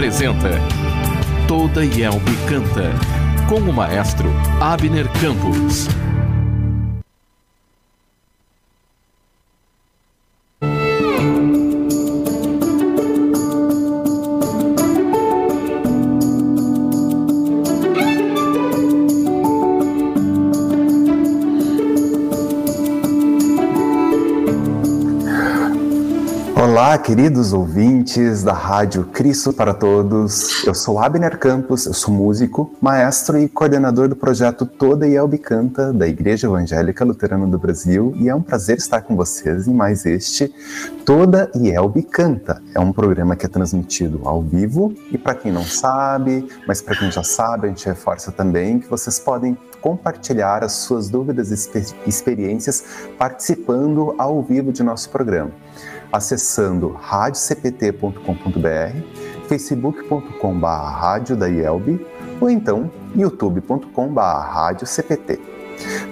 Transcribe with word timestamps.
Apresenta 0.00 0.48
Toda 1.46 1.84
Yelbe 1.84 2.34
Canta, 2.48 2.90
com 3.46 3.56
o 3.56 3.70
maestro 3.70 4.30
Abner 4.58 5.06
Campos. 5.20 5.99
Olá, 26.90 26.98
queridos 26.98 27.52
ouvintes 27.52 28.42
da 28.42 28.52
Rádio 28.52 29.04
Cristo 29.04 29.52
para 29.52 29.72
Todos. 29.72 30.66
Eu 30.66 30.74
sou 30.74 30.98
Abner 30.98 31.38
Campos, 31.38 31.86
eu 31.86 31.94
sou 31.94 32.12
músico, 32.12 32.74
maestro 32.80 33.38
e 33.38 33.48
coordenador 33.48 34.08
do 34.08 34.16
projeto 34.16 34.66
Toda 34.66 35.06
Yelbe 35.06 35.38
Canta 35.38 35.92
da 35.92 36.08
Igreja 36.08 36.48
Evangélica 36.48 37.04
Luterana 37.04 37.46
do 37.46 37.60
Brasil 37.60 38.12
e 38.16 38.28
é 38.28 38.34
um 38.34 38.42
prazer 38.42 38.78
estar 38.78 39.02
com 39.02 39.14
vocês 39.14 39.68
em 39.68 39.72
mais 39.72 40.04
este 40.04 40.52
Toda 41.04 41.48
Yelbe 41.54 42.02
Canta. 42.02 42.60
É 42.74 42.80
um 42.80 42.92
programa 42.92 43.36
que 43.36 43.46
é 43.46 43.48
transmitido 43.48 44.22
ao 44.24 44.42
vivo 44.42 44.92
e 45.12 45.16
para 45.16 45.36
quem 45.36 45.52
não 45.52 45.62
sabe, 45.62 46.48
mas 46.66 46.82
para 46.82 46.96
quem 46.96 47.12
já 47.12 47.22
sabe, 47.22 47.66
a 47.66 47.68
gente 47.68 47.86
reforça 47.86 48.32
também 48.32 48.80
que 48.80 48.90
vocês 48.90 49.16
podem 49.20 49.56
compartilhar 49.80 50.64
as 50.64 50.72
suas 50.72 51.08
dúvidas 51.08 51.52
e 51.52 52.08
experiências 52.08 52.84
participando 53.16 54.12
ao 54.18 54.42
vivo 54.42 54.72
de 54.72 54.82
nosso 54.82 55.08
programa 55.08 55.52
acessando 56.12 56.90
radiocpt.com.br, 56.90 59.48
facebook.com.br 59.48 62.04
ou 62.40 62.50
então 62.50 62.90
youtube.com.br 63.14 64.20
radiocpt. 64.20 65.40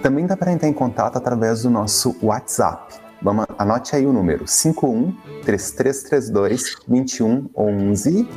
Também 0.03 0.27
dá 0.27 0.37
para 0.37 0.53
entrar 0.53 0.69
em 0.69 0.73
contato 0.73 1.17
através 1.17 1.63
do 1.63 1.71
nosso 1.71 2.17
WhatsApp. 2.23 2.95
Vamos, 3.21 3.47
anote 3.59 3.97
aí 3.97 4.07
o 4.07 4.13
número 4.13 4.47
51 4.47 5.13
3332 5.45 6.77
2111 6.87 8.29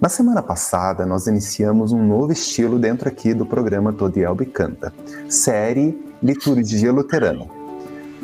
Na 0.00 0.08
semana 0.08 0.42
passada, 0.42 1.06
nós 1.06 1.28
iniciamos 1.28 1.92
um 1.92 2.04
novo 2.04 2.32
estilo 2.32 2.80
dentro 2.80 3.08
aqui 3.08 3.32
do 3.32 3.46
programa 3.46 3.92
Todielbe 3.92 4.44
Canta, 4.44 4.92
série 5.28 5.96
Liturgia 6.20 6.92
Luterana. 6.92 7.46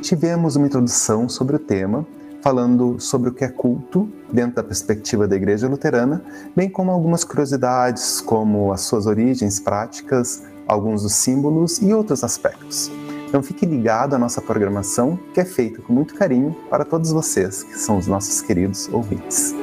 Tivemos 0.02 0.56
uma 0.56 0.66
introdução 0.66 1.28
sobre 1.28 1.54
o 1.54 1.60
tema 1.60 2.04
falando 2.44 3.00
sobre 3.00 3.30
o 3.30 3.32
que 3.32 3.42
é 3.42 3.48
culto 3.48 4.06
dentro 4.30 4.56
da 4.56 4.62
perspectiva 4.62 5.26
da 5.26 5.34
Igreja 5.34 5.66
Luterana, 5.66 6.22
bem 6.54 6.68
como 6.68 6.90
algumas 6.90 7.24
curiosidades, 7.24 8.20
como 8.20 8.70
as 8.70 8.82
suas 8.82 9.06
origens 9.06 9.58
práticas, 9.58 10.42
alguns 10.68 11.04
dos 11.04 11.14
símbolos 11.14 11.80
e 11.80 11.94
outros 11.94 12.22
aspectos. 12.22 12.90
Então 13.26 13.42
fique 13.42 13.64
ligado 13.64 14.14
à 14.14 14.18
nossa 14.18 14.42
programação, 14.42 15.18
que 15.32 15.40
é 15.40 15.44
feita 15.46 15.80
com 15.80 15.90
muito 15.90 16.14
carinho 16.14 16.54
para 16.68 16.84
todos 16.84 17.10
vocês, 17.12 17.62
que 17.62 17.78
são 17.78 17.96
os 17.96 18.06
nossos 18.06 18.42
queridos 18.42 18.90
ouvintes. 18.92 19.54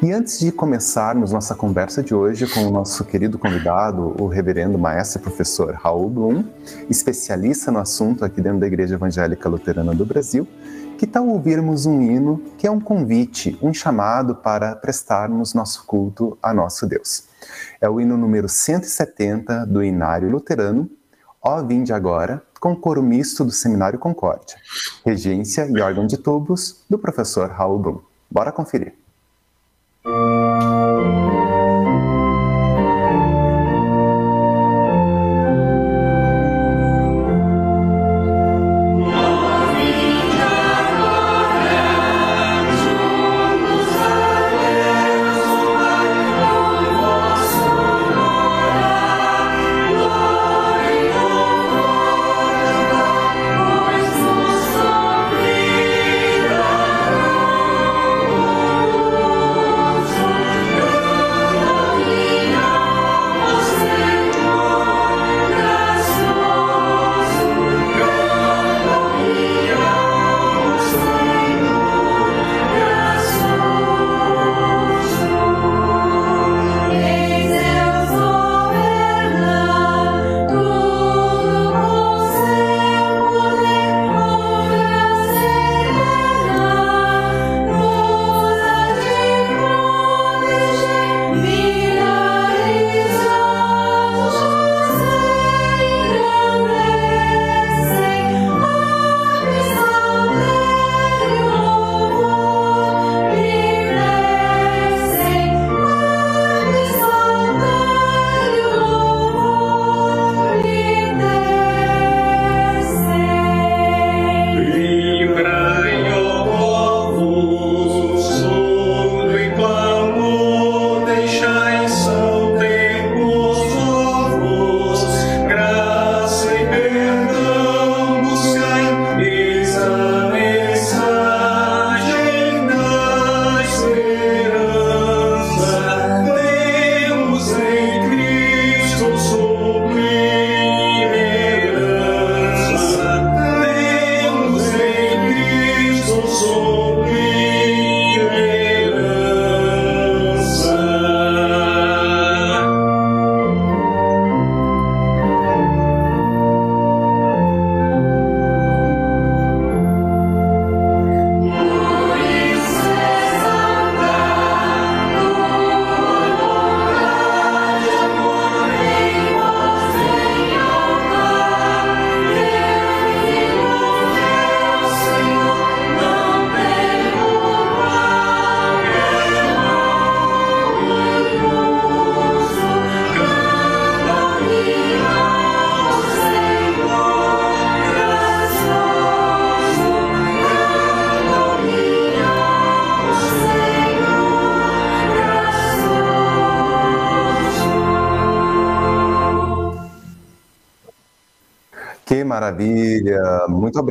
E 0.00 0.12
antes 0.12 0.38
de 0.38 0.52
começarmos 0.52 1.32
nossa 1.32 1.56
conversa 1.56 2.04
de 2.04 2.14
hoje 2.14 2.46
com 2.46 2.66
o 2.66 2.70
nosso 2.70 3.04
querido 3.04 3.36
convidado, 3.36 4.14
o 4.20 4.28
reverendo 4.28 4.78
maestro 4.78 5.20
professor 5.20 5.74
Raul 5.74 6.08
Blum, 6.08 6.44
especialista 6.88 7.72
no 7.72 7.80
assunto 7.80 8.24
aqui 8.24 8.40
dentro 8.40 8.60
da 8.60 8.66
Igreja 8.66 8.94
Evangélica 8.94 9.48
Luterana 9.48 9.92
do 9.92 10.06
Brasil, 10.06 10.46
que 11.02 11.06
tal 11.08 11.26
ouvirmos 11.26 11.84
um 11.84 12.00
hino 12.00 12.40
que 12.56 12.64
é 12.64 12.70
um 12.70 12.78
convite, 12.78 13.58
um 13.60 13.74
chamado 13.74 14.36
para 14.36 14.76
prestarmos 14.76 15.52
nosso 15.52 15.84
culto 15.84 16.38
a 16.40 16.54
nosso 16.54 16.86
Deus? 16.86 17.24
É 17.80 17.88
o 17.88 18.00
hino 18.00 18.16
número 18.16 18.48
170 18.48 19.66
do 19.66 19.82
Inário 19.82 20.30
Luterano, 20.30 20.88
Ó 21.42 21.60
Vinde 21.60 21.92
Agora, 21.92 22.40
com 22.60 22.76
coro 22.76 23.02
misto 23.02 23.44
do 23.44 23.50
Seminário 23.50 23.98
Concórdia, 23.98 24.56
regência 25.04 25.66
e 25.68 25.80
órgão 25.80 26.06
de 26.06 26.16
tubos 26.16 26.84
do 26.88 26.96
professor 26.96 27.50
Raul 27.50 27.80
Blum. 27.80 28.00
Bora 28.30 28.52
conferir. 28.52 28.94
maravilha! 30.04 30.41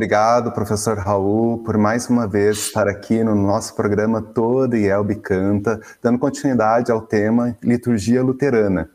Obrigado, 0.02 0.50
professor 0.50 0.98
Raul, 0.98 1.58
por 1.58 1.78
mais 1.78 2.08
uma 2.08 2.26
vez 2.26 2.58
estar 2.58 2.88
aqui 2.88 3.22
no 3.22 3.36
nosso 3.36 3.72
programa 3.76 4.20
Toda 4.20 4.76
Elbe 4.76 5.14
Canta, 5.14 5.80
dando 6.02 6.18
continuidade 6.18 6.90
ao 6.90 7.00
tema 7.00 7.56
Liturgia 7.62 8.20
Luterana. 8.20 8.90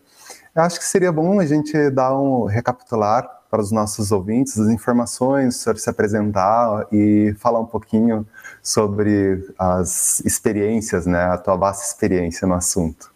Eu 0.54 0.64
acho 0.64 0.78
que 0.78 0.84
seria 0.84 1.10
bom 1.10 1.40
a 1.40 1.46
gente 1.46 1.90
dar 1.92 2.14
um 2.14 2.44
recapitular 2.44 3.26
para 3.50 3.62
os 3.62 3.72
nossos 3.72 4.12
ouvintes 4.12 4.60
as 4.60 4.68
informações, 4.68 5.56
sobre 5.56 5.82
se 5.82 5.90
apresentar 5.90 6.86
e 6.92 7.34
falar 7.40 7.62
um 7.62 7.66
pouquinho 7.66 8.28
sobre 8.62 9.48
as 9.58 10.20
experiências, 10.26 11.06
né, 11.06 11.24
a 11.24 11.38
tua 11.38 11.56
vasta 11.56 11.86
experiência 11.86 12.46
no 12.46 12.54
assunto. 12.54 13.10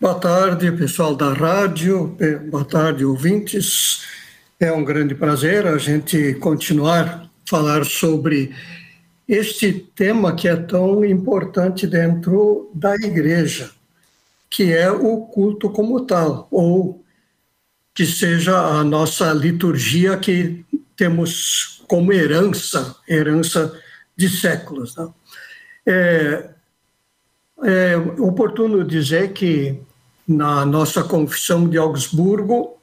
Boa 0.00 0.16
tarde, 0.16 0.72
pessoal 0.72 1.14
da 1.14 1.32
rádio, 1.32 2.16
boa 2.50 2.64
tarde, 2.64 3.04
ouvintes. 3.04 4.21
É 4.62 4.70
um 4.70 4.84
grande 4.84 5.12
prazer 5.12 5.66
a 5.66 5.76
gente 5.76 6.34
continuar 6.34 7.04
a 7.04 7.28
falar 7.50 7.84
sobre 7.84 8.54
este 9.26 9.72
tema 9.72 10.36
que 10.36 10.46
é 10.46 10.54
tão 10.54 11.04
importante 11.04 11.84
dentro 11.84 12.70
da 12.72 12.94
igreja, 12.94 13.72
que 14.48 14.72
é 14.72 14.88
o 14.88 15.22
culto 15.22 15.68
como 15.68 16.06
tal, 16.06 16.46
ou 16.48 17.04
que 17.92 18.06
seja 18.06 18.56
a 18.56 18.84
nossa 18.84 19.32
liturgia 19.32 20.16
que 20.16 20.64
temos 20.94 21.82
como 21.88 22.12
herança, 22.12 22.94
herança 23.08 23.76
de 24.16 24.28
séculos. 24.28 24.94
Né? 24.94 25.08
É, 25.86 26.50
é 27.64 27.96
oportuno 27.96 28.84
dizer 28.84 29.32
que 29.32 29.76
na 30.24 30.64
nossa 30.64 31.02
Confissão 31.02 31.68
de 31.68 31.76
Augsburgo, 31.76 32.80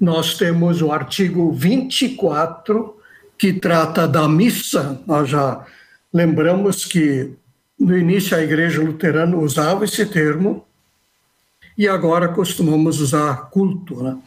nós 0.00 0.36
temos 0.36 0.82
o 0.82 0.92
artigo 0.92 1.52
24, 1.52 2.96
que 3.38 3.52
trata 3.52 4.06
da 4.06 4.28
missa. 4.28 5.00
Nós 5.06 5.28
já 5.28 5.64
lembramos 6.12 6.84
que 6.84 7.32
no 7.78 7.96
início 7.96 8.36
a 8.36 8.42
Igreja 8.42 8.82
Luterana 8.82 9.36
usava 9.36 9.84
esse 9.84 10.04
termo 10.06 10.66
e 11.76 11.86
agora 11.86 12.28
costumamos 12.28 13.00
usar 13.00 13.50
culto. 13.50 14.02
Né? 14.02 14.18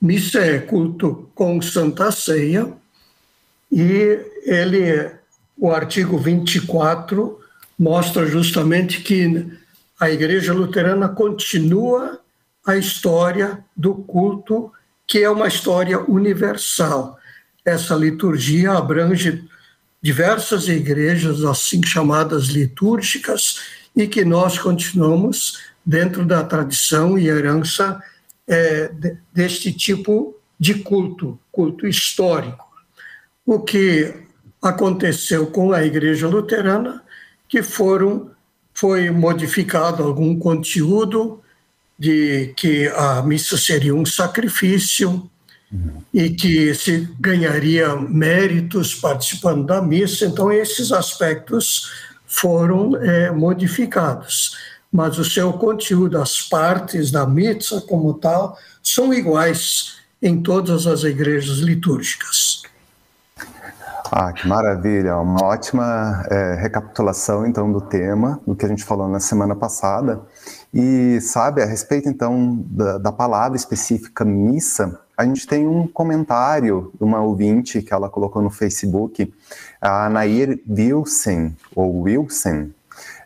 Missa 0.00 0.40
é 0.40 0.58
culto 0.58 1.30
com 1.34 1.60
Santa 1.62 2.10
Ceia 2.12 2.72
e 3.72 4.18
ele, 4.44 5.10
o 5.56 5.70
artigo 5.70 6.18
24, 6.18 7.40
mostra 7.78 8.26
justamente 8.26 9.00
que 9.00 9.46
a 9.98 10.10
Igreja 10.10 10.52
Luterana 10.52 11.08
continua 11.08 12.20
a 12.66 12.76
história 12.76 13.64
do 13.76 13.94
culto 13.94 14.72
que 15.06 15.22
é 15.22 15.30
uma 15.30 15.48
história 15.48 16.00
universal. 16.00 17.18
Essa 17.64 17.94
liturgia 17.94 18.72
abrange 18.72 19.44
diversas 20.02 20.68
igrejas, 20.68 21.44
assim 21.44 21.82
chamadas 21.82 22.46
litúrgicas, 22.46 23.60
e 23.96 24.06
que 24.06 24.24
nós 24.24 24.58
continuamos 24.58 25.58
dentro 25.84 26.24
da 26.24 26.42
tradição 26.42 27.18
e 27.18 27.28
herança 27.28 28.02
é, 28.46 28.90
deste 29.32 29.72
tipo 29.72 30.36
de 30.58 30.74
culto, 30.74 31.38
culto 31.52 31.86
histórico. 31.86 32.64
O 33.46 33.60
que 33.60 34.14
aconteceu 34.62 35.46
com 35.46 35.72
a 35.72 35.84
Igreja 35.84 36.26
Luterana, 36.28 37.02
que 37.48 37.62
foram 37.62 38.30
foi 38.72 39.08
modificado 39.10 40.02
algum 40.02 40.36
conteúdo, 40.36 41.40
de 41.98 42.52
que 42.56 42.88
a 42.88 43.22
missa 43.22 43.56
seria 43.56 43.94
um 43.94 44.04
sacrifício 44.04 45.30
uhum. 45.72 46.02
e 46.12 46.30
que 46.30 46.74
se 46.74 47.08
ganharia 47.20 47.94
méritos 47.96 48.94
participando 48.94 49.66
da 49.66 49.80
missa. 49.80 50.26
Então, 50.26 50.52
esses 50.52 50.92
aspectos 50.92 51.90
foram 52.26 52.96
é, 52.96 53.30
modificados. 53.30 54.56
Mas 54.90 55.18
o 55.18 55.24
seu 55.24 55.52
conteúdo, 55.52 56.20
as 56.20 56.40
partes 56.40 57.10
da 57.10 57.26
missa 57.26 57.80
como 57.80 58.14
tal, 58.14 58.56
são 58.82 59.12
iguais 59.12 59.96
em 60.22 60.40
todas 60.40 60.86
as 60.86 61.02
igrejas 61.02 61.58
litúrgicas. 61.58 62.62
Ah, 64.10 64.32
que 64.32 64.46
maravilha! 64.46 65.16
Uma 65.16 65.44
ótima 65.44 66.24
é, 66.30 66.54
recapitulação, 66.54 67.44
então, 67.46 67.72
do 67.72 67.80
tema, 67.80 68.40
do 68.46 68.54
que 68.54 68.64
a 68.64 68.68
gente 68.68 68.84
falou 68.84 69.08
na 69.08 69.18
semana 69.18 69.56
passada. 69.56 70.20
E, 70.74 71.20
sabe, 71.20 71.62
a 71.62 71.66
respeito, 71.66 72.08
então, 72.08 72.58
da, 72.68 72.98
da 72.98 73.12
palavra 73.12 73.56
específica 73.56 74.24
missa, 74.24 75.00
a 75.16 75.24
gente 75.24 75.46
tem 75.46 75.68
um 75.68 75.86
comentário 75.86 76.90
de 76.98 77.04
uma 77.04 77.20
ouvinte 77.20 77.80
que 77.80 77.94
ela 77.94 78.10
colocou 78.10 78.42
no 78.42 78.50
Facebook, 78.50 79.32
a 79.80 80.10
Nair 80.10 80.60
Wilson, 80.68 81.52
ou 81.76 82.02
Wilson, 82.02 82.70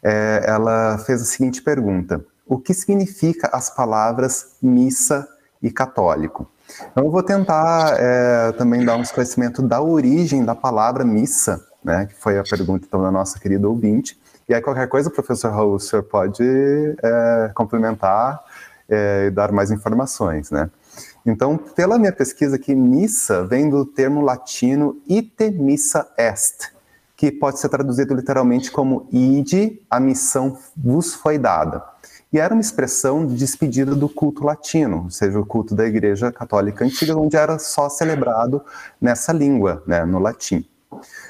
é, 0.02 0.44
ela 0.46 0.98
fez 0.98 1.22
a 1.22 1.24
seguinte 1.24 1.62
pergunta: 1.62 2.22
O 2.46 2.58
que 2.58 2.74
significa 2.74 3.48
as 3.50 3.70
palavras 3.70 4.48
missa 4.60 5.26
e 5.62 5.70
católico? 5.70 6.46
Então, 6.92 7.06
eu 7.06 7.10
vou 7.10 7.22
tentar 7.22 7.96
é, 7.98 8.52
também 8.52 8.84
dar 8.84 8.96
um 8.96 9.02
esclarecimento 9.02 9.62
da 9.62 9.80
origem 9.80 10.44
da 10.44 10.54
palavra 10.54 11.02
missa, 11.02 11.64
né, 11.82 12.04
que 12.04 12.14
foi 12.14 12.38
a 12.38 12.42
pergunta 12.42 12.84
então, 12.86 13.02
da 13.02 13.10
nossa 13.10 13.38
querida 13.38 13.66
ouvinte. 13.66 14.18
E 14.48 14.54
aí, 14.54 14.62
qualquer 14.62 14.88
coisa, 14.88 15.10
professor 15.10 15.50
Raul, 15.50 15.74
o 15.74 15.80
senhor 15.80 16.02
pode 16.02 16.42
é, 16.42 17.50
complementar 17.54 18.42
é, 18.88 19.26
e 19.26 19.30
dar 19.30 19.52
mais 19.52 19.70
informações, 19.70 20.50
né? 20.50 20.70
Então, 21.26 21.58
pela 21.58 21.98
minha 21.98 22.12
pesquisa 22.12 22.56
aqui, 22.56 22.74
missa 22.74 23.44
vem 23.44 23.68
do 23.68 23.84
termo 23.84 24.22
latino 24.22 24.96
ite 25.06 25.50
missa 25.50 26.08
est, 26.16 26.72
que 27.14 27.30
pode 27.30 27.58
ser 27.58 27.68
traduzido 27.68 28.14
literalmente 28.14 28.70
como 28.70 29.06
ide, 29.12 29.82
a 29.90 30.00
missão 30.00 30.56
vos 30.74 31.14
foi 31.14 31.36
dada. 31.36 31.84
E 32.32 32.38
era 32.38 32.54
uma 32.54 32.60
expressão 32.60 33.26
de 33.26 33.34
despedida 33.34 33.94
do 33.94 34.08
culto 34.08 34.44
latino, 34.44 35.04
ou 35.04 35.10
seja, 35.10 35.38
o 35.38 35.44
culto 35.44 35.74
da 35.74 35.84
Igreja 35.84 36.32
Católica 36.32 36.84
Antiga, 36.84 37.16
onde 37.16 37.36
era 37.36 37.58
só 37.58 37.88
celebrado 37.88 38.62
nessa 39.00 39.32
língua, 39.32 39.82
né, 39.86 40.04
no 40.06 40.18
latim. 40.18 40.64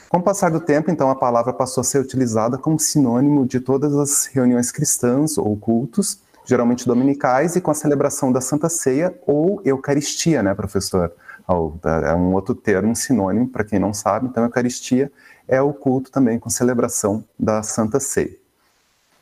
Com 0.08 0.18
o 0.18 0.22
passar 0.22 0.50
do 0.50 0.58
tempo, 0.58 0.90
então, 0.90 1.10
a 1.10 1.14
palavra 1.14 1.52
passou 1.52 1.82
a 1.82 1.84
ser 1.84 1.98
utilizada 1.98 2.56
como 2.56 2.80
sinônimo 2.80 3.44
de 3.46 3.60
todas 3.60 3.94
as 3.94 4.24
reuniões 4.24 4.72
cristãs 4.72 5.36
ou 5.36 5.54
cultos, 5.54 6.20
geralmente 6.46 6.86
dominicais, 6.86 7.56
e 7.56 7.60
com 7.60 7.70
a 7.70 7.74
celebração 7.74 8.32
da 8.32 8.40
Santa 8.40 8.70
Ceia 8.70 9.14
ou 9.26 9.60
Eucaristia, 9.66 10.42
né, 10.42 10.54
professor? 10.54 11.12
É 12.06 12.14
um 12.14 12.32
outro 12.32 12.54
termo, 12.54 12.90
um 12.90 12.94
sinônimo, 12.94 13.48
para 13.48 13.64
quem 13.64 13.78
não 13.78 13.92
sabe. 13.92 14.26
Então, 14.26 14.44
Eucaristia 14.44 15.12
é 15.46 15.60
o 15.60 15.74
culto 15.74 16.10
também 16.10 16.38
com 16.38 16.48
celebração 16.48 17.22
da 17.38 17.62
Santa 17.62 18.00
Ceia. 18.00 18.36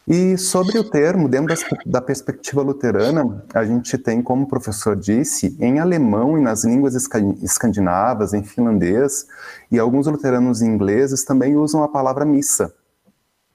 E 0.06 0.38
sobre 0.38 0.78
o 0.78 0.84
termo, 0.88 1.28
dentro 1.28 1.52
da 1.84 2.00
perspectiva 2.00 2.62
luterana, 2.62 3.44
a 3.52 3.64
gente 3.64 3.98
tem, 3.98 4.22
como 4.22 4.44
o 4.44 4.48
professor 4.48 4.94
disse, 4.94 5.56
em 5.58 5.80
alemão 5.80 6.38
e 6.38 6.40
nas 6.40 6.64
línguas 6.64 6.94
escandinavas, 7.42 8.32
em 8.32 8.44
finlandês, 8.44 9.26
e 9.68 9.80
alguns 9.80 10.06
luteranos 10.06 10.62
ingleses 10.62 11.24
também 11.24 11.56
usam 11.56 11.82
a 11.82 11.88
palavra 11.88 12.24
missa. 12.24 12.72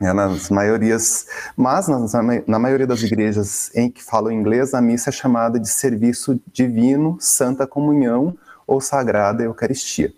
É, 0.01 0.11
nas 0.11 0.49
maiorias, 0.49 1.27
mas 1.55 1.87
nas, 1.87 2.13
na 2.47 2.57
maioria 2.57 2.87
das 2.87 3.03
igrejas 3.03 3.69
em 3.75 3.89
que 3.89 4.03
falam 4.03 4.31
inglês, 4.31 4.73
a 4.73 4.81
missa 4.81 5.11
é 5.11 5.13
chamada 5.13 5.59
de 5.59 5.69
serviço 5.69 6.41
divino, 6.51 7.17
santa 7.19 7.67
comunhão 7.67 8.35
ou 8.65 8.81
sagrada 8.81 9.43
eucaristia. 9.43 10.11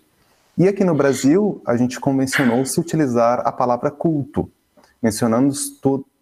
E 0.56 0.66
aqui 0.66 0.82
no 0.84 0.94
Brasil, 0.94 1.60
a 1.66 1.76
gente 1.76 2.00
convencionou 2.00 2.64
se 2.64 2.80
utilizar 2.80 3.42
a 3.46 3.52
palavra 3.52 3.90
culto, 3.90 4.50
mencionando 5.02 5.52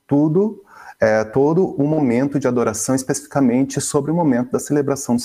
tudo, 0.07 0.63
é, 1.01 1.25
todo 1.25 1.67
o 1.81 1.85
momento 1.85 2.39
de 2.39 2.47
adoração, 2.47 2.95
especificamente 2.95 3.81
sobre 3.81 4.11
o 4.11 4.15
momento 4.15 4.53
da 4.53 4.59
celebração 4.59 5.17
do, 5.17 5.23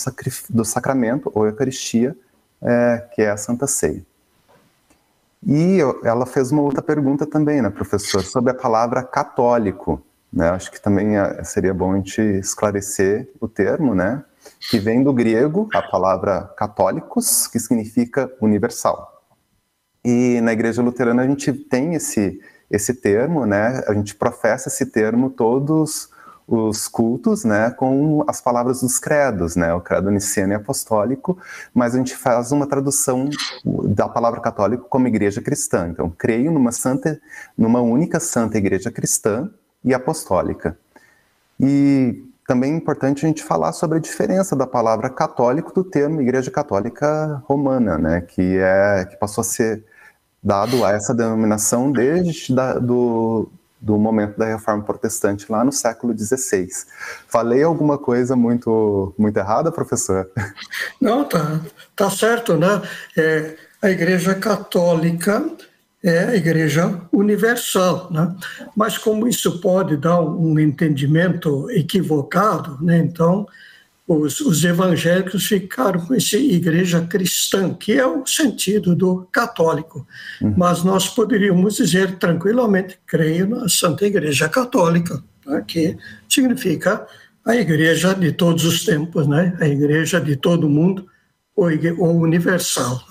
do 0.50 0.66
sacramento 0.66 1.32
ou 1.34 1.46
Eucaristia, 1.46 2.16
é, 2.62 3.08
que 3.14 3.22
é 3.22 3.30
a 3.30 3.38
Santa 3.38 3.68
Ceia. 3.68 4.04
E 5.46 5.78
eu, 5.78 6.02
ela 6.04 6.26
fez 6.26 6.52
uma 6.52 6.62
outra 6.62 6.82
pergunta 6.82 7.26
também, 7.26 7.62
né, 7.62 7.70
professor, 7.70 8.24
sobre 8.24 8.52
a 8.52 8.56
palavra 8.56 9.04
católico. 9.04 10.02
Né? 10.32 10.50
Acho 10.50 10.72
que 10.72 10.82
também 10.82 11.18
é, 11.18 11.44
seria 11.44 11.74
bom 11.74 11.94
a 11.94 11.98
gente 11.98 12.22
esclarecer 12.22 13.30
o 13.40 13.48
termo, 13.48 13.94
né? 13.96 14.24
Que 14.70 14.80
vem 14.80 15.04
do 15.04 15.14
grego, 15.14 15.70
a 15.74 15.82
palavra 15.82 16.42
católicos, 16.58 17.48
que 17.48 17.60
significa 17.60 18.32
universal. 18.42 19.24
E 20.04 20.40
na 20.42 20.54
Igreja 20.54 20.82
Luterana 20.82 21.24
a 21.24 21.28
gente 21.28 21.52
tem 21.52 21.96
esse 21.96 22.42
esse 22.70 22.94
termo, 22.94 23.46
né? 23.46 23.84
A 23.88 23.94
gente 23.94 24.16
professa 24.16 24.68
esse 24.68 24.86
termo 24.86 25.30
todos 25.30 26.10
os 26.48 26.88
cultos, 26.88 27.44
né, 27.44 27.72
com 27.72 28.24
as 28.26 28.40
palavras 28.40 28.80
dos 28.80 28.98
credos, 28.98 29.58
né, 29.58 29.74
o 29.74 29.82
credo 29.82 30.10
niceno 30.10 30.54
e 30.54 30.56
apostólico, 30.56 31.38
mas 31.74 31.94
a 31.94 31.98
gente 31.98 32.16
faz 32.16 32.54
uma 32.54 32.66
tradução 32.66 33.30
da 33.66 34.08
palavra 34.08 34.40
católico 34.40 34.86
como 34.90 35.08
igreja 35.08 35.42
cristã. 35.42 35.90
Então, 35.90 36.10
creio 36.10 36.50
numa 36.50 36.72
santa, 36.72 37.20
numa 37.58 37.82
única 37.82 38.20
santa 38.22 38.58
igreja 38.58 38.90
cristã 38.90 39.52
e 39.84 39.94
apostólica. 39.94 40.78
E 41.60 42.24
também 42.48 42.74
é 42.74 42.78
importante 42.78 43.26
a 43.26 43.28
gente 43.28 43.44
falar 43.44 43.74
sobre 43.74 43.98
a 43.98 44.02
diferença 44.02 44.56
da 44.56 44.66
palavra 44.66 45.10
católico 45.10 45.74
do 45.74 45.84
termo 45.84 46.22
Igreja 46.22 46.50
Católica 46.50 47.44
Romana, 47.46 47.98
né, 47.98 48.22
que 48.22 48.58
é 48.58 49.04
que 49.04 49.18
passou 49.18 49.42
a 49.42 49.46
ser 49.46 49.84
dado 50.48 50.86
a 50.86 50.94
essa 50.94 51.14
denominação 51.14 51.92
desde 51.92 52.56
da, 52.56 52.80
do, 52.80 53.50
do 53.82 53.98
momento 53.98 54.38
da 54.38 54.46
Reforma 54.46 54.82
Protestante 54.82 55.52
lá 55.52 55.62
no 55.62 55.74
século 55.74 56.18
XVI. 56.18 56.70
Falei 57.28 57.64
alguma 57.64 57.98
coisa 57.98 58.34
muito 58.34 59.14
muito 59.18 59.36
errada, 59.36 59.74
professor? 59.74 60.32
Não, 61.02 61.26
tá, 61.26 61.60
tá 61.94 62.10
certo, 62.10 62.56
né? 62.56 62.82
É, 63.18 63.58
a 63.82 63.90
Igreja 63.90 64.34
Católica 64.36 65.46
é 66.02 66.20
a 66.20 66.36
Igreja 66.38 67.02
Universal, 67.12 68.08
né? 68.10 68.34
Mas 68.74 68.98
como 68.98 69.28
isso 69.28 69.60
pode 69.60 69.98
dar 69.98 70.22
um 70.22 70.58
entendimento 70.58 71.70
equivocado, 71.72 72.78
né? 72.82 72.98
Então 73.00 73.46
os, 74.08 74.40
os 74.40 74.64
evangélicos 74.64 75.46
ficaram 75.46 76.00
com 76.00 76.16
esse 76.16 76.38
igreja 76.38 77.02
cristã, 77.02 77.74
que 77.74 77.92
é 77.92 78.08
o 78.08 78.26
sentido 78.26 78.96
do 78.96 79.28
católico. 79.30 80.08
Uhum. 80.42 80.54
Mas 80.56 80.82
nós 80.82 81.10
poderíamos 81.10 81.76
dizer 81.76 82.18
tranquilamente, 82.18 82.98
creio 83.06 83.50
na 83.50 83.68
Santa 83.68 84.06
Igreja 84.06 84.48
Católica, 84.48 85.22
né? 85.46 85.62
que 85.68 85.98
significa 86.30 87.06
a 87.46 87.56
igreja 87.58 88.14
de 88.14 88.32
todos 88.32 88.64
os 88.64 88.86
tempos, 88.86 89.28
né? 89.28 89.58
a 89.60 89.68
igreja 89.68 90.22
de 90.22 90.38
todo 90.38 90.70
mundo, 90.70 91.06
ou, 91.54 91.68
ou 91.98 92.16
universal. 92.16 93.02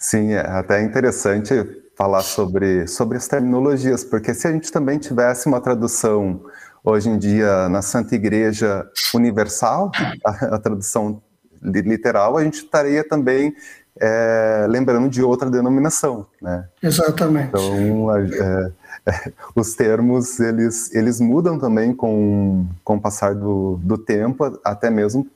Sim, 0.00 0.32
é 0.32 0.40
até 0.40 0.82
interessante 0.82 1.54
falar 1.96 2.22
sobre, 2.22 2.88
sobre 2.88 3.18
as 3.18 3.28
terminologias, 3.28 4.02
porque 4.02 4.34
se 4.34 4.48
a 4.48 4.52
gente 4.52 4.72
também 4.72 4.98
tivesse 4.98 5.46
uma 5.46 5.60
tradução 5.60 6.42
hoje 6.84 7.08
em 7.08 7.18
dia 7.18 7.68
na 7.68 7.82
Santa 7.82 8.14
Igreja 8.14 8.86
Universal, 9.14 9.90
a, 10.24 10.30
a 10.56 10.58
tradução 10.58 11.22
literal, 11.62 12.36
a 12.36 12.44
gente 12.44 12.58
estaria 12.58 13.06
também 13.06 13.54
é, 14.00 14.66
lembrando 14.68 15.08
de 15.08 15.22
outra 15.22 15.50
denominação, 15.50 16.26
né? 16.40 16.66
Exatamente. 16.82 17.48
Então, 17.48 18.16
é, 18.16 18.72
é, 19.06 19.32
os 19.54 19.74
termos, 19.74 20.40
eles, 20.40 20.94
eles 20.94 21.20
mudam 21.20 21.58
também 21.58 21.94
com, 21.94 22.66
com 22.82 22.96
o 22.96 23.00
passar 23.00 23.34
do, 23.34 23.78
do 23.82 23.98
tempo, 23.98 24.58
até 24.64 24.88
mesmo 24.90 25.28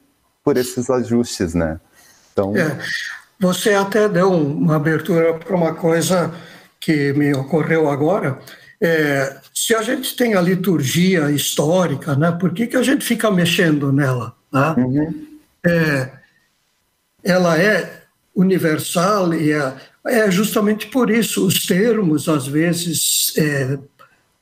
por 0.43 0.57
esses 0.57 0.89
ajustes, 0.89 1.55
né? 1.55 1.79
Então... 2.33 2.57
É, 2.57 2.79
você 3.39 3.75
até 3.75 4.09
deu 4.09 4.33
uma 4.33 4.77
abertura 4.77 5.35
para 5.35 5.55
uma 5.55 5.75
coisa 5.75 6.33
que 6.81 7.13
me 7.13 7.35
ocorreu 7.35 7.91
agora, 7.91 8.39
é, 8.81 9.37
se 9.55 9.75
a 9.75 9.83
gente 9.83 10.17
tem 10.17 10.35
a 10.35 10.41
liturgia 10.41 11.31
histórica, 11.31 12.15
né, 12.15 12.33
por 12.33 12.53
que, 12.53 12.67
que 12.67 12.77
a 12.77 12.83
gente 12.83 13.05
fica 13.05 13.31
mexendo 13.31 13.93
nela? 13.93 14.35
Né? 14.53 14.75
Uhum. 14.79 15.27
É, 15.65 16.11
ela 17.23 17.59
é 17.59 18.03
universal 18.35 19.33
e 19.33 19.53
é, 19.53 19.75
é, 20.07 20.31
justamente 20.31 20.89
por 20.89 21.11
isso 21.11 21.47
os 21.47 21.67
termos 21.67 22.29
às 22.29 22.47
vezes 22.47 23.33
é, 23.39 23.79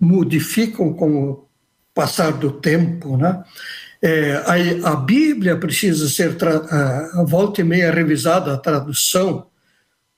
modificam 0.01 0.93
com 0.93 1.31
o 1.31 1.49
passar 1.95 2.33
do 2.33 2.51
tempo, 2.51 3.17
né? 3.17 3.45
É, 4.05 4.43
a, 4.85 4.93
a, 4.95 4.97
Bíblia 4.97 5.57
precisa 5.57 6.09
ser 6.09 6.37
a, 6.43 7.23
volta 7.23 7.61
e 7.61 7.65
meia 7.65 7.93
revisada 7.93 8.53
a 8.53 8.59
tradução 8.59 9.47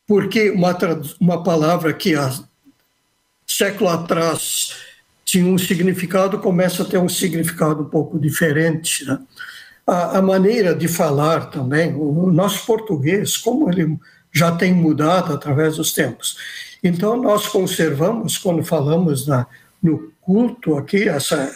porque 0.06 0.50
uma, 0.50 0.74
uma 1.20 1.42
palavra 1.42 1.92
que 1.92 2.14
há 2.14 2.32
século 3.56 3.90
atrás 3.90 4.74
tinha 5.24 5.46
um 5.46 5.58
significado 5.58 6.38
começa 6.38 6.82
a 6.82 6.86
ter 6.86 6.98
um 6.98 7.08
significado 7.08 7.82
um 7.82 7.88
pouco 7.88 8.18
diferente. 8.18 9.04
Né? 9.04 9.18
A, 9.86 10.18
a, 10.18 10.22
maneira 10.22 10.74
de 10.74 10.86
falar 10.86 11.50
também, 11.50 11.94
o 11.94 12.30
nosso 12.30 12.64
português, 12.66 13.36
como 13.36 13.70
ele 13.70 13.98
já 14.32 14.52
tem 14.52 14.72
mudado 14.72 15.32
através 15.32 15.76
dos 15.76 15.92
tempos. 15.92 16.36
Então, 16.82 17.16
nós 17.16 17.48
conservamos, 17.48 18.36
quando 18.36 18.62
falamos 18.62 19.26
na, 19.26 19.46
no 19.82 20.12
culto 20.20 20.76
aqui, 20.76 21.08
essa, 21.08 21.52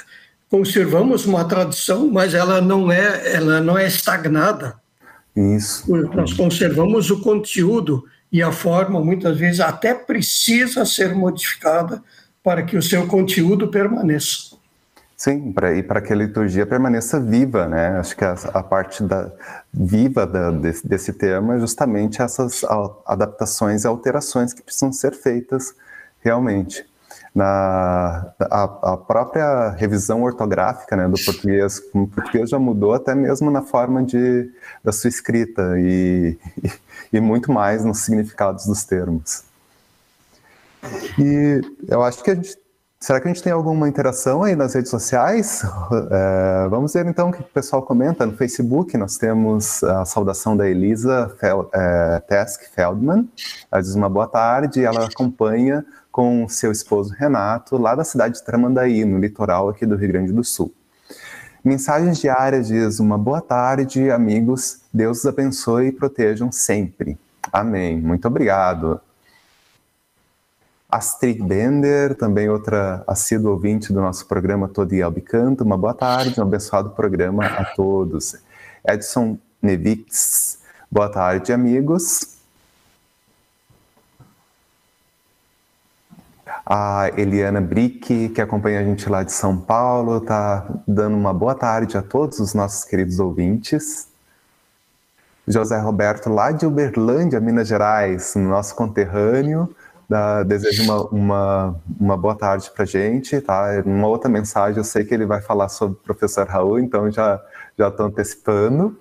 conservamos 0.48 1.26
uma 1.26 1.44
tradição, 1.44 2.08
mas 2.10 2.34
ela 2.34 2.60
não 2.60 2.90
é, 2.90 3.34
ela 3.34 3.60
não 3.60 3.76
é 3.76 3.86
estagnada. 3.86 4.76
Isso. 5.36 5.84
Nós 6.14 6.32
conservamos 6.32 7.10
o 7.10 7.20
conteúdo 7.20 8.04
e 8.30 8.42
a 8.42 8.52
forma 8.52 9.00
muitas 9.00 9.38
vezes 9.38 9.60
até 9.60 9.94
precisa 9.94 10.84
ser 10.84 11.14
modificada 11.14 12.02
para 12.42 12.62
que 12.62 12.76
o 12.76 12.82
seu 12.82 13.06
conteúdo 13.06 13.68
permaneça. 13.68 14.56
Sim, 15.16 15.50
pra, 15.52 15.74
e 15.74 15.82
para 15.82 16.00
que 16.00 16.12
a 16.12 16.16
liturgia 16.16 16.64
permaneça 16.64 17.18
viva, 17.18 17.66
né? 17.66 17.98
Acho 17.98 18.16
que 18.16 18.24
a, 18.24 18.36
a 18.54 18.62
parte 18.62 19.02
da, 19.02 19.32
viva 19.72 20.26
da, 20.26 20.50
desse, 20.50 20.86
desse 20.86 21.10
é 21.10 21.58
justamente 21.58 22.22
essas 22.22 22.62
adaptações 23.04 23.84
e 23.84 23.86
alterações 23.86 24.52
que 24.52 24.62
precisam 24.62 24.92
ser 24.92 25.12
feitas 25.12 25.74
realmente. 26.20 26.86
Na, 27.34 28.32
a, 28.40 28.64
a 28.92 28.96
própria 28.96 29.70
revisão 29.70 30.22
ortográfica 30.22 30.96
né, 30.96 31.06
do 31.06 31.22
português, 31.24 31.80
o 31.92 32.06
português 32.06 32.50
já 32.50 32.58
mudou 32.58 32.94
até 32.94 33.14
mesmo 33.14 33.50
na 33.50 33.62
forma 33.62 34.02
de, 34.02 34.50
da 34.82 34.90
sua 34.90 35.08
escrita 35.08 35.74
e, 35.78 36.36
e 36.64 36.70
e 37.12 37.20
muito 37.20 37.52
mais 37.52 37.84
nos 37.84 37.98
significados 37.98 38.66
dos 38.66 38.84
termos. 38.84 39.44
E 41.18 41.60
eu 41.88 42.02
acho 42.02 42.22
que 42.22 42.30
a 42.30 42.34
gente. 42.34 42.56
Será 43.00 43.20
que 43.20 43.28
a 43.28 43.32
gente 43.32 43.44
tem 43.44 43.52
alguma 43.52 43.88
interação 43.88 44.42
aí 44.42 44.56
nas 44.56 44.74
redes 44.74 44.90
sociais? 44.90 45.62
É, 46.10 46.68
vamos 46.68 46.92
ver 46.92 47.06
então 47.06 47.30
o 47.30 47.32
que 47.32 47.40
o 47.40 47.44
pessoal 47.44 47.82
comenta. 47.82 48.26
No 48.26 48.36
Facebook 48.36 48.96
nós 48.96 49.16
temos 49.16 49.82
a 49.84 50.04
saudação 50.04 50.56
da 50.56 50.68
Elisa 50.68 51.34
Fel, 51.38 51.70
é, 51.72 52.20
Tesk 52.20 52.62
Feldman. 52.74 53.28
Ela 53.70 53.80
diz 53.80 53.94
uma 53.94 54.08
boa 54.08 54.26
tarde 54.26 54.84
ela 54.84 55.06
acompanha 55.06 55.84
com 56.10 56.48
seu 56.48 56.72
esposo 56.72 57.14
Renato, 57.14 57.76
lá 57.76 57.94
da 57.94 58.04
cidade 58.04 58.34
de 58.34 58.44
Tramandaí, 58.44 59.04
no 59.04 59.18
litoral 59.18 59.68
aqui 59.68 59.86
do 59.86 59.96
Rio 59.96 60.08
Grande 60.08 60.32
do 60.32 60.42
Sul. 60.42 60.74
Mensagens 61.64 62.18
diárias 62.18 62.68
diz 62.68 63.00
uma 63.00 63.18
boa 63.18 63.40
tarde, 63.40 64.10
amigos. 64.10 64.80
Deus 64.92 65.18
os 65.18 65.26
abençoe 65.26 65.88
e 65.88 65.92
protejam 65.92 66.52
sempre. 66.52 67.18
Amém. 67.52 68.00
Muito 68.00 68.28
obrigado. 68.28 69.00
Astrid 70.90 71.42
Bender, 71.42 72.14
também 72.14 72.48
outra 72.48 73.04
assídua 73.06 73.50
ouvinte 73.50 73.92
do 73.92 74.00
nosso 74.00 74.26
programa 74.26 74.68
Todo 74.68 74.94
e 74.94 75.02
Albicanto. 75.02 75.64
Uma 75.64 75.76
boa 75.76 75.92
tarde, 75.92 76.40
um 76.40 76.44
abençoado 76.44 76.90
programa 76.90 77.44
a 77.44 77.64
todos. 77.74 78.36
Edson 78.86 79.36
Nevix, 79.60 80.60
boa 80.90 81.10
tarde, 81.10 81.52
amigos. 81.52 82.37
A 86.70 87.10
Eliana 87.16 87.62
Brick, 87.62 88.28
que 88.28 88.40
acompanha 88.42 88.80
a 88.80 88.84
gente 88.84 89.08
lá 89.08 89.22
de 89.22 89.32
São 89.32 89.56
Paulo, 89.56 90.18
está 90.18 90.68
dando 90.86 91.16
uma 91.16 91.32
boa 91.32 91.54
tarde 91.54 91.96
a 91.96 92.02
todos 92.02 92.40
os 92.40 92.52
nossos 92.52 92.84
queridos 92.84 93.18
ouvintes. 93.18 94.06
José 95.46 95.78
Roberto, 95.78 96.28
lá 96.28 96.52
de 96.52 96.66
Uberlândia, 96.66 97.40
Minas 97.40 97.68
Gerais, 97.68 98.34
nosso 98.34 98.74
conterrâneo, 98.74 99.74
da, 100.06 100.42
desejo 100.42 100.82
uma, 100.82 101.06
uma, 101.06 101.80
uma 101.98 102.16
boa 102.18 102.34
tarde 102.34 102.70
para 102.70 102.84
gente. 102.84 103.40
Tá? 103.40 103.82
Uma 103.86 104.08
outra 104.08 104.28
mensagem, 104.28 104.76
eu 104.76 104.84
sei 104.84 105.06
que 105.06 105.14
ele 105.14 105.24
vai 105.24 105.40
falar 105.40 105.70
sobre 105.70 105.96
o 105.96 106.02
professor 106.02 106.46
Raul, 106.46 106.78
então 106.80 107.10
já 107.10 107.40
estou 107.78 108.04
antecipando. 108.04 108.94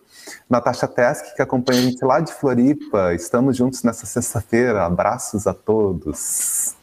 Natasha 0.49 0.87
Tesk, 0.87 1.35
que 1.35 1.41
acompanha 1.41 1.81
a 1.81 1.83
gente 1.83 2.05
lá 2.05 2.21
de 2.21 2.31
Floripa, 2.31 3.13
estamos 3.13 3.57
juntos 3.57 3.83
nessa 3.83 4.05
sexta-feira. 4.05 4.85
Abraços 4.85 5.45
a 5.47 5.53
todos. 5.53 6.76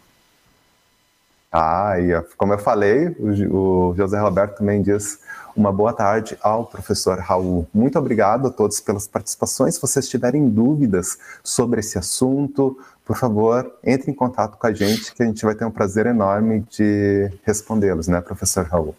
Ah, 1.56 2.00
e 2.00 2.20
como 2.37 2.52
eu 2.52 2.58
falei, 2.58 3.14
o, 3.16 3.90
o 3.90 3.94
José 3.96 4.18
Roberto 4.18 4.58
também 4.58 4.82
diz 4.82 5.20
uma 5.54 5.73
boa 5.73 5.92
tarde 5.92 6.37
ao 6.42 6.66
professor 6.66 7.16
Raul. 7.20 7.64
Muito 7.73 7.96
obrigado 7.96 8.49
a 8.49 8.50
todos 8.50 8.80
pelas 8.80 9.06
participações. 9.06 9.76
Se 9.76 9.80
vocês 9.80 10.08
tiverem 10.08 10.49
dúvidas 10.49 11.16
sobre 11.44 11.78
esse 11.78 11.96
assunto, 11.96 12.76
por 13.04 13.16
favor, 13.16 13.73
entre 13.84 14.11
em 14.11 14.14
contato 14.14 14.58
com 14.58 14.66
a 14.66 14.73
gente, 14.73 15.14
que 15.14 15.23
a 15.23 15.26
gente 15.26 15.44
vai 15.44 15.54
ter 15.54 15.64
um 15.64 15.70
prazer 15.70 16.06
enorme 16.06 16.66
de 16.68 17.30
respondê-los, 17.44 18.08
né, 18.08 18.20
professor 18.20 18.64
Raul? 18.64 18.96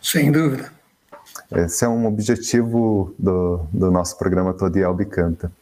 Sem 0.00 0.32
dúvida. 0.32 0.72
Esse 1.54 1.84
é 1.84 1.88
um 1.90 2.06
objetivo 2.06 3.14
do, 3.18 3.60
do 3.70 3.90
nosso 3.90 4.16
programa 4.16 4.54
Todo 4.54 4.78
e 4.78 4.82
Albicanta. 4.82 5.52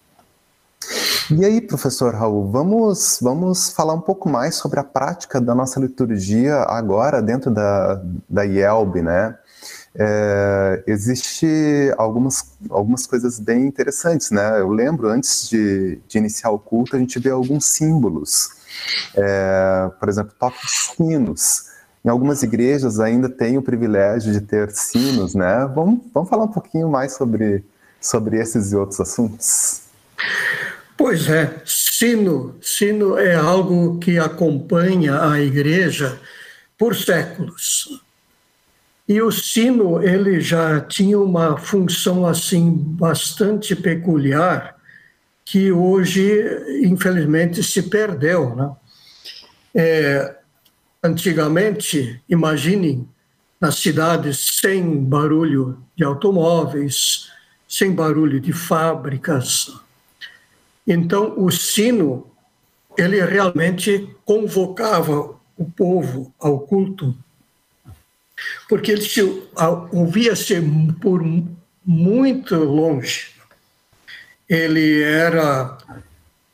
E 1.31 1.45
aí, 1.45 1.61
professor 1.61 2.15
Raul, 2.15 2.51
vamos, 2.51 3.19
vamos 3.21 3.69
falar 3.69 3.93
um 3.93 4.01
pouco 4.01 4.31
mais 4.31 4.55
sobre 4.55 4.81
a 4.81 4.85
prática 4.85 5.39
da 5.39 5.55
nossa 5.55 5.79
liturgia 5.79 6.57
agora 6.63 7.21
dentro 7.21 7.51
da, 7.51 8.03
da 8.27 8.47
IELB, 8.47 9.03
né? 9.03 9.37
É, 9.95 10.83
existe 10.87 11.47
algumas, 11.99 12.57
algumas 12.71 13.07
coisas 13.07 13.39
bem 13.39 13.67
interessantes, 13.67 14.31
né? 14.31 14.59
Eu 14.59 14.71
lembro, 14.71 15.09
antes 15.09 15.51
de, 15.51 16.01
de 16.09 16.17
iniciar 16.17 16.51
o 16.51 16.59
culto, 16.59 16.97
a 16.97 16.99
gente 16.99 17.19
vê 17.19 17.29
alguns 17.29 17.67
símbolos. 17.67 18.49
É, 19.15 19.91
por 20.01 20.09
exemplo, 20.09 20.33
toque 20.39 20.65
de 20.65 20.73
sinos. 20.73 21.65
em 22.03 22.09
algumas 22.09 22.43
igrejas 22.43 23.01
ainda 23.01 23.29
tem 23.29 23.59
o 23.59 23.63
privilégio 23.63 24.33
de 24.33 24.41
ter 24.41 24.71
sinos, 24.71 25.35
né? 25.35 25.71
Vamos, 25.75 26.01
vamos 26.15 26.31
falar 26.31 26.45
um 26.45 26.53
pouquinho 26.53 26.89
mais 26.89 27.13
sobre, 27.13 27.63
sobre 28.01 28.41
esses 28.41 28.73
e 28.73 28.77
outros 28.77 28.99
assuntos. 28.99 29.83
Pois 30.99 31.29
é, 31.29 31.63
sino, 31.65 32.57
sino 32.61 33.17
é 33.17 33.33
algo 33.33 34.01
que 34.01 34.19
acompanha 34.19 35.31
a 35.31 35.41
igreja 35.41 36.21
por 36.77 36.97
séculos. 36.97 38.03
E 39.09 39.23
o 39.23 39.31
sino 39.31 40.03
ele 40.03 40.41
já 40.41 40.81
tinha 40.81 41.17
uma 41.17 41.57
função 41.57 42.27
assim 42.27 42.73
bastante 42.77 43.77
peculiar 43.77 44.77
que 45.45 45.71
hoje 45.71 46.45
infelizmente 46.83 47.63
se 47.63 47.85
perdeu, 47.85 48.57
né? 48.57 48.71
É, 49.73 50.37
antigamente, 51.01 52.21
imaginem 52.29 53.09
nas 53.61 53.77
cidades 53.77 54.59
sem 54.61 55.05
barulho 55.05 55.81
de 55.95 56.03
automóveis, 56.03 57.31
sem 57.69 57.95
barulho 57.95 58.41
de 58.41 58.53
fábricas. 58.53 59.71
Então, 60.91 61.35
o 61.37 61.51
sino, 61.51 62.27
ele 62.97 63.23
realmente 63.23 64.09
convocava 64.25 65.37
o 65.55 65.65
povo 65.67 66.33
ao 66.41 66.61
culto, 66.61 67.15
porque 68.71 68.93
ele 68.93 69.07
ouvia-se 69.93 70.57
por 70.99 71.23
muito 71.85 72.55
longe. 72.55 73.29
Ele 74.49 75.03
era 75.03 75.77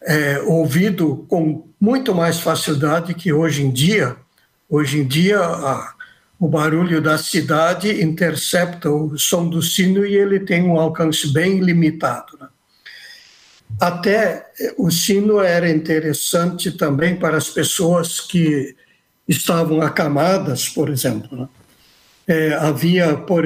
é, 0.03 0.41
ouvido 0.41 1.25
com 1.29 1.69
muito 1.81 2.13
mais 2.13 2.41
facilidade 2.41 3.15
que 3.15 3.33
hoje 3.33 3.63
em 3.63 3.71
dia. 3.71 4.17
Hoje 4.69 4.99
em 4.99 5.07
dia, 5.07 5.39
a, 5.39 5.95
o 6.41 6.49
barulho 6.49 7.01
da 7.01 7.17
cidade 7.19 8.03
intercepta 8.03 8.91
o 8.91 9.17
som 9.17 9.49
do 9.49 9.63
sino 9.63 10.05
e 10.05 10.17
ele 10.17 10.41
tem 10.41 10.65
um 10.65 10.81
alcance 10.81 11.33
bem 11.33 11.61
limitado. 11.61 12.37
Né? 12.41 12.49
Até 13.81 14.47
eh, 14.59 14.75
o 14.79 14.91
sino 14.91 15.41
era 15.41 15.69
interessante 15.71 16.73
também 16.73 17.17
para 17.17 17.37
as 17.37 17.49
pessoas 17.49 18.21
que 18.21 18.75
estavam 19.29 19.81
acamadas, 19.81 20.69
por 20.69 20.89
exemplo. 20.89 21.49
É, 22.27 22.55
havia, 22.55 23.17
por 23.17 23.45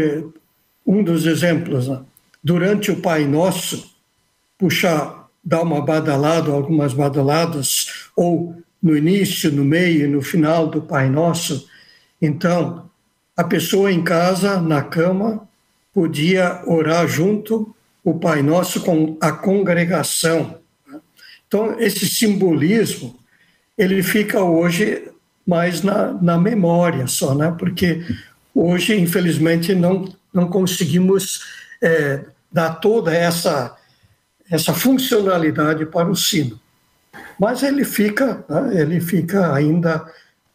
um 0.87 1.03
dos 1.03 1.27
exemplos, 1.27 1.89
né? 1.89 2.01
durante 2.43 2.91
o 2.91 3.01
Pai 3.01 3.27
Nosso, 3.27 3.95
puxar, 4.57 5.29
dar 5.45 5.63
uma 5.63 5.85
badalada, 5.85 6.51
algumas 6.51 6.93
badaladas, 6.93 8.09
ou 8.17 8.57
no 8.83 8.97
início, 8.97 9.51
no 9.51 9.65
meio 9.65 10.05
e 10.05 10.09
no 10.09 10.23
final 10.23 10.69
do 10.69 10.83
Pai 10.83 11.09
Nosso. 11.09 11.69
Então, 12.21 12.89
a 13.37 13.45
pessoa 13.45 13.91
em 13.91 14.03
casa, 14.03 14.61
na 14.61 14.83
cama, 14.83 15.49
podia 15.93 16.63
orar 16.67 17.07
junto 17.07 17.75
o 18.11 18.19
Pai 18.19 18.43
Nosso 18.43 18.81
com 18.81 19.17
a 19.21 19.33
congregação. 19.33 20.59
Então, 21.47 21.79
esse 21.79 22.07
simbolismo, 22.07 23.19
ele 23.77 24.03
fica 24.03 24.43
hoje 24.43 25.11
mais 25.47 25.83
na, 25.83 26.13
na 26.13 26.39
memória 26.39 27.07
só, 27.07 27.35
né? 27.35 27.55
Porque 27.59 28.05
hoje, 28.55 28.95
infelizmente, 28.95 29.75
não, 29.75 30.13
não 30.33 30.49
conseguimos 30.49 31.41
é, 31.83 32.25
dar 32.53 32.75
toda 32.75 33.15
essa, 33.15 33.77
essa 34.51 34.75
funcionalidade 34.75 35.87
para 35.87 36.11
o 36.11 36.17
sino. 36.17 36.61
Mas 37.39 37.63
ele 37.63 37.85
fica, 37.85 38.45
né? 38.49 38.81
ele 38.81 39.01
fica 39.01 39.55
ainda 39.55 40.05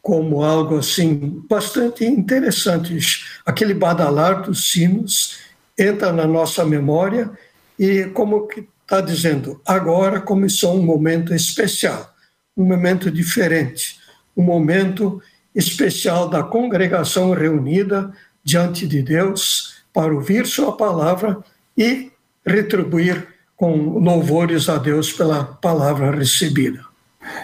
como 0.02 0.44
algo 0.44 0.78
assim 0.78 1.42
bastante 1.50 2.06
interessante. 2.06 3.26
Aquele 3.46 3.74
badalar 3.74 4.44
dos 4.44 4.72
sinos 4.72 5.40
entra 5.78 6.12
na 6.12 6.28
nossa 6.28 6.64
memória 6.66 7.32
e 7.78 8.06
como 8.14 8.48
está 8.82 9.02
dizendo, 9.02 9.60
agora 9.66 10.22
começou 10.22 10.78
um 10.78 10.84
momento 10.84 11.34
especial, 11.34 12.14
um 12.56 12.66
momento 12.66 13.10
diferente, 13.10 13.98
um 14.38 14.44
momento 14.44 15.22
especial 15.56 16.30
da 16.30 16.44
congregação 16.44 17.32
reunida 17.32 18.12
diante 18.44 18.88
de 18.88 19.02
Deus 19.02 19.84
para 19.94 20.14
ouvir 20.14 20.46
sua 20.46 20.76
palavra 20.76 21.38
e 21.78 22.12
retribuir 22.46 23.28
com 23.56 24.00
louvores 24.00 24.68
a 24.68 24.78
Deus 24.78 25.12
pela 25.12 25.44
palavra 25.44 26.12
recebida. 26.12 26.93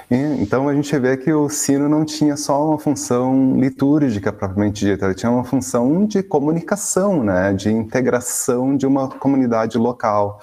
Então 0.09 0.67
a 0.67 0.73
gente 0.73 0.97
vê 0.97 1.15
que 1.17 1.31
o 1.31 1.49
sino 1.49 1.87
não 1.87 2.03
tinha 2.03 2.35
só 2.35 2.69
uma 2.69 2.79
função 2.79 3.55
litúrgica 3.59 4.31
propriamente 4.31 4.85
dita, 4.85 5.05
ele 5.05 5.15
tinha 5.15 5.31
uma 5.31 5.43
função 5.43 6.05
de 6.05 6.23
comunicação, 6.23 7.23
né, 7.23 7.53
de 7.53 7.71
integração 7.71 8.75
de 8.75 8.85
uma 8.85 9.07
comunidade 9.07 9.77
local. 9.77 10.39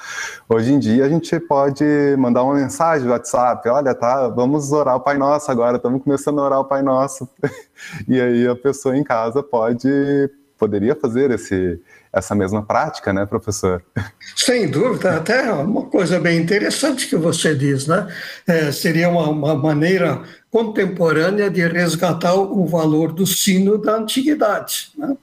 Hoje 0.49 0.73
em 0.73 0.79
dia 0.79 1.05
a 1.05 1.09
gente 1.09 1.39
pode 1.41 1.85
mandar 2.19 2.45
uma 2.45 2.55
mensagem 2.55 3.07
no 3.07 3.13
WhatsApp, 3.13 3.69
olha, 3.69 3.95
tá, 3.95 4.29
vamos 4.29 4.73
orar 4.73 4.97
o 4.97 5.01
Pai 5.01 5.19
Nosso 5.19 5.51
agora, 5.51 5.77
estamos 5.77 6.03
começando 6.03 6.41
a 6.41 6.45
orar 6.45 6.61
o 6.61 6.65
Pai 6.65 6.83
Nosso. 6.83 7.29
e 8.09 8.21
aí 8.21 8.47
a 8.47 8.55
pessoa 8.55 8.97
em 8.97 9.05
casa 9.05 9.43
pode 9.43 9.89
poderia 10.59 10.95
fazer 10.95 11.31
esse 11.31 11.81
essa 12.13 12.35
mesma 12.35 12.63
prática, 12.63 13.13
né, 13.13 13.27
professor? 13.27 13.83
Sem 14.35 14.71
dúvida, 14.71 15.17
até 15.17 15.53
uma 15.53 15.85
coisa 15.85 16.19
bem 16.19 16.41
interessante 16.41 17.09
que 17.09 17.17
você 17.17 17.55
diz, 17.55 17.87
né? 17.87 18.09
É, 18.47 18.73
seria 18.73 19.11
uma, 19.11 19.29
uma, 19.29 19.55
maneira 19.55 20.23
contemporânea 20.51 21.51
de 21.51 21.67
resgatar 21.67 22.35
o 22.35 22.65
valor 22.67 23.13
do 23.13 23.27
sino 23.27 23.77
da 23.77 23.97
antiguidade, 23.97 24.93
né? 24.97 25.15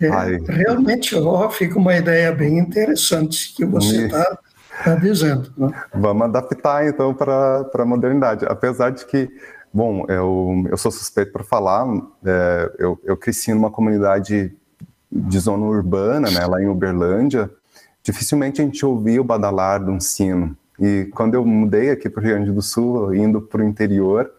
É, 0.00 0.08
realmente, 0.52 1.14
ó, 1.14 1.48
fica 1.48 1.78
uma 1.78 1.96
ideia 1.96 2.30
bem 2.30 2.58
interessante 2.58 3.54
que 3.54 3.64
você 3.64 4.04
está 4.06 4.38
tá 4.84 4.94
dizendo. 4.96 5.50
Né? 5.56 5.70
Vamos 5.94 6.24
adaptar, 6.24 6.86
então, 6.86 7.14
para 7.14 7.66
a 7.72 7.84
modernidade. 7.84 8.44
Apesar 8.46 8.90
de 8.90 9.06
que 9.06 9.30
Bom, 9.76 10.06
eu, 10.08 10.64
eu 10.70 10.78
sou 10.78 10.90
suspeito 10.90 11.32
para 11.32 11.44
falar. 11.44 11.86
É, 12.24 12.72
eu, 12.78 12.98
eu 13.04 13.14
cresci 13.14 13.52
numa 13.52 13.70
comunidade 13.70 14.50
de 15.12 15.38
zona 15.38 15.66
urbana, 15.66 16.30
né, 16.30 16.46
lá 16.46 16.62
em 16.62 16.66
Uberlândia, 16.66 17.50
dificilmente 18.02 18.62
a 18.62 18.64
gente 18.64 18.86
ouvia 18.86 19.20
o 19.20 19.24
badalar 19.24 19.84
de 19.84 19.90
um 19.90 20.00
sino. 20.00 20.56
E 20.80 21.10
quando 21.14 21.34
eu 21.34 21.44
mudei 21.44 21.90
aqui 21.90 22.08
para 22.08 22.22
o 22.22 22.24
Rio 22.24 22.36
Grande 22.36 22.52
do 22.52 22.62
Sul, 22.62 23.14
indo 23.14 23.38
para 23.42 23.60
o 23.60 23.68
interior, 23.68 24.32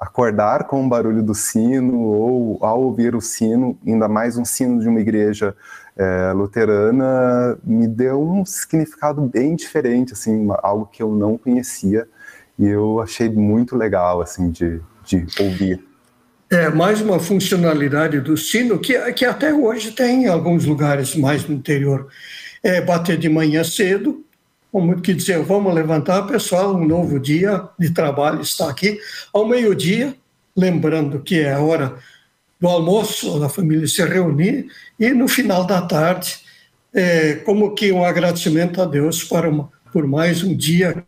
acordar 0.00 0.64
com 0.64 0.86
o 0.86 0.88
barulho 0.88 1.22
do 1.22 1.34
sino 1.34 2.00
ou 2.00 2.64
ao 2.64 2.80
ouvir 2.80 3.14
o 3.14 3.20
sino, 3.20 3.76
ainda 3.86 4.08
mais 4.08 4.38
um 4.38 4.44
sino 4.44 4.80
de 4.80 4.88
uma 4.88 5.00
igreja 5.00 5.54
é, 5.94 6.32
luterana, 6.32 7.58
me 7.62 7.86
deu 7.86 8.22
um 8.22 8.42
significado 8.46 9.20
bem 9.20 9.54
diferente, 9.54 10.14
assim, 10.14 10.48
algo 10.62 10.86
que 10.86 11.02
eu 11.02 11.12
não 11.12 11.36
conhecia 11.36 12.08
e 12.58 12.66
eu 12.66 13.00
achei 13.00 13.28
muito 13.28 13.76
legal, 13.76 14.20
assim, 14.20 14.50
de, 14.50 14.80
de 15.04 15.26
ouvir. 15.40 15.84
É 16.50 16.70
mais 16.70 17.00
uma 17.00 17.20
funcionalidade 17.20 18.20
do 18.20 18.36
sino 18.36 18.78
que, 18.78 18.98
que 19.12 19.24
até 19.24 19.52
hoje 19.52 19.92
tem 19.92 20.24
em 20.24 20.28
alguns 20.28 20.64
lugares 20.64 21.14
mais 21.14 21.46
no 21.46 21.54
interior. 21.54 22.08
É 22.62 22.80
bater 22.80 23.18
de 23.18 23.28
manhã 23.28 23.62
cedo, 23.62 24.24
como 24.72 25.00
que 25.00 25.14
dizer, 25.14 25.42
vamos 25.42 25.74
levantar, 25.74 26.22
pessoal, 26.22 26.74
um 26.74 26.86
novo 26.86 27.20
dia 27.20 27.68
de 27.78 27.90
trabalho 27.90 28.40
está 28.40 28.68
aqui. 28.68 28.98
Ao 29.32 29.46
meio-dia, 29.46 30.14
lembrando 30.56 31.20
que 31.20 31.40
é 31.40 31.52
a 31.52 31.60
hora 31.60 31.96
do 32.60 32.66
almoço, 32.66 33.42
a 33.44 33.48
família 33.48 33.86
se 33.86 34.02
reunir, 34.04 34.66
e 34.98 35.10
no 35.10 35.28
final 35.28 35.64
da 35.64 35.82
tarde, 35.82 36.38
é, 36.92 37.34
como 37.36 37.74
que 37.74 37.92
um 37.92 38.04
agradecimento 38.04 38.82
a 38.82 38.84
Deus 38.84 39.22
para 39.22 39.48
uma, 39.48 39.70
por 39.92 40.06
mais 40.06 40.42
um 40.42 40.56
dia 40.56 41.04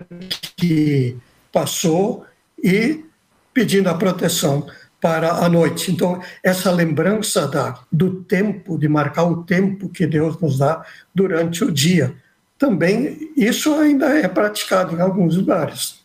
que 0.56 1.16
passou 1.52 2.24
e 2.62 3.04
pedindo 3.52 3.88
a 3.88 3.94
proteção 3.94 4.66
para 5.00 5.32
a 5.32 5.48
noite. 5.48 5.90
Então, 5.90 6.20
essa 6.42 6.70
lembrança 6.70 7.48
da, 7.48 7.78
do 7.90 8.22
tempo, 8.22 8.78
de 8.78 8.88
marcar 8.88 9.24
o 9.24 9.42
tempo 9.42 9.88
que 9.88 10.06
Deus 10.06 10.38
nos 10.40 10.58
dá 10.58 10.84
durante 11.14 11.64
o 11.64 11.72
dia, 11.72 12.14
também 12.58 13.32
isso 13.36 13.74
ainda 13.74 14.06
é 14.18 14.28
praticado 14.28 14.94
em 14.94 15.00
alguns 15.00 15.36
lugares. 15.36 16.00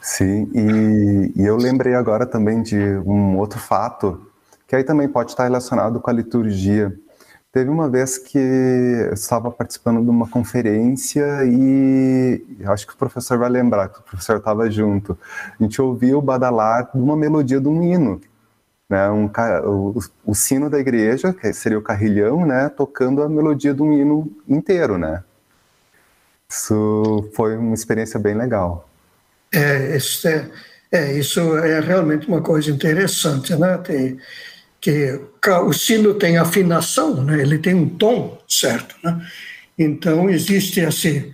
Sim, 0.00 0.48
e, 0.54 1.32
e 1.36 1.44
eu 1.44 1.56
lembrei 1.56 1.94
agora 1.94 2.24
também 2.24 2.62
de 2.62 2.78
um 3.04 3.36
outro 3.36 3.58
fato, 3.58 4.26
que 4.66 4.76
aí 4.76 4.84
também 4.84 5.08
pode 5.08 5.30
estar 5.30 5.44
relacionado 5.44 6.00
com 6.00 6.10
a 6.10 6.12
liturgia. 6.12 6.96
Teve 7.52 7.68
uma 7.68 7.86
vez 7.86 8.16
que 8.16 8.38
eu 8.38 9.12
estava 9.12 9.50
participando 9.50 10.02
de 10.02 10.08
uma 10.08 10.26
conferência 10.26 11.44
e 11.44 12.42
acho 12.64 12.86
que 12.86 12.94
o 12.94 12.96
professor 12.96 13.36
vai 13.36 13.50
lembrar 13.50 13.90
que 13.90 13.98
o 13.98 14.02
professor 14.02 14.38
estava 14.38 14.70
junto. 14.70 15.18
A 15.60 15.62
gente 15.62 15.80
ouviu 15.80 16.18
o 16.18 16.22
badalar 16.22 16.90
de 16.90 16.98
uma 16.98 17.14
melodia 17.14 17.60
de 17.60 17.68
um 17.68 17.82
hino, 17.82 18.22
né? 18.88 19.10
Um, 19.10 19.30
o, 19.66 19.98
o, 20.24 20.34
sino 20.34 20.70
da 20.70 20.78
igreja, 20.78 21.34
que 21.34 21.52
seria 21.52 21.78
o 21.78 21.82
carrilhão, 21.82 22.46
né? 22.46 22.70
Tocando 22.70 23.22
a 23.22 23.28
melodia 23.28 23.74
de 23.74 23.82
um 23.82 23.92
hino 23.92 24.32
inteiro, 24.48 24.96
né? 24.96 25.22
Isso 26.48 27.30
foi 27.34 27.58
uma 27.58 27.74
experiência 27.74 28.18
bem 28.18 28.34
legal. 28.34 28.88
É, 29.52 29.94
é, 29.94 30.48
É, 30.90 31.12
isso 31.12 31.56
é 31.58 31.80
realmente 31.80 32.28
uma 32.28 32.42
coisa 32.42 32.70
interessante, 32.70 33.54
né? 33.56 33.78
Tem, 33.78 34.18
que 34.82 35.18
o 35.64 35.72
sino 35.72 36.12
tem 36.12 36.36
afinação, 36.36 37.24
né? 37.24 37.40
Ele 37.40 37.58
tem 37.58 37.74
um 37.74 37.88
tom 37.88 38.38
certo, 38.46 38.94
né? 39.02 39.26
Então 39.78 40.28
existe 40.28 40.80
esse, 40.80 41.32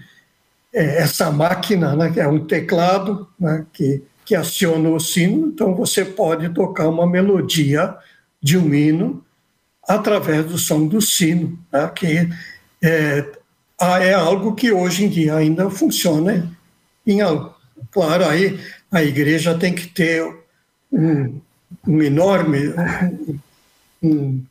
é, 0.72 1.02
essa 1.02 1.32
máquina, 1.32 1.96
né? 1.96 2.10
Que 2.10 2.20
é 2.20 2.28
um 2.28 2.46
teclado, 2.46 3.26
né? 3.40 3.66
Que 3.72 4.04
que 4.28 4.34
aciona 4.34 4.90
o 4.90 5.00
sino, 5.00 5.46
então 5.46 5.74
você 5.74 6.04
pode 6.04 6.50
tocar 6.50 6.86
uma 6.86 7.06
melodia 7.06 7.96
de 8.42 8.58
um 8.58 8.74
hino 8.74 9.24
através 9.88 10.44
do 10.44 10.58
som 10.58 10.86
do 10.86 11.00
sino, 11.00 11.58
né? 11.72 11.90
que 11.94 12.28
é, 12.84 13.24
é 13.80 14.12
algo 14.12 14.54
que 14.54 14.70
hoje 14.70 15.06
em 15.06 15.08
dia 15.08 15.34
ainda 15.34 15.70
funciona 15.70 16.54
em 17.06 17.22
algo. 17.22 17.54
Claro, 17.90 18.26
aí 18.26 18.60
a 18.92 19.02
igreja 19.02 19.56
tem 19.56 19.74
que 19.74 19.86
ter 19.86 20.22
um, 20.92 21.40
um 21.86 22.02
enorme, 22.02 22.74
um, 24.02 24.42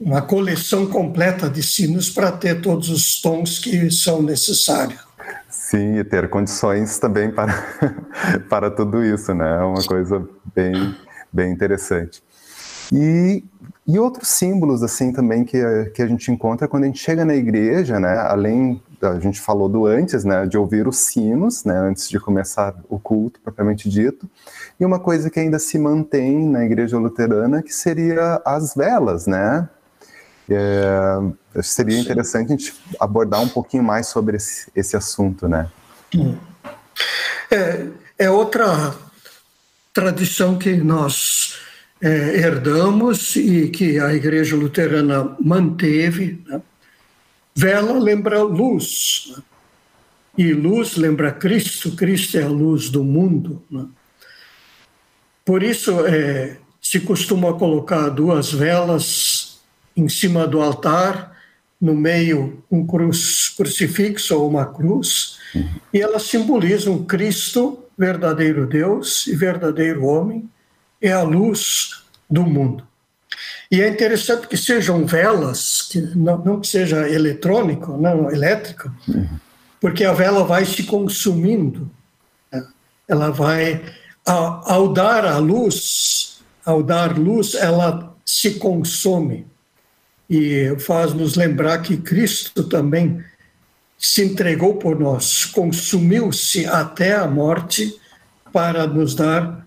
uma 0.00 0.22
coleção 0.22 0.86
completa 0.86 1.48
de 1.48 1.62
sinos 1.62 2.10
para 2.10 2.32
ter 2.32 2.60
todos 2.60 2.88
os 2.88 3.20
tons 3.20 3.58
que 3.58 3.90
são 3.90 4.22
necessários. 4.22 5.00
Sim, 5.48 5.98
e 5.98 6.04
ter 6.04 6.28
condições 6.28 6.98
também 6.98 7.30
para, 7.30 7.54
para 8.50 8.70
tudo 8.70 9.04
isso, 9.04 9.32
né? 9.32 9.58
É 9.58 9.64
uma 9.64 9.82
coisa 9.84 10.22
bem, 10.54 10.94
bem 11.32 11.50
interessante. 11.50 12.22
E, 12.92 13.42
e 13.86 13.98
outros 13.98 14.28
símbolos, 14.28 14.82
assim, 14.82 15.12
também 15.12 15.44
que, 15.44 15.58
que 15.94 16.02
a 16.02 16.06
gente 16.06 16.30
encontra 16.30 16.68
quando 16.68 16.84
a 16.84 16.86
gente 16.86 16.98
chega 16.98 17.24
na 17.24 17.34
igreja, 17.34 17.98
né? 17.98 18.18
Além, 18.18 18.82
a 19.02 19.18
gente 19.18 19.40
falou 19.40 19.68
do 19.68 19.86
antes, 19.86 20.24
né? 20.24 20.46
De 20.46 20.56
ouvir 20.56 20.86
os 20.86 20.96
sinos, 20.98 21.64
né? 21.64 21.76
Antes 21.76 22.08
de 22.08 22.18
começar 22.20 22.74
o 22.88 22.98
culto, 22.98 23.40
propriamente 23.40 23.88
dito. 23.88 24.28
E 24.78 24.84
uma 24.84 24.98
coisa 24.98 25.28
que 25.28 25.40
ainda 25.40 25.58
se 25.58 25.78
mantém 25.78 26.48
na 26.48 26.64
igreja 26.64 26.98
luterana, 26.98 27.62
que 27.62 27.74
seria 27.74 28.40
as 28.44 28.74
velas, 28.74 29.26
né? 29.26 29.68
É, 30.50 31.62
seria 31.62 31.98
interessante 31.98 32.52
a 32.52 32.56
gente 32.56 32.74
abordar 33.00 33.40
um 33.40 33.48
pouquinho 33.48 33.82
mais 33.82 34.06
sobre 34.06 34.36
esse, 34.36 34.70
esse 34.74 34.96
assunto, 34.96 35.48
né? 35.48 35.68
É, 37.50 37.86
é 38.18 38.30
outra 38.30 38.94
tradição 39.92 40.58
que 40.58 40.76
nós 40.76 41.58
é, 42.00 42.36
herdamos 42.38 43.36
e 43.36 43.68
que 43.68 43.98
a 43.98 44.12
Igreja 44.12 44.56
Luterana 44.56 45.36
manteve. 45.40 46.42
Né? 46.46 46.60
Vela 47.54 47.98
lembra 47.98 48.42
luz, 48.42 49.32
né? 49.36 49.42
e 50.36 50.52
luz 50.54 50.96
lembra 50.96 51.30
Cristo, 51.30 51.94
Cristo 51.94 52.38
é 52.38 52.42
a 52.42 52.48
luz 52.48 52.88
do 52.88 53.04
mundo. 53.04 53.62
Né? 53.70 53.86
Por 55.44 55.62
isso, 55.62 56.06
é, 56.06 56.56
se 56.80 57.00
costuma 57.00 57.52
colocar 57.54 58.08
duas 58.08 58.52
velas 58.52 59.60
em 59.96 60.08
cima 60.08 60.46
do 60.46 60.60
altar, 60.60 61.36
no 61.80 61.94
meio 61.94 62.62
um 62.70 62.86
cruz, 62.86 63.50
crucifixo 63.56 64.36
ou 64.38 64.48
uma 64.48 64.64
cruz, 64.64 65.38
e 65.92 66.00
elas 66.00 66.22
simbolizam 66.22 67.04
Cristo, 67.04 67.84
verdadeiro 67.98 68.66
Deus 68.66 69.26
e 69.26 69.34
verdadeiro 69.34 70.04
homem, 70.04 70.48
é 71.00 71.12
a 71.12 71.22
luz 71.22 72.04
do 72.30 72.42
mundo. 72.42 72.86
E 73.72 73.80
é 73.80 73.88
interessante 73.88 74.46
que 74.46 74.56
sejam 74.56 75.06
velas, 75.06 75.80
que 75.90 75.98
não, 75.98 76.36
não 76.44 76.60
que 76.60 76.68
seja 76.68 77.08
eletrônico, 77.08 77.96
não 77.96 78.30
elétrico, 78.30 78.94
uhum. 79.08 79.26
porque 79.80 80.04
a 80.04 80.12
vela 80.12 80.44
vai 80.44 80.66
se 80.66 80.82
consumindo. 80.82 81.90
Né? 82.52 82.66
Ela 83.08 83.30
vai, 83.30 83.82
ao, 84.26 84.70
ao 84.70 84.92
dar 84.92 85.24
a 85.24 85.38
luz, 85.38 86.42
ao 86.66 86.82
dar 86.82 87.16
luz, 87.16 87.54
ela 87.54 88.14
se 88.26 88.56
consome 88.56 89.46
e 90.28 90.76
faz 90.78 91.14
nos 91.14 91.34
lembrar 91.34 91.78
que 91.78 91.96
Cristo 91.96 92.64
também 92.64 93.24
se 93.96 94.22
entregou 94.22 94.74
por 94.74 95.00
nós, 95.00 95.46
consumiu-se 95.46 96.66
até 96.66 97.14
a 97.14 97.26
morte 97.26 97.98
para 98.52 98.86
nos 98.86 99.14
dar 99.14 99.66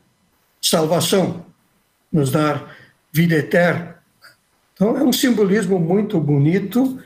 salvação, 0.61 1.43
nos 2.11 2.29
dar 2.29 2.75
vida 3.11 3.35
eterna. 3.35 3.94
Então 4.75 4.97
é 4.97 5.03
um 5.03 5.13
simbolismo 5.13 5.79
muito 5.79 6.19
bonito 6.19 6.99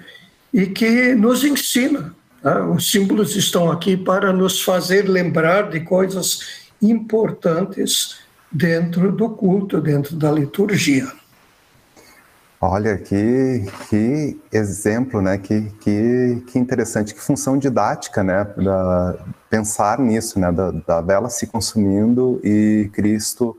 e 0.51 0.65
que 0.65 1.13
nos 1.13 1.43
ensina. 1.43 2.15
Tá? 2.41 2.65
Os 2.65 2.89
símbolos 2.89 3.35
estão 3.35 3.71
aqui 3.71 3.95
para 3.95 4.33
nos 4.33 4.61
fazer 4.63 5.07
lembrar 5.07 5.69
de 5.69 5.81
coisas 5.81 6.67
importantes 6.81 8.17
dentro 8.51 9.11
do 9.11 9.29
culto, 9.29 9.79
dentro 9.79 10.15
da 10.15 10.31
liturgia. 10.31 11.07
Olha, 12.59 12.97
que, 12.97 13.65
que 13.87 14.37
exemplo, 14.51 15.21
né? 15.21 15.37
Que, 15.37 15.71
que, 15.79 16.43
que 16.47 16.59
interessante, 16.59 17.13
que 17.13 17.21
função 17.21 17.57
didática, 17.57 18.23
né? 18.23 18.45
Da, 18.57 19.15
pensar 19.47 19.99
nisso, 19.99 20.39
né? 20.39 20.51
Da, 20.51 20.71
da 20.71 21.01
vela 21.01 21.29
se 21.29 21.45
consumindo 21.45 22.41
e 22.43 22.89
Cristo 22.91 23.55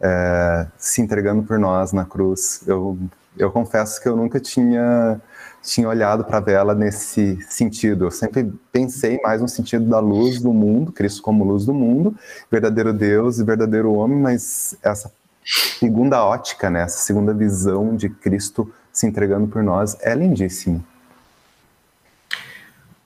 é, 0.00 0.66
se 0.76 1.00
entregando 1.00 1.42
por 1.42 1.58
nós 1.58 1.92
na 1.92 2.04
cruz. 2.04 2.60
Eu, 2.66 2.96
eu 3.36 3.50
confesso 3.50 4.00
que 4.00 4.08
eu 4.08 4.16
nunca 4.16 4.38
tinha, 4.38 5.20
tinha 5.62 5.88
olhado 5.88 6.24
para 6.24 6.38
a 6.38 6.40
vela 6.40 6.74
nesse 6.74 7.38
sentido. 7.48 8.06
Eu 8.06 8.10
sempre 8.10 8.52
pensei 8.72 9.20
mais 9.22 9.40
no 9.40 9.48
sentido 9.48 9.84
da 9.86 9.98
luz 9.98 10.40
do 10.40 10.52
mundo, 10.52 10.92
Cristo 10.92 11.22
como 11.22 11.44
luz 11.44 11.66
do 11.66 11.74
mundo, 11.74 12.16
verdadeiro 12.50 12.92
Deus 12.92 13.38
e 13.38 13.44
verdadeiro 13.44 13.92
homem, 13.92 14.18
mas 14.18 14.76
essa 14.82 15.12
segunda 15.44 16.24
ótica, 16.24 16.70
né, 16.70 16.82
essa 16.82 16.98
segunda 16.98 17.34
visão 17.34 17.96
de 17.96 18.08
Cristo 18.08 18.72
se 18.92 19.06
entregando 19.06 19.46
por 19.48 19.62
nós 19.62 19.96
é 20.00 20.14
lindíssimo. 20.14 20.84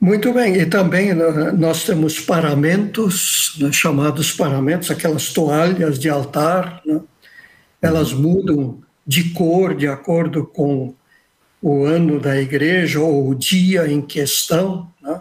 Muito 0.00 0.32
bem, 0.32 0.54
e 0.54 0.66
também 0.66 1.12
né, 1.12 1.50
nós 1.52 1.84
temos 1.84 2.20
paramentos, 2.20 3.56
né, 3.60 3.72
chamados 3.72 4.32
paramentos, 4.32 4.90
aquelas 4.92 5.32
toalhas 5.32 5.98
de 5.98 6.08
altar, 6.08 6.80
né, 6.86 7.00
elas 7.82 8.12
mudam 8.12 8.80
de 9.08 9.30
cor 9.30 9.74
de 9.74 9.88
acordo 9.88 10.46
com 10.46 10.94
o 11.62 11.84
ano 11.84 12.20
da 12.20 12.38
igreja 12.38 13.00
ou 13.00 13.30
o 13.30 13.34
dia 13.34 13.90
em 13.90 14.02
questão, 14.02 14.92
né, 15.02 15.20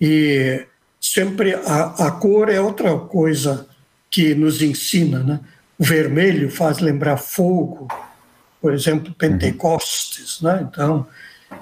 e 0.00 0.64
sempre 1.00 1.54
a, 1.54 2.06
a 2.06 2.10
cor 2.12 2.48
é 2.48 2.60
outra 2.60 2.96
coisa 2.96 3.66
que 4.08 4.34
nos 4.34 4.62
ensina, 4.62 5.22
né? 5.24 5.40
O 5.78 5.84
vermelho 5.84 6.50
faz 6.50 6.78
lembrar 6.78 7.16
fogo, 7.16 7.88
por 8.60 8.72
exemplo, 8.72 9.12
Pentecostes, 9.14 10.40
né? 10.40 10.68
Então, 10.70 11.06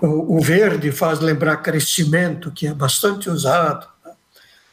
o, 0.02 0.36
o 0.36 0.40
verde 0.40 0.92
faz 0.92 1.20
lembrar 1.20 1.58
crescimento, 1.58 2.50
que 2.50 2.66
é 2.66 2.74
bastante 2.74 3.30
usado. 3.30 3.86
Né? 4.04 4.12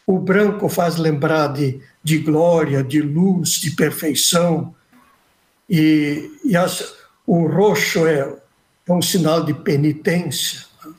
O 0.05 0.19
branco 0.19 0.67
faz 0.67 0.97
lembrar 0.97 1.47
de, 1.53 1.79
de 2.03 2.17
glória, 2.17 2.83
de 2.83 3.01
luz, 3.01 3.51
de 3.51 3.71
perfeição. 3.71 4.75
E, 5.69 6.31
e 6.45 6.55
as, 6.55 6.95
o 7.25 7.47
roxo 7.47 8.07
é, 8.07 8.35
é 8.87 8.93
um 8.93 9.01
sinal 9.01 9.43
de 9.43 9.53
penitência. 9.53 10.61
Né? 10.83 10.93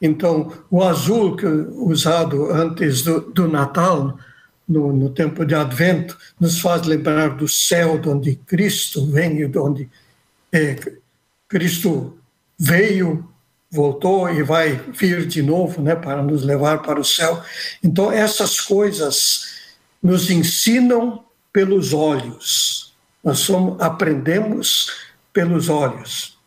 Então, 0.00 0.52
o 0.70 0.82
azul, 0.82 1.36
que 1.36 1.46
usado 1.46 2.50
antes 2.50 3.02
do, 3.02 3.20
do 3.20 3.48
Natal, 3.48 4.18
no, 4.68 4.92
no 4.92 5.10
tempo 5.10 5.44
de 5.44 5.54
Advento, 5.54 6.16
nos 6.38 6.60
faz 6.60 6.82
lembrar 6.82 7.36
do 7.36 7.48
céu, 7.48 7.98
de 7.98 8.08
onde 8.08 8.36
Cristo 8.36 9.06
vem, 9.06 9.48
de 9.48 9.58
onde 9.58 9.88
é, 10.52 10.76
Cristo 11.48 12.18
veio, 12.58 13.26
voltou 13.70 14.30
e 14.30 14.42
vai 14.42 14.76
vir 14.92 15.26
de 15.26 15.42
novo, 15.42 15.80
né, 15.80 15.94
para 15.94 16.22
nos 16.22 16.42
levar 16.42 16.82
para 16.82 17.00
o 17.00 17.04
céu. 17.04 17.42
Então 17.82 18.10
essas 18.10 18.60
coisas 18.60 19.58
nos 20.02 20.30
ensinam 20.30 21.24
pelos 21.52 21.92
olhos. 21.92 22.87
Nós 23.22 23.40
somos, 23.40 23.80
aprendemos 23.80 24.92
pelos 25.32 25.68
olhos. 25.68 26.38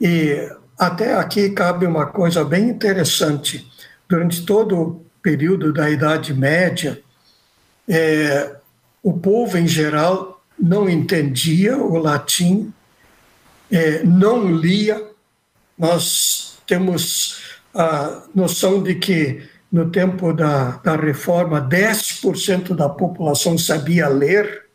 E 0.00 0.50
até 0.78 1.14
aqui 1.14 1.50
cabe 1.50 1.86
uma 1.86 2.06
coisa 2.06 2.44
bem 2.44 2.68
interessante. 2.68 3.70
Durante 4.08 4.44
todo 4.44 4.80
o 4.80 5.06
período 5.22 5.72
da 5.72 5.90
Idade 5.90 6.32
Média, 6.32 7.02
é, 7.88 8.56
o 9.02 9.12
povo 9.12 9.56
em 9.56 9.66
geral 9.66 10.42
não 10.58 10.88
entendia 10.88 11.76
o 11.76 11.96
latim, 11.98 12.72
é, 13.70 14.02
não 14.02 14.50
lia. 14.54 15.02
Nós 15.78 16.58
temos 16.66 17.40
a 17.74 18.22
noção 18.34 18.82
de 18.82 18.94
que 18.94 19.48
no 19.70 19.90
tempo 19.90 20.32
da, 20.32 20.78
da 20.78 20.96
reforma 20.96 21.60
10% 21.60 22.74
da 22.74 22.88
população 22.88 23.56
sabia 23.58 24.08
ler. 24.08 24.67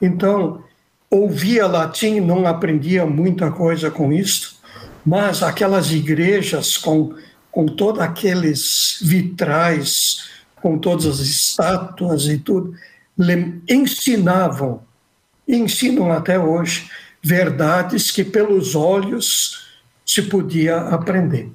Então, 0.00 0.62
ouvia 1.10 1.66
latim, 1.66 2.20
não 2.20 2.46
aprendia 2.46 3.06
muita 3.06 3.50
coisa 3.50 3.90
com 3.90 4.12
isso, 4.12 4.60
mas 5.04 5.42
aquelas 5.42 5.92
igrejas 5.92 6.76
com, 6.76 7.14
com 7.50 7.66
todos 7.66 8.00
aqueles 8.00 8.98
vitrais, 9.02 10.28
com 10.56 10.78
todas 10.78 11.06
as 11.06 11.20
estátuas 11.20 12.26
e 12.26 12.38
tudo, 12.38 12.74
ensinavam, 13.68 14.82
ensinam 15.46 16.10
até 16.10 16.38
hoje, 16.38 16.90
verdades 17.22 18.10
que 18.10 18.24
pelos 18.24 18.74
olhos 18.74 19.66
se 20.04 20.22
podia 20.22 20.76
aprender. 20.78 21.50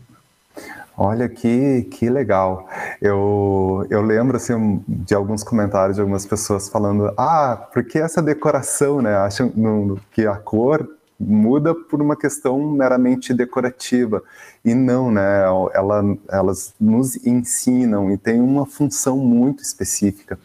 Olha 1.02 1.30
que, 1.30 1.84
que 1.84 2.10
legal. 2.10 2.68
Eu, 3.02 3.88
eu 3.90 4.02
lembro 4.02 4.36
assim, 4.36 4.84
de 4.86 5.16
alguns 5.16 5.46
comentários 5.46 5.96
de 5.96 6.02
algumas 6.02 6.26
pessoas 6.26 6.68
falando: 6.68 7.14
ah, 7.18 7.70
porque 7.74 7.98
essa 7.98 8.22
decoração, 8.22 9.02
né? 9.02 9.16
Acham 9.16 9.50
que 10.12 10.28
a 10.28 10.36
cor 10.36 10.86
muda 11.18 11.74
por 11.74 12.02
uma 12.02 12.18
questão 12.18 12.60
meramente 12.72 13.34
decorativa. 13.34 14.22
E 14.66 14.76
não, 14.76 15.10
né? 15.10 15.44
Ela, 15.74 16.04
elas 16.30 16.74
nos 16.78 17.16
ensinam 17.26 18.12
e 18.12 18.18
tem 18.18 18.42
uma 18.42 18.66
função 18.66 19.16
muito 19.16 19.64
específica. 19.64 20.38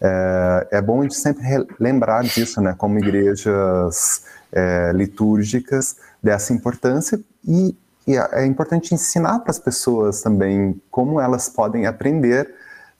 É, 0.00 0.68
é 0.70 0.80
bom 0.80 1.00
a 1.00 1.02
gente 1.02 1.16
sempre 1.16 1.44
lembrar 1.78 2.24
disso, 2.24 2.58
né? 2.62 2.74
Como 2.78 2.98
igrejas 2.98 4.24
é, 4.50 4.92
litúrgicas, 4.94 5.96
dessa 6.22 6.54
importância 6.54 7.20
e 7.46 7.76
e 8.10 8.16
é, 8.16 8.42
é 8.42 8.46
importante 8.46 8.94
ensinar 8.94 9.40
para 9.40 9.50
as 9.50 9.58
pessoas 9.58 10.22
também 10.22 10.80
como 10.90 11.20
elas 11.20 11.48
podem 11.48 11.86
aprender 11.86 12.52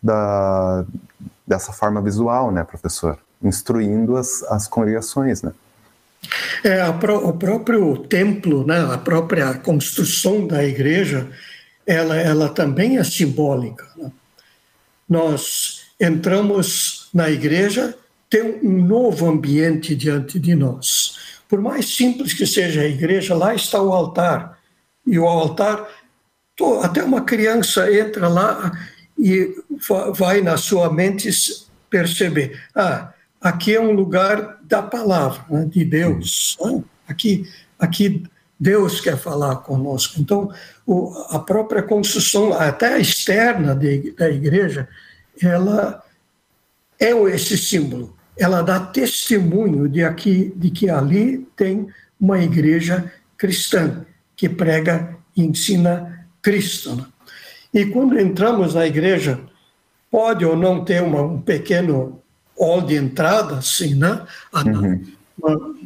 da, 0.02 0.84
dessa 1.46 1.72
forma 1.72 2.00
visual, 2.00 2.50
né, 2.50 2.64
professor? 2.64 3.18
Instruindo 3.42 4.16
as, 4.16 4.42
as 4.44 4.68
congregações, 4.68 5.42
né? 5.42 5.52
É, 6.62 6.92
pro, 6.92 7.28
o 7.28 7.32
próprio 7.32 7.96
templo, 7.96 8.66
né, 8.66 8.78
a 8.92 8.98
própria 8.98 9.54
construção 9.54 10.46
da 10.46 10.62
igreja, 10.62 11.28
ela, 11.86 12.16
ela 12.16 12.48
também 12.50 12.98
é 12.98 13.04
simbólica. 13.04 13.86
Né? 13.96 14.12
Nós 15.08 15.86
entramos 15.98 17.08
na 17.12 17.30
igreja, 17.30 17.96
tem 18.28 18.60
um 18.62 18.84
novo 18.84 19.26
ambiente 19.26 19.94
diante 19.96 20.38
de 20.38 20.54
nós. 20.54 21.18
Por 21.48 21.60
mais 21.60 21.96
simples 21.96 22.32
que 22.32 22.46
seja 22.46 22.82
a 22.82 22.86
igreja, 22.86 23.34
lá 23.34 23.54
está 23.54 23.82
o 23.82 23.92
altar, 23.92 24.59
e 25.10 25.18
o 25.18 25.26
altar, 25.26 25.88
até 26.82 27.02
uma 27.02 27.22
criança 27.22 27.92
entra 27.92 28.28
lá 28.28 28.70
e 29.18 29.56
vai 30.14 30.40
na 30.40 30.56
sua 30.56 30.92
mente 30.92 31.28
perceber: 31.90 32.60
ah, 32.72 33.12
aqui 33.40 33.74
é 33.74 33.80
um 33.80 33.90
lugar 33.90 34.60
da 34.62 34.80
palavra, 34.80 35.44
né, 35.50 35.64
de 35.64 35.84
Deus. 35.84 36.56
Né? 36.60 36.84
Aqui, 37.08 37.44
aqui 37.76 38.22
Deus 38.58 39.00
quer 39.00 39.18
falar 39.18 39.56
conosco. 39.56 40.20
Então, 40.20 40.52
o, 40.86 41.12
a 41.30 41.40
própria 41.40 41.82
construção, 41.82 42.52
até 42.52 42.94
a 42.94 42.98
externa 43.00 43.74
de, 43.74 44.12
da 44.12 44.30
igreja, 44.30 44.88
ela 45.42 46.04
é 47.00 47.10
esse 47.32 47.58
símbolo. 47.58 48.16
Ela 48.38 48.62
dá 48.62 48.78
testemunho 48.78 49.88
de, 49.88 50.04
aqui, 50.04 50.52
de 50.54 50.70
que 50.70 50.88
ali 50.88 51.48
tem 51.56 51.88
uma 52.20 52.38
igreja 52.38 53.12
cristã 53.36 54.06
que 54.40 54.48
prega 54.48 55.18
e 55.36 55.42
ensina 55.42 56.26
Cristo. 56.40 56.96
Né? 56.96 57.04
E 57.74 57.84
quando 57.84 58.18
entramos 58.18 58.72
na 58.72 58.86
igreja, 58.86 59.38
pode 60.10 60.46
ou 60.46 60.56
não 60.56 60.82
ter 60.82 61.02
uma, 61.02 61.20
um 61.20 61.42
pequeno 61.42 62.22
hall 62.58 62.80
de 62.80 62.94
entrada, 62.94 63.56
assim, 63.58 63.94
né? 63.94 64.26
Uhum. 64.54 65.04
Uma, 65.36 65.76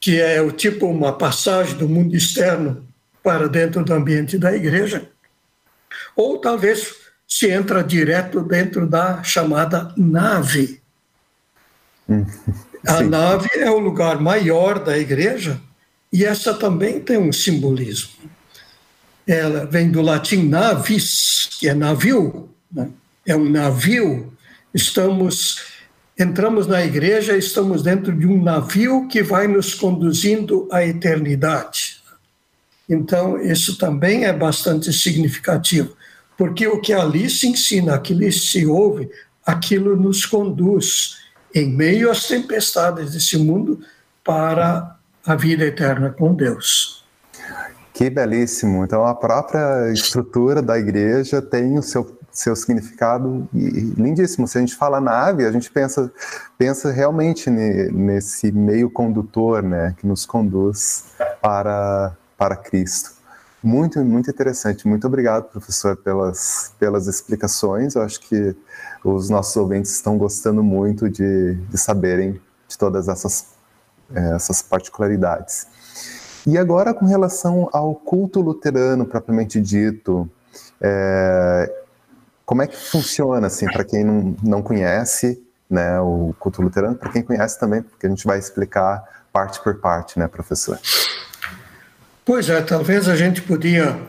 que 0.00 0.20
é 0.20 0.42
o 0.42 0.50
tipo 0.50 0.86
uma 0.86 1.12
passagem 1.12 1.76
do 1.76 1.88
mundo 1.88 2.16
externo 2.16 2.84
para 3.22 3.48
dentro 3.48 3.84
do 3.84 3.94
ambiente 3.94 4.36
da 4.36 4.52
igreja, 4.52 5.08
ou 6.16 6.38
talvez 6.38 6.92
se 7.26 7.48
entra 7.48 7.84
direto 7.84 8.42
dentro 8.42 8.84
da 8.84 9.22
chamada 9.22 9.94
nave. 9.96 10.82
Uhum. 12.08 12.26
A 12.84 13.00
nave 13.00 13.48
é 13.54 13.70
o 13.70 13.78
lugar 13.78 14.20
maior 14.20 14.80
da 14.80 14.98
igreja, 14.98 15.60
e 16.12 16.24
essa 16.24 16.54
também 16.54 17.00
tem 17.00 17.18
um 17.18 17.32
simbolismo. 17.32 18.10
Ela 19.26 19.66
vem 19.66 19.90
do 19.90 20.00
latim 20.00 20.48
navis, 20.48 21.50
que 21.58 21.68
é 21.68 21.74
navio, 21.74 22.48
né? 22.72 22.88
é 23.26 23.36
um 23.36 23.48
navio. 23.48 24.32
Estamos 24.72 25.60
entramos 26.18 26.66
na 26.66 26.84
igreja, 26.84 27.36
estamos 27.36 27.82
dentro 27.82 28.12
de 28.12 28.26
um 28.26 28.42
navio 28.42 29.06
que 29.06 29.22
vai 29.22 29.46
nos 29.46 29.72
conduzindo 29.72 30.68
à 30.72 30.84
eternidade. 30.84 31.98
Então, 32.88 33.40
isso 33.40 33.78
também 33.78 34.24
é 34.24 34.32
bastante 34.32 34.92
significativo, 34.92 35.96
porque 36.36 36.66
o 36.66 36.80
que 36.80 36.92
ali 36.92 37.30
se 37.30 37.46
ensina, 37.46 37.94
aquilo 37.94 38.32
se 38.32 38.66
ouve, 38.66 39.08
aquilo 39.46 39.94
nos 39.94 40.26
conduz 40.26 41.18
em 41.54 41.70
meio 41.72 42.10
às 42.10 42.26
tempestades 42.26 43.12
desse 43.12 43.36
mundo 43.36 43.80
para 44.24 44.97
a 45.28 45.36
vida 45.36 45.64
eterna 45.64 46.08
com 46.10 46.34
Deus. 46.34 47.04
Que 47.92 48.08
belíssimo. 48.08 48.82
Então, 48.82 49.04
a 49.04 49.14
própria 49.14 49.92
estrutura 49.92 50.62
da 50.62 50.78
igreja 50.78 51.42
tem 51.42 51.76
o 51.76 51.82
seu, 51.82 52.18
seu 52.32 52.56
significado 52.56 53.46
lindíssimo. 53.52 54.48
Se 54.48 54.56
a 54.56 54.60
gente 54.62 54.74
fala 54.74 55.00
nave, 55.00 55.44
a 55.44 55.52
gente 55.52 55.70
pensa, 55.70 56.10
pensa 56.56 56.90
realmente 56.90 57.50
nesse 57.50 58.50
meio 58.52 58.88
condutor 58.88 59.62
né, 59.62 59.94
que 59.98 60.06
nos 60.06 60.24
conduz 60.24 61.06
para, 61.42 62.16
para 62.38 62.56
Cristo. 62.56 63.10
Muito, 63.62 63.98
muito 64.04 64.30
interessante. 64.30 64.88
Muito 64.88 65.06
obrigado, 65.06 65.50
professor, 65.50 65.96
pelas, 65.96 66.72
pelas 66.78 67.06
explicações. 67.06 67.96
Eu 67.96 68.02
acho 68.02 68.20
que 68.20 68.56
os 69.04 69.28
nossos 69.28 69.54
ouvintes 69.56 69.90
estão 69.90 70.16
gostando 70.16 70.62
muito 70.62 71.10
de, 71.10 71.54
de 71.54 71.76
saberem 71.76 72.40
de 72.66 72.78
todas 72.78 73.08
essas 73.08 73.57
essas 74.14 74.62
particularidades. 74.62 75.66
E 76.46 76.56
agora, 76.56 76.94
com 76.94 77.04
relação 77.04 77.68
ao 77.72 77.94
culto 77.94 78.40
luterano 78.40 79.04
propriamente 79.04 79.60
dito, 79.60 80.30
é, 80.80 81.70
como 82.46 82.62
é 82.62 82.66
que 82.66 82.76
funciona, 82.76 83.46
assim, 83.48 83.66
para 83.66 83.84
quem 83.84 84.04
não, 84.04 84.36
não 84.42 84.62
conhece 84.62 85.42
né, 85.68 86.00
o 86.00 86.34
culto 86.38 86.62
luterano, 86.62 86.94
para 86.94 87.12
quem 87.12 87.22
conhece 87.22 87.60
também, 87.60 87.82
porque 87.82 88.06
a 88.06 88.08
gente 88.08 88.26
vai 88.26 88.38
explicar 88.38 89.04
parte 89.32 89.62
por 89.62 89.76
parte, 89.76 90.18
né, 90.18 90.26
professor? 90.26 90.78
Pois 92.24 92.48
é, 92.48 92.60
talvez 92.62 93.08
a 93.08 93.16
gente 93.16 93.42
podia 93.42 94.00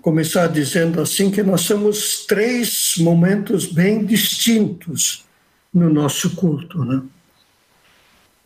começar 0.00 0.46
dizendo 0.48 1.00
assim 1.00 1.30
que 1.30 1.42
nós 1.42 1.66
temos 1.66 2.26
três 2.26 2.94
momentos 2.98 3.66
bem 3.66 4.04
distintos 4.04 5.24
no 5.72 5.88
nosso 5.92 6.36
culto, 6.36 6.84
né? 6.84 7.02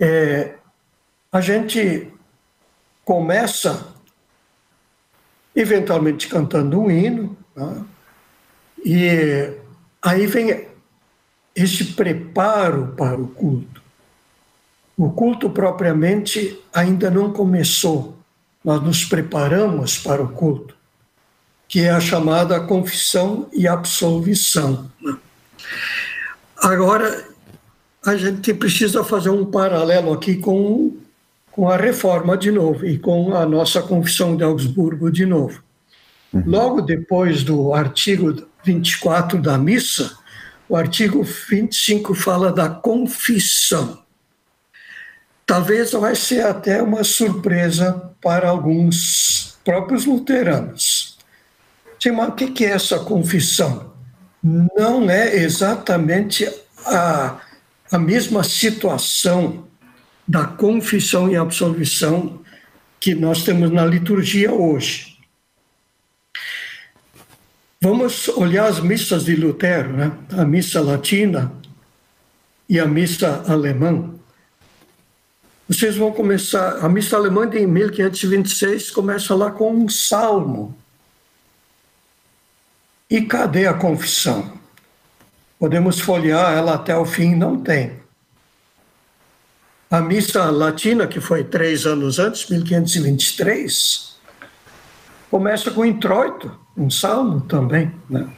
É, 0.00 0.54
a 1.30 1.40
gente 1.40 2.10
começa 3.04 3.94
eventualmente 5.54 6.28
cantando 6.28 6.80
um 6.80 6.90
hino, 6.90 7.36
né? 7.54 7.84
e 8.84 9.52
aí 10.00 10.26
vem 10.26 10.68
esse 11.54 11.84
preparo 11.84 12.94
para 12.96 13.20
o 13.20 13.28
culto. 13.28 13.82
O 14.96 15.10
culto 15.10 15.50
propriamente 15.50 16.60
ainda 16.72 17.10
não 17.10 17.32
começou, 17.32 18.16
nós 18.64 18.82
nos 18.82 19.04
preparamos 19.04 19.98
para 19.98 20.22
o 20.22 20.28
culto, 20.28 20.76
que 21.66 21.80
é 21.80 21.90
a 21.90 22.00
chamada 22.00 22.60
confissão 22.60 23.48
e 23.52 23.66
absolvição. 23.66 24.90
Né? 25.00 25.16
Agora, 26.56 27.26
a 28.04 28.16
gente 28.16 28.54
precisa 28.54 29.04
fazer 29.04 29.30
um 29.30 29.44
paralelo 29.44 30.12
aqui 30.12 30.36
com 30.36 30.96
com 31.58 31.68
a 31.68 31.76
reforma 31.76 32.38
de 32.38 32.52
novo 32.52 32.86
e 32.86 32.96
com 32.96 33.34
a 33.34 33.44
nossa 33.44 33.82
confissão 33.82 34.36
de 34.36 34.44
Augsburgo 34.44 35.10
de 35.10 35.26
novo. 35.26 35.60
Uhum. 36.32 36.44
Logo 36.46 36.80
depois 36.80 37.42
do 37.42 37.74
artigo 37.74 38.46
24 38.62 39.42
da 39.42 39.58
missa, 39.58 40.16
o 40.68 40.76
artigo 40.76 41.24
25 41.24 42.14
fala 42.14 42.52
da 42.52 42.70
confissão. 42.70 44.04
Talvez 45.44 45.90
vai 45.90 46.14
ser 46.14 46.46
até 46.46 46.80
uma 46.80 47.02
surpresa 47.02 48.08
para 48.22 48.48
alguns 48.48 49.58
próprios 49.64 50.04
luteranos. 50.04 51.18
Mas 52.14 52.28
o 52.28 52.32
que 52.34 52.64
é 52.64 52.70
essa 52.70 53.00
confissão? 53.00 53.94
Não 54.40 55.10
é 55.10 55.34
exatamente 55.34 56.48
a, 56.86 57.40
a 57.90 57.98
mesma 57.98 58.44
situação 58.44 59.67
da 60.28 60.44
confissão 60.44 61.30
e 61.30 61.36
absolvição 61.36 62.40
que 63.00 63.14
nós 63.14 63.44
temos 63.44 63.70
na 63.70 63.86
liturgia 63.86 64.52
hoje. 64.52 65.16
Vamos 67.80 68.28
olhar 68.28 68.66
as 68.66 68.80
missas 68.80 69.24
de 69.24 69.34
Lutero, 69.36 69.92
né? 69.92 70.12
a 70.36 70.44
missa 70.44 70.80
latina 70.80 71.52
e 72.68 72.78
a 72.78 72.84
missa 72.84 73.44
alemã. 73.46 74.14
Vocês 75.68 75.96
vão 75.96 76.12
começar, 76.12 76.84
a 76.84 76.88
missa 76.88 77.16
alemã 77.16 77.48
de 77.48 77.66
1526 77.66 78.90
começa 78.90 79.34
lá 79.34 79.50
com 79.50 79.72
um 79.72 79.88
salmo. 79.88 80.76
E 83.08 83.22
cadê 83.22 83.66
a 83.66 83.74
confissão? 83.74 84.58
Podemos 85.58 86.00
folhear 86.00 86.52
ela 86.52 86.74
até 86.74 86.96
o 86.96 87.06
fim, 87.06 87.34
não 87.34 87.60
tem. 87.60 88.07
A 89.90 90.02
missa 90.02 90.50
latina, 90.50 91.06
que 91.06 91.20
foi 91.20 91.44
três 91.44 91.86
anos 91.86 92.18
antes, 92.18 92.48
1523, 92.48 94.18
começa 95.30 95.70
com 95.70 95.84
introito, 95.84 96.54
um 96.76 96.90
salmo 96.90 97.40
também. 97.42 97.90
Né? 98.08 98.28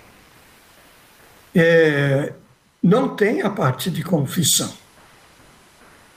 É, 1.54 2.32
não 2.80 3.16
tem 3.16 3.42
a 3.42 3.50
parte 3.50 3.90
de 3.90 4.04
confissão. 4.04 4.72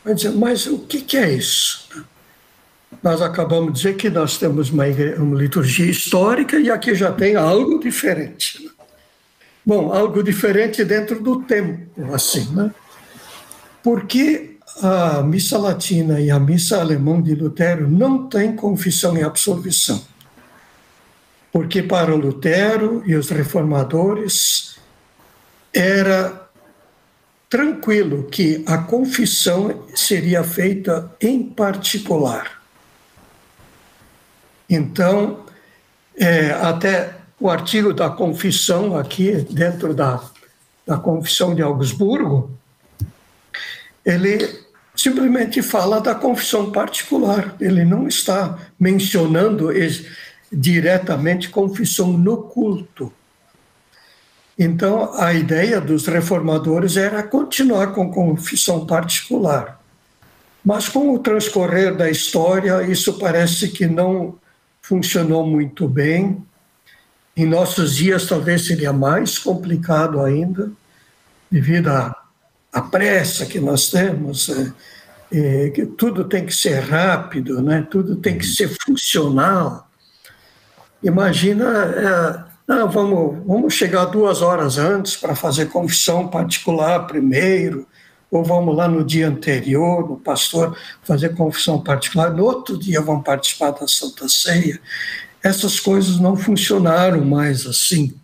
Vai 0.06 0.13
dizer, 0.13 0.32
mas 0.32 0.67
o 0.67 0.80
que, 0.80 1.02
que 1.02 1.17
é 1.17 1.32
isso? 1.32 1.89
Nós 3.02 3.22
acabamos 3.22 3.74
de 3.74 3.78
dizer 3.78 3.96
que 3.96 4.10
nós 4.12 4.38
temos 4.38 4.69
uma, 4.69 4.84
uma 5.17 5.38
liturgia 5.38 5.89
histórica 5.89 6.60
e 6.60 6.69
aqui 6.69 6.93
já 6.93 7.12
tem 7.12 7.36
algo 7.36 7.80
diferente. 7.80 8.63
Né? 8.63 8.69
Bom, 9.65 9.91
algo 9.91 10.22
diferente 10.22 10.84
dentro 10.84 11.22
do 11.22 11.41
tempo, 11.41 12.13
assim, 12.13 12.54
né? 12.54 12.69
Porque 13.82 14.53
a 14.82 15.22
missa 15.22 15.58
latina 15.58 16.20
e 16.20 16.32
a 16.32 16.40
missa 16.40 16.80
alemã 16.80 17.22
de 17.22 17.36
Lutero 17.36 17.90
não 17.90 18.28
têm 18.28 18.56
confissão 18.56 19.18
e 19.18 19.24
absolvição. 19.24 20.04
Porque 21.52 21.84
para 21.84 22.16
Lutero 22.16 23.04
e 23.06 23.16
os 23.16 23.30
reformadores 23.30 24.78
era 25.74 26.50
tranquilo 27.50 28.24
que 28.24 28.64
a 28.66 28.80
confissão 28.80 29.86
seria 29.94 30.44
feita 30.44 31.16
em 31.22 31.44
particular. 31.44 32.64
Então, 34.68 35.46
é, 36.18 36.52
até 36.52 37.16
o 37.40 37.50
artigo 37.50 37.94
da 37.94 38.10
confissão 38.10 38.98
aqui, 38.98 39.34
dentro 39.52 39.94
da, 39.94 40.24
da 40.88 40.98
confissão 40.98 41.54
de 41.54 41.62
Augsburgo, 41.62 42.50
ele 44.04 44.62
simplesmente 45.04 45.62
fala 45.62 46.00
da 46.00 46.16
confissão 46.16 46.72
particular, 46.72 47.58
ele 47.60 47.84
não 47.84 48.08
está 48.08 48.58
mencionando 48.80 49.70
diretamente 50.50 51.50
confissão 51.50 52.13
no 52.13 52.44
culto. 52.44 53.12
Então, 54.58 55.13
a 55.16 55.34
ideia 55.34 55.82
dos 55.82 56.08
reformadores 56.08 56.96
era 56.96 57.22
continuar 57.22 57.88
com 57.88 58.10
confissão 58.10 58.86
particular. 58.86 59.78
Mas 60.63 60.88
com 60.88 61.13
o 61.13 61.20
transcorrer 61.20 61.94
da 61.98 62.10
história, 62.10 62.84
isso 62.84 63.20
parece 63.20 63.68
que 63.70 63.86
não 63.86 64.36
funcionou 64.82 65.46
muito 65.46 65.86
bem. 65.86 66.42
Em 67.36 67.46
nossos 67.46 67.96
dias, 67.96 68.26
talvez 68.26 68.68
seria 68.68 68.94
mais 68.94 69.38
complicado 69.38 70.22
ainda, 70.22 70.72
devido 71.52 71.89
à, 71.89 72.23
à 72.74 72.82
pressa 72.82 73.46
que 73.46 73.60
nós 73.60 73.90
temos, 73.92 74.50
é, 74.50 74.74
é, 75.32 75.70
que 75.70 75.86
tudo 75.86 76.24
tem 76.26 76.46
que 76.46 76.54
ser 76.54 76.80
rápido, 76.80 77.62
né? 77.62 77.88
tudo 77.90 78.16
tem 78.16 78.38
que 78.38 78.46
ser 78.46 78.68
funcional. 78.84 79.88
Imagina 81.04 82.46
é, 82.68 82.86
vamos, 82.88 83.46
vamos 83.46 83.74
chegar 83.76 84.06
duas 84.06 84.42
horas 84.42 84.80
antes 84.80 85.16
para 85.16 85.36
fazer 85.36 85.68
confissão 85.68 86.28
particular 86.28 87.06
primeiro, 87.06 87.88
ou 88.32 88.44
vamos 88.44 88.76
lá 88.76 88.88
no 88.88 89.04
dia 89.04 89.28
anterior, 89.28 90.10
no 90.10 90.18
pastor, 90.18 90.76
fazer 91.04 91.36
confissão 91.36 91.80
particular, 91.80 92.34
no 92.34 92.44
outro 92.44 92.80
dia 92.80 93.00
vamos 93.00 93.24
participar 93.24 93.72
da 93.72 93.88
Santa 93.88 94.28
Ceia. 94.28 94.82
Essas 95.44 95.80
coisas 95.80 96.20
não 96.20 96.36
funcionaram 96.36 97.24
mais 97.24 97.68
assim. 97.68 98.16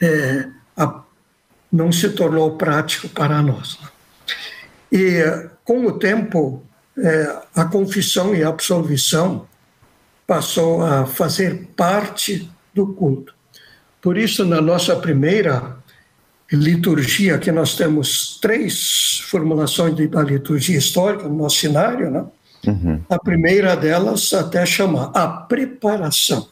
É, 0.00 0.48
a, 0.76 1.02
não 1.72 1.92
se 1.92 2.10
tornou 2.10 2.56
prático 2.56 3.08
para 3.08 3.40
nós. 3.42 3.78
E, 4.90 5.22
com 5.64 5.86
o 5.86 5.92
tempo, 5.92 6.62
é, 6.98 7.36
a 7.54 7.64
confissão 7.64 8.34
e 8.34 8.42
a 8.42 8.48
absolvição 8.48 9.46
passou 10.26 10.82
a 10.82 11.06
fazer 11.06 11.68
parte 11.76 12.50
do 12.74 12.88
culto. 12.88 13.34
Por 14.00 14.16
isso, 14.16 14.44
na 14.44 14.60
nossa 14.60 14.96
primeira 14.96 15.76
liturgia, 16.52 17.38
que 17.38 17.52
nós 17.52 17.76
temos 17.76 18.38
três 18.40 19.20
formulações 19.28 19.94
da 20.08 20.22
liturgia 20.22 20.78
histórica 20.78 21.28
no 21.28 21.36
nosso 21.36 21.56
cenário, 21.56 22.10
né? 22.10 22.24
Uhum. 22.66 23.00
A 23.08 23.18
primeira 23.18 23.74
delas 23.74 24.32
até 24.32 24.66
chama 24.66 25.10
a 25.14 25.26
preparação. 25.26 26.48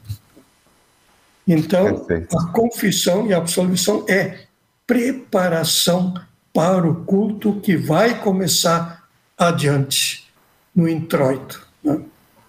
Então, 1.47 2.01
Perfeito. 2.01 2.39
a 2.39 2.47
confissão 2.53 3.27
e 3.27 3.35
a 3.35 3.39
absolvição 3.39 4.05
é 4.09 4.48
preparação 4.89 6.15
para 6.51 6.89
o 6.89 7.05
culto 7.05 7.61
que 7.61 7.77
vai 7.77 8.21
começar 8.21 9.05
adiante 9.37 10.27
no 10.75 10.89
introito. 10.89 11.69
Né? 11.85 12.01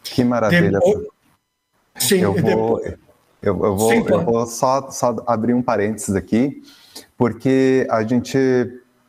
Que 0.01 0.23
maravilha. 0.23 0.71
Depois, 0.71 1.07
sim, 1.97 2.19
eu 2.19 2.33
vou, 2.33 2.79
eu, 2.79 2.97
eu 3.43 3.75
vou, 3.75 3.91
Sim, 3.91 4.05
eu 4.07 4.23
vou 4.23 4.45
só, 4.47 4.89
só 4.89 5.17
abrir 5.27 5.53
um 5.53 5.61
parênteses 5.61 6.15
aqui, 6.15 6.63
porque 7.17 7.85
a 7.89 8.03
gente 8.03 8.37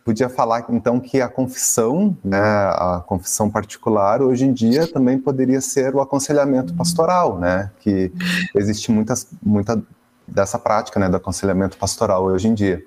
podia 0.04 0.28
falar 0.28 0.66
então 0.68 0.98
que 0.98 1.20
a 1.20 1.28
confissão, 1.28 2.16
né, 2.24 2.40
a 2.40 3.04
confissão 3.06 3.48
particular, 3.48 4.20
hoje 4.20 4.44
em 4.44 4.52
dia 4.52 4.88
também 4.88 5.18
poderia 5.18 5.60
ser 5.60 5.94
o 5.94 6.00
aconselhamento 6.00 6.74
pastoral, 6.74 7.38
né, 7.38 7.70
que 7.78 8.10
existe 8.56 8.90
muitas, 8.90 9.28
muita 9.40 9.80
dessa 10.26 10.58
prática, 10.58 10.98
né, 10.98 11.08
do 11.08 11.16
aconselhamento 11.16 11.76
pastoral 11.76 12.24
hoje 12.24 12.48
em 12.48 12.54
dia. 12.54 12.84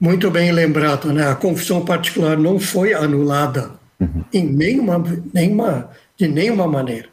Muito 0.00 0.30
bem 0.30 0.50
lembrado, 0.50 1.12
né, 1.12 1.28
a 1.28 1.34
confissão 1.34 1.84
particular 1.84 2.38
não 2.38 2.58
foi 2.58 2.94
anulada 2.94 3.72
uhum. 4.00 4.24
em 4.32 4.46
nenhuma, 4.46 5.04
nenhuma, 5.34 5.90
de 6.16 6.26
nenhuma 6.26 6.66
maneira. 6.66 7.08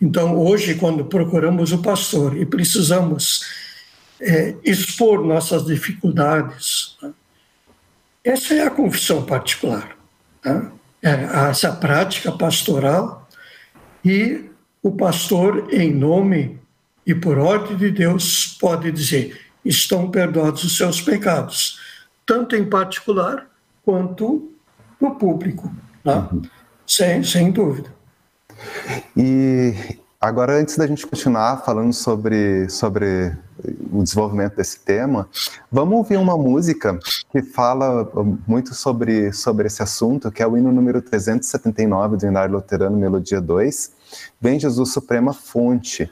Então, 0.00 0.36
hoje, 0.36 0.74
quando 0.74 1.04
procuramos 1.04 1.72
o 1.72 1.78
pastor 1.78 2.36
e 2.36 2.44
precisamos 2.44 3.46
é, 4.20 4.54
expor 4.64 5.24
nossas 5.24 5.64
dificuldades, 5.64 6.96
né? 7.00 7.12
essa 8.24 8.54
é 8.54 8.66
a 8.66 8.70
confissão 8.70 9.22
particular, 9.22 9.96
né? 10.44 10.70
é 11.02 11.48
essa 11.48 11.72
prática 11.72 12.32
pastoral 12.32 13.28
e 14.04 14.50
o 14.82 14.90
pastor, 14.90 15.68
em 15.72 15.92
nome 15.92 16.58
e 17.06 17.14
por 17.14 17.38
ordem 17.38 17.76
de 17.76 17.90
Deus, 17.90 18.56
pode 18.60 18.90
dizer: 18.90 19.40
estão 19.64 20.10
perdoados 20.10 20.64
os 20.64 20.76
seus 20.76 21.00
pecados, 21.00 21.78
tanto 22.26 22.56
em 22.56 22.64
particular 22.64 23.46
quanto 23.84 24.50
no 25.00 25.14
público, 25.14 25.72
né? 26.04 26.26
uhum. 26.32 26.42
sem, 26.86 27.22
sem 27.22 27.52
dúvida. 27.52 27.94
E 29.16 29.98
agora, 30.20 30.58
antes 30.58 30.76
da 30.76 30.86
gente 30.86 31.06
continuar 31.06 31.58
falando 31.64 31.92
sobre, 31.92 32.68
sobre 32.68 33.36
o 33.92 34.02
desenvolvimento 34.02 34.56
desse 34.56 34.80
tema, 34.80 35.28
vamos 35.70 35.96
ouvir 35.96 36.16
uma 36.16 36.36
música 36.36 36.98
que 37.30 37.42
fala 37.42 38.10
muito 38.46 38.74
sobre, 38.74 39.32
sobre 39.32 39.66
esse 39.66 39.82
assunto, 39.82 40.30
que 40.32 40.42
é 40.42 40.46
o 40.46 40.56
hino 40.56 40.72
número 40.72 41.00
379 41.00 42.16
do 42.16 42.26
Hinário 42.26 42.54
Luterano, 42.54 42.96
Melodia 42.96 43.40
2, 43.40 43.92
Vem 44.40 44.58
Jesus 44.58 44.92
Suprema 44.92 45.32
Fonte. 45.32 46.10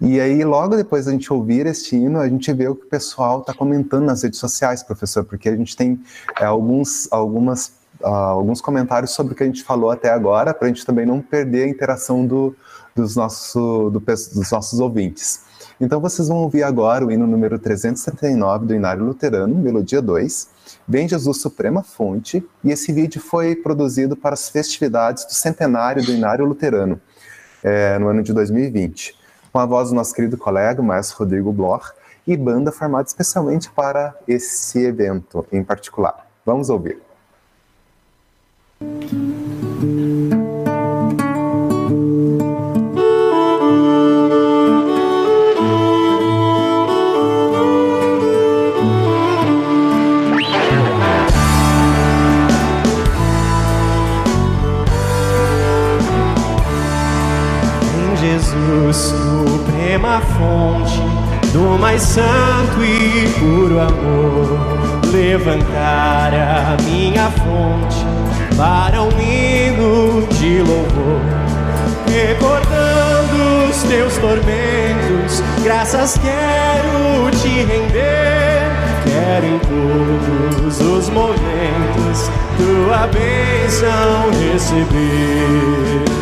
E 0.00 0.20
aí, 0.20 0.44
logo 0.44 0.76
depois 0.76 1.06
da 1.06 1.12
gente 1.12 1.32
ouvir 1.32 1.66
este 1.66 1.96
hino, 1.96 2.20
a 2.20 2.28
gente 2.28 2.52
vê 2.52 2.68
o 2.68 2.74
que 2.74 2.86
o 2.86 2.88
pessoal 2.88 3.40
está 3.40 3.52
comentando 3.52 4.04
nas 4.04 4.22
redes 4.22 4.38
sociais, 4.38 4.82
professor, 4.82 5.24
porque 5.24 5.48
a 5.48 5.56
gente 5.56 5.76
tem 5.76 6.00
é, 6.40 6.44
alguns, 6.44 7.08
algumas 7.10 7.72
uh, 8.00 8.06
alguns 8.06 8.60
comentários 8.60 9.12
sobre 9.12 9.32
o 9.32 9.36
que 9.36 9.42
a 9.42 9.46
gente 9.46 9.62
falou 9.62 9.90
até 9.90 10.10
agora, 10.10 10.54
para 10.54 10.66
a 10.66 10.68
gente 10.68 10.86
também 10.86 11.04
não 11.04 11.20
perder 11.20 11.64
a 11.64 11.68
interação 11.68 12.26
do, 12.26 12.54
dos, 12.94 13.16
nosso, 13.16 13.90
do, 13.90 14.00
dos 14.00 14.50
nossos 14.50 14.78
ouvintes. 14.80 15.46
Então 15.80 16.00
vocês 16.00 16.28
vão 16.28 16.38
ouvir 16.38 16.64
agora 16.64 17.06
o 17.06 17.10
hino 17.10 17.26
número 17.26 17.58
379 17.58 18.66
do 18.66 18.74
Inário 18.74 19.04
Luterano, 19.04 19.54
Melodia 19.54 20.02
2, 20.02 20.48
Vem 20.86 21.08
Jesus 21.08 21.40
Suprema 21.40 21.82
Fonte, 21.82 22.44
e 22.64 22.70
esse 22.70 22.92
vídeo 22.92 23.20
foi 23.20 23.54
produzido 23.54 24.16
para 24.16 24.34
as 24.34 24.48
festividades 24.48 25.24
do 25.24 25.32
centenário 25.32 26.04
do 26.04 26.12
Inário 26.12 26.44
Luterano, 26.44 27.00
é, 27.62 27.98
no 27.98 28.08
ano 28.08 28.22
de 28.22 28.32
2020, 28.32 29.14
com 29.52 29.58
a 29.58 29.66
voz 29.66 29.90
do 29.90 29.94
nosso 29.94 30.14
querido 30.14 30.36
colega, 30.36 30.80
o 30.80 30.84
maestro 30.84 31.18
Rodrigo 31.18 31.52
Bloch, 31.52 31.92
e 32.26 32.36
banda 32.36 32.70
formada 32.70 33.06
especialmente 33.06 33.70
para 33.70 34.14
esse 34.26 34.84
evento 34.84 35.46
em 35.50 35.64
particular. 35.64 36.26
Vamos 36.44 36.68
ouvir. 36.68 37.00
Jesus, 38.80 39.17
levantar 65.12 66.32
a 66.34 66.82
minha 66.82 67.30
fonte 67.30 68.04
para 68.56 69.02
um 69.02 69.10
hino 69.20 70.26
de 70.32 70.58
louvor, 70.58 71.20
recordando 72.06 73.68
os 73.70 73.82
teus 73.84 74.16
tormentos, 74.18 75.42
graças 75.62 76.18
quero 76.18 77.30
te 77.40 77.48
render, 77.48 78.70
quero 79.04 79.46
em 79.46 79.58
todos 79.60 80.80
os 80.80 81.08
momentos 81.10 82.30
tua 82.56 83.06
bênção 83.06 84.30
receber. 84.52 86.17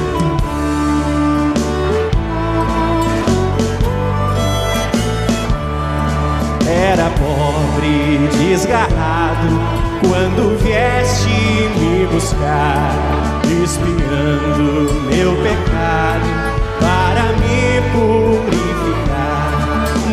Pobre, 7.77 8.29
desgarrado, 8.39 9.61
quando 10.01 10.59
vieste 10.63 11.29
me 11.79 12.07
buscar, 12.07 12.93
espiando 13.45 14.93
meu 15.05 15.37
pecado 15.37 16.29
para 16.81 17.33
me 17.41 17.81
purificar. 17.93 19.53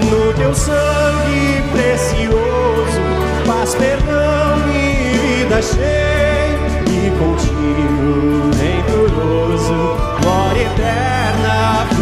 No 0.10 0.34
teu 0.34 0.54
sangue 0.54 1.64
precioso, 1.72 3.02
paz, 3.48 3.76
perdão 3.76 4.70
e 4.70 5.40
vida 5.40 5.62
cheia, 5.62 6.60
e 6.88 7.12
contigo 7.18 8.52
venturoso, 8.54 9.98
glória 10.22 10.66
eterna 10.68 11.93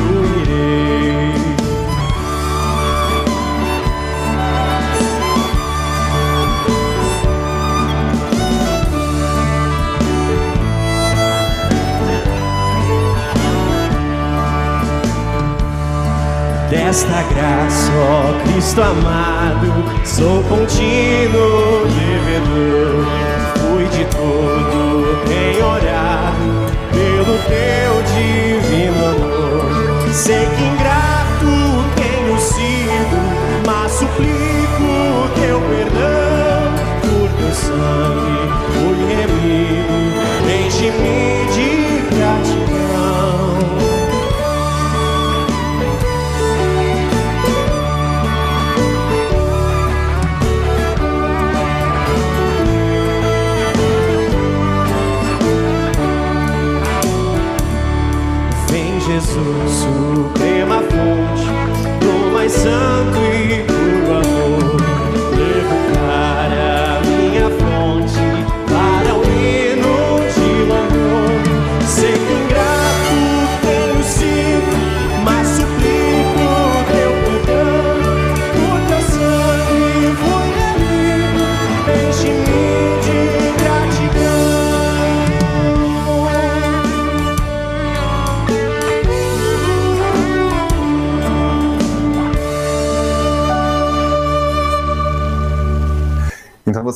desta 16.92 17.24
graça, 17.34 17.90
ó 17.94 18.34
Cristo 18.44 18.82
amado, 18.82 19.72
sou 20.04 20.44
contínuo 20.44 21.88
devedor. 21.88 23.06
Fui 23.56 23.86
de 23.86 24.04
todo 24.14 25.24
penhorado 25.26 26.68
pelo 26.92 27.38
teu 27.48 28.04
divino 28.14 29.06
amor. 29.06 30.12
Sei 30.12 30.46
que 30.46 30.64
ingrato 30.64 31.54
tenho 31.96 32.38
sido, 32.42 33.18
mas 33.66 33.90
suplico 33.94 35.30
teu 35.40 35.62
perdão. 35.62 36.74
Por 37.04 37.30
teu 37.38 37.54
sangue 37.56 38.44
fui 38.74 38.98
remido, 39.16 39.81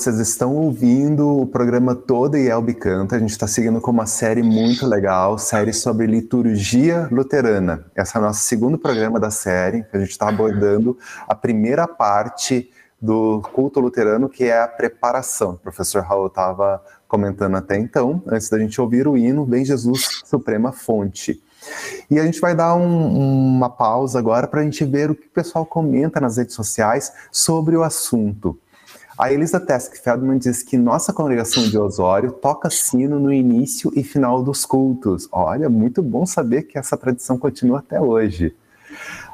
vocês 0.05 0.19
estão 0.19 0.55
ouvindo 0.55 1.41
o 1.41 1.47
programa 1.47 1.95
Todo 1.95 2.37
e 2.37 2.47
Elbe 2.47 2.75
Canta. 2.75 3.15
A 3.15 3.19
gente 3.19 3.31
está 3.31 3.47
seguindo 3.47 3.81
com 3.81 3.89
uma 3.89 4.05
série 4.05 4.43
muito 4.43 4.85
legal, 4.85 5.35
série 5.39 5.73
sobre 5.73 6.05
liturgia 6.05 7.07
luterana. 7.11 7.83
Esse 7.95 8.15
é 8.15 8.19
o 8.19 8.21
nosso 8.21 8.41
segundo 8.41 8.77
programa 8.77 9.19
da 9.19 9.31
série. 9.31 9.83
A 9.91 9.97
gente 9.97 10.11
está 10.11 10.29
abordando 10.29 10.95
a 11.27 11.33
primeira 11.33 11.87
parte 11.87 12.69
do 13.01 13.41
culto 13.51 13.79
luterano, 13.79 14.29
que 14.29 14.43
é 14.43 14.61
a 14.61 14.67
preparação. 14.67 15.53
O 15.53 15.57
professor 15.57 16.03
Raul 16.03 16.27
estava 16.27 16.79
comentando 17.07 17.57
até 17.57 17.75
então, 17.75 18.21
antes 18.27 18.47
da 18.47 18.59
gente 18.59 18.79
ouvir 18.79 19.07
o 19.07 19.17
hino 19.17 19.43
Bem 19.43 19.65
Jesus 19.65 20.21
Suprema 20.23 20.71
Fonte. 20.71 21.41
E 22.11 22.19
a 22.19 22.23
gente 22.23 22.39
vai 22.39 22.53
dar 22.53 22.75
um, 22.75 23.55
uma 23.55 23.71
pausa 23.71 24.19
agora 24.19 24.45
para 24.45 24.61
a 24.61 24.63
gente 24.63 24.85
ver 24.85 25.09
o 25.09 25.15
que 25.15 25.25
o 25.25 25.31
pessoal 25.31 25.65
comenta 25.65 26.21
nas 26.21 26.37
redes 26.37 26.53
sociais 26.53 27.11
sobre 27.31 27.75
o 27.75 27.81
assunto. 27.81 28.59
A 29.17 29.31
Elisa 29.31 29.61
Tesk 29.61 29.95
Feldman 30.03 30.37
diz 30.37 30.61
que 30.61 30.77
nossa 30.77 31.13
congregação 31.13 31.63
de 31.63 31.77
Osório 31.77 32.33
toca 32.33 32.69
sino 32.69 33.17
no 33.17 33.31
início 33.31 33.89
e 33.95 34.03
final 34.03 34.43
dos 34.43 34.65
cultos. 34.65 35.29
Olha, 35.31 35.69
muito 35.69 36.03
bom 36.03 36.25
saber 36.25 36.63
que 36.63 36.77
essa 36.77 36.97
tradição 36.97 37.37
continua 37.37 37.79
até 37.79 37.99
hoje. 37.99 38.53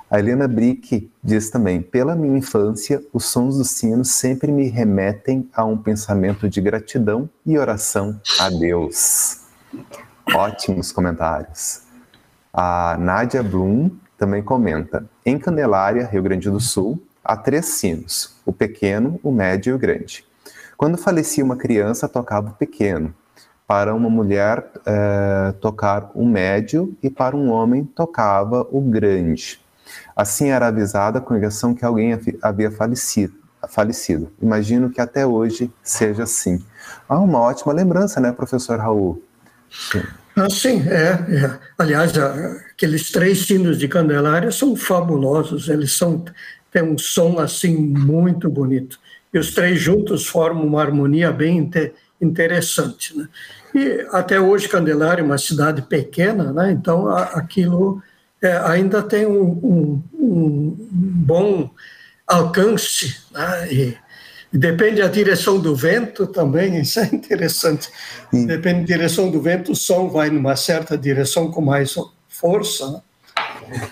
A 0.08 0.20
Helena 0.20 0.48
Brick 0.48 1.10
diz 1.24 1.50
também: 1.50 1.82
pela 1.82 2.16
minha 2.16 2.38
infância, 2.38 3.04
os 3.12 3.26
sons 3.26 3.58
do 3.58 3.66
sino 3.66 4.06
sempre 4.06 4.52
me 4.52 4.70
remetem 4.70 5.50
a 5.52 5.66
um 5.66 5.76
pensamento 5.76 6.48
de 6.48 6.62
gratidão 6.62 7.28
e 7.44 7.58
oração 7.58 8.22
a 8.40 8.50
Deus. 8.52 9.40
Ótimos 10.32 10.92
comentários. 10.92 11.82
A 12.54 12.98
Nádia 13.00 13.42
Blum 13.42 13.90
também 14.16 14.44
comenta: 14.44 15.10
em 15.26 15.40
Candelária, 15.40 16.06
Rio 16.06 16.22
Grande 16.22 16.52
do 16.52 16.60
Sul, 16.60 17.02
há 17.24 17.36
três 17.36 17.66
sinos: 17.66 18.36
o 18.46 18.52
pequeno, 18.54 19.20
o 19.24 19.32
médio 19.32 19.72
e 19.72 19.74
o 19.74 19.80
grande. 19.80 20.26
Quando 20.78 20.98
falecia 20.98 21.44
uma 21.44 21.56
criança, 21.56 22.08
tocava 22.10 22.50
o 22.50 22.54
pequeno. 22.54 23.14
Para 23.68 23.94
uma 23.94 24.10
mulher, 24.10 24.66
eh, 24.86 25.54
tocar 25.62 26.12
o 26.14 26.26
médio 26.26 26.98
e 27.02 27.10
para 27.10 27.36
um 27.38 27.50
homem, 27.52 27.86
tocava 27.86 28.68
o 28.72 28.82
grande. 28.82 29.62
Assim 30.16 30.50
era 30.50 30.68
avisada 30.68 31.20
a 31.20 31.22
congregação 31.22 31.74
que 31.74 31.86
alguém 31.86 32.20
havia 32.42 32.72
falecido. 32.72 33.34
falecido. 33.70 34.32
Imagino 34.42 34.90
que 34.90 35.00
até 35.00 35.26
hoje 35.26 35.72
seja 35.84 36.24
assim. 36.24 36.64
Ah, 37.08 37.20
uma 37.20 37.40
ótima 37.40 37.72
lembrança, 37.72 38.20
né, 38.20 38.32
professor 38.32 38.80
Raul? 38.80 39.24
Sim. 39.70 40.02
Ah, 40.36 40.50
sim, 40.50 40.82
é, 40.90 41.46
é. 41.46 41.60
Aliás, 41.78 42.12
aqueles 42.18 43.12
três 43.12 43.46
sinos 43.46 43.78
de 43.78 43.88
Candelária 43.88 44.52
são 44.52 44.76
fabulosos. 44.76 45.70
Eles 45.70 45.96
são 45.96 46.26
têm 46.72 46.84
um 46.84 46.98
som 46.98 47.40
assim 47.40 47.76
muito 47.76 48.50
bonito. 48.50 49.00
E 49.34 49.40
os 49.40 49.54
três 49.54 49.80
juntos 49.80 50.26
formam 50.26 50.66
uma 50.66 50.82
harmonia 50.82 51.32
bem 51.32 51.70
interessante. 52.20 53.18
Né? 53.18 53.28
E 53.74 54.08
até 54.12 54.40
hoje 54.40 54.68
Candelária 54.68 55.22
é 55.22 55.26
uma 55.26 55.38
cidade 55.38 55.82
pequena, 55.84 56.52
né? 56.52 56.72
então 56.72 57.10
aquilo 57.10 58.02
é, 58.42 58.58
ainda 58.58 59.02
tem 59.02 59.26
um, 59.26 59.44
um, 59.64 60.04
um 60.14 60.78
bom 60.92 61.70
alcance. 62.28 63.18
Né? 63.32 63.74
E, 63.74 63.98
e 64.54 64.58
depende 64.58 65.02
da 65.02 65.08
direção 65.08 65.60
do 65.60 65.76
vento 65.76 66.28
também, 66.28 66.80
isso 66.82 67.00
é 67.00 67.06
interessante. 67.06 67.90
Hum. 68.34 68.46
Depende 68.46 68.82
da 68.82 68.86
direção 68.86 69.32
do 69.32 69.42
vento, 69.42 69.72
o 69.72 69.76
som 69.76 70.10
vai 70.10 70.30
numa 70.30 70.56
certa 70.56 70.98
direção 70.98 71.50
com 71.50 71.62
mais 71.62 71.96
força. 72.28 73.02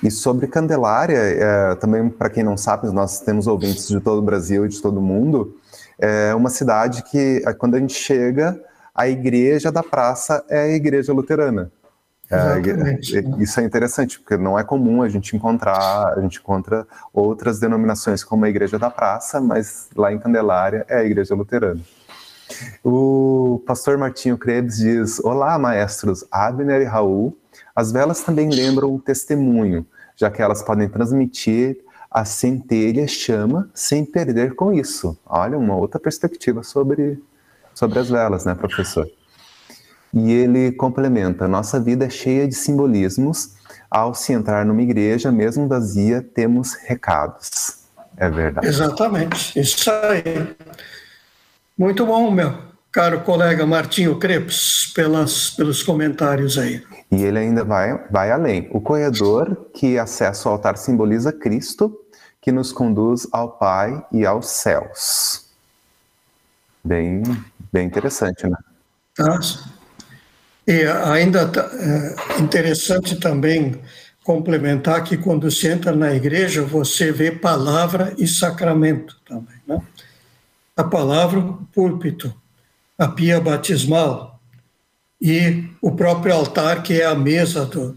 E 0.04 0.12
sobre 0.12 0.48
Candelária, 0.48 1.18
é, 1.18 1.76
também 1.76 2.10
para 2.10 2.30
quem 2.30 2.44
não 2.44 2.58
sabe, 2.58 2.88
nós 2.92 3.20
temos 3.22 3.48
ouvintes 3.48 3.88
de 3.88 4.00
todo 4.00 4.20
o 4.20 4.22
Brasil 4.22 4.66
e 4.66 4.70
de 4.70 4.82
todo 4.82 4.98
o 4.98 5.02
mundo, 5.02 5.56
é 5.98 6.34
uma 6.34 6.50
cidade 6.50 7.04
que, 7.04 7.42
é, 7.46 7.54
quando 7.54 7.76
a 7.76 7.80
gente 7.80 7.94
chega, 7.94 8.60
a 8.94 9.08
igreja 9.08 9.72
da 9.72 9.84
praça 9.84 10.44
é 10.50 10.62
a 10.62 10.68
igreja 10.70 11.14
luterana. 11.14 11.72
É, 12.32 13.00
isso 13.40 13.60
é 13.60 13.64
interessante, 13.64 14.20
porque 14.20 14.38
não 14.38 14.58
é 14.58 14.64
comum 14.64 15.02
a 15.02 15.10
gente 15.10 15.36
encontrar, 15.36 16.14
a 16.16 16.22
gente 16.22 16.38
encontra 16.38 16.86
outras 17.12 17.60
denominações 17.60 18.24
como 18.24 18.46
a 18.46 18.50
Igreja 18.50 18.78
da 18.78 18.92
Praça, 18.92 19.42
mas 19.42 19.90
lá 19.96 20.14
em 20.14 20.20
Candelária 20.20 20.86
é 20.88 20.98
a 20.98 21.04
Igreja 21.04 21.34
Luterana. 21.34 21.82
O 22.84 23.64
pastor 23.66 23.98
Martinho 23.98 24.38
Krebs 24.38 24.78
diz: 24.78 25.20
Olá, 25.20 25.58
maestros 25.58 26.24
Abner 26.32 26.82
e 26.82 26.86
Raul. 26.86 27.36
As 27.80 27.94
velas 27.94 28.20
também 28.20 28.50
lembram 28.50 28.94
o 28.94 29.00
testemunho, 29.00 29.88
já 30.14 30.30
que 30.30 30.42
elas 30.42 30.62
podem 30.62 30.90
transmitir 30.90 31.78
a 32.12 32.26
centelha 32.26 33.08
chama 33.08 33.70
sem 33.74 34.04
perder 34.04 34.54
com 34.54 34.74
isso. 34.74 35.18
Olha, 35.26 35.58
uma 35.58 35.78
outra 35.78 35.98
perspectiva 35.98 36.62
sobre, 36.62 37.24
sobre 37.74 38.00
as 38.00 38.10
velas, 38.10 38.44
né, 38.44 38.54
professor? 38.54 39.10
E 40.14 40.30
ele 40.30 40.74
complementa: 40.74 41.48
nossa 41.48 41.80
vida 41.80 42.04
é 42.04 42.10
cheia 42.10 42.46
de 42.46 42.54
simbolismos. 42.54 43.54
Ao 43.90 44.14
se 44.14 44.34
entrar 44.34 44.66
numa 44.66 44.82
igreja, 44.82 45.32
mesmo 45.32 45.66
vazia, 45.66 46.22
temos 46.22 46.74
recados. 46.74 47.78
É 48.18 48.30
verdade. 48.30 48.68
Exatamente, 48.68 49.58
isso 49.58 49.90
aí. 49.90 50.54
Muito 51.78 52.06
bom, 52.06 52.30
meu 52.30 52.69
caro 52.92 53.22
colega 53.22 53.66
Martinho 53.66 54.18
Crepes, 54.18 54.92
pelas, 54.96 55.52
pelos 55.52 55.84
comentários 55.84 56.58
aí. 56.58 56.84
E 57.12 57.24
ele 57.24 57.40
ainda 57.40 57.64
vai, 57.64 57.98
vai 58.10 58.32
além. 58.32 58.68
O 58.72 58.82
corredor 58.82 59.70
que 59.74 59.98
acessa 59.98 60.50
o 60.50 60.52
altar 60.52 60.78
simboliza 60.78 61.32
Cristo, 61.32 62.00
que 62.42 62.52
nos 62.52 62.72
conduz 62.72 63.28
ao 63.32 63.52
Pai 63.52 64.04
e 64.12 64.26
aos 64.26 64.48
céus. 64.48 65.46
Bem, 66.84 67.24
bem 67.72 67.86
interessante, 67.86 68.48
né? 68.48 68.58
Tá. 69.16 69.40
E 70.66 70.84
ainda 70.84 71.48
tá, 71.48 71.70
é 71.74 72.42
interessante 72.42 73.20
também 73.20 73.82
complementar 74.24 75.04
que 75.04 75.18
quando 75.18 75.50
você 75.50 75.72
entra 75.72 75.92
na 75.96 76.14
igreja, 76.14 76.62
você 76.62 77.12
vê 77.12 77.32
palavra 77.32 78.14
e 78.18 78.28
sacramento 78.28 79.20
também, 79.28 79.58
né? 79.68 79.82
A 80.78 80.84
palavra, 80.84 81.40
o 81.40 81.68
púlpito, 81.74 82.34
a 83.00 83.08
pia 83.08 83.40
batismal 83.40 84.40
e 85.22 85.64
o 85.82 85.92
próprio 85.94 86.34
altar, 86.34 86.84
que 86.84 87.02
é 87.02 87.06
a 87.06 87.16
mesa 87.16 87.66
do, 87.66 87.96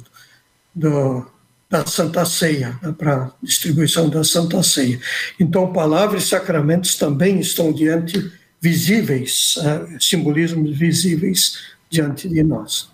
do 0.74 1.26
da 1.68 1.86
Santa 1.86 2.26
Ceia, 2.26 2.78
né, 2.82 2.94
para 2.96 3.32
distribuição 3.42 4.10
da 4.10 4.22
Santa 4.22 4.62
Ceia. 4.62 5.00
Então, 5.40 5.72
palavra 5.72 6.18
e 6.18 6.20
sacramentos 6.20 6.96
também 6.96 7.40
estão 7.40 7.72
diante 7.72 8.30
visíveis, 8.60 9.54
uh, 9.56 9.96
simbolismos 9.98 10.76
visíveis 10.76 11.72
diante 11.92 12.26
de 12.26 12.42
nós. 12.42 12.90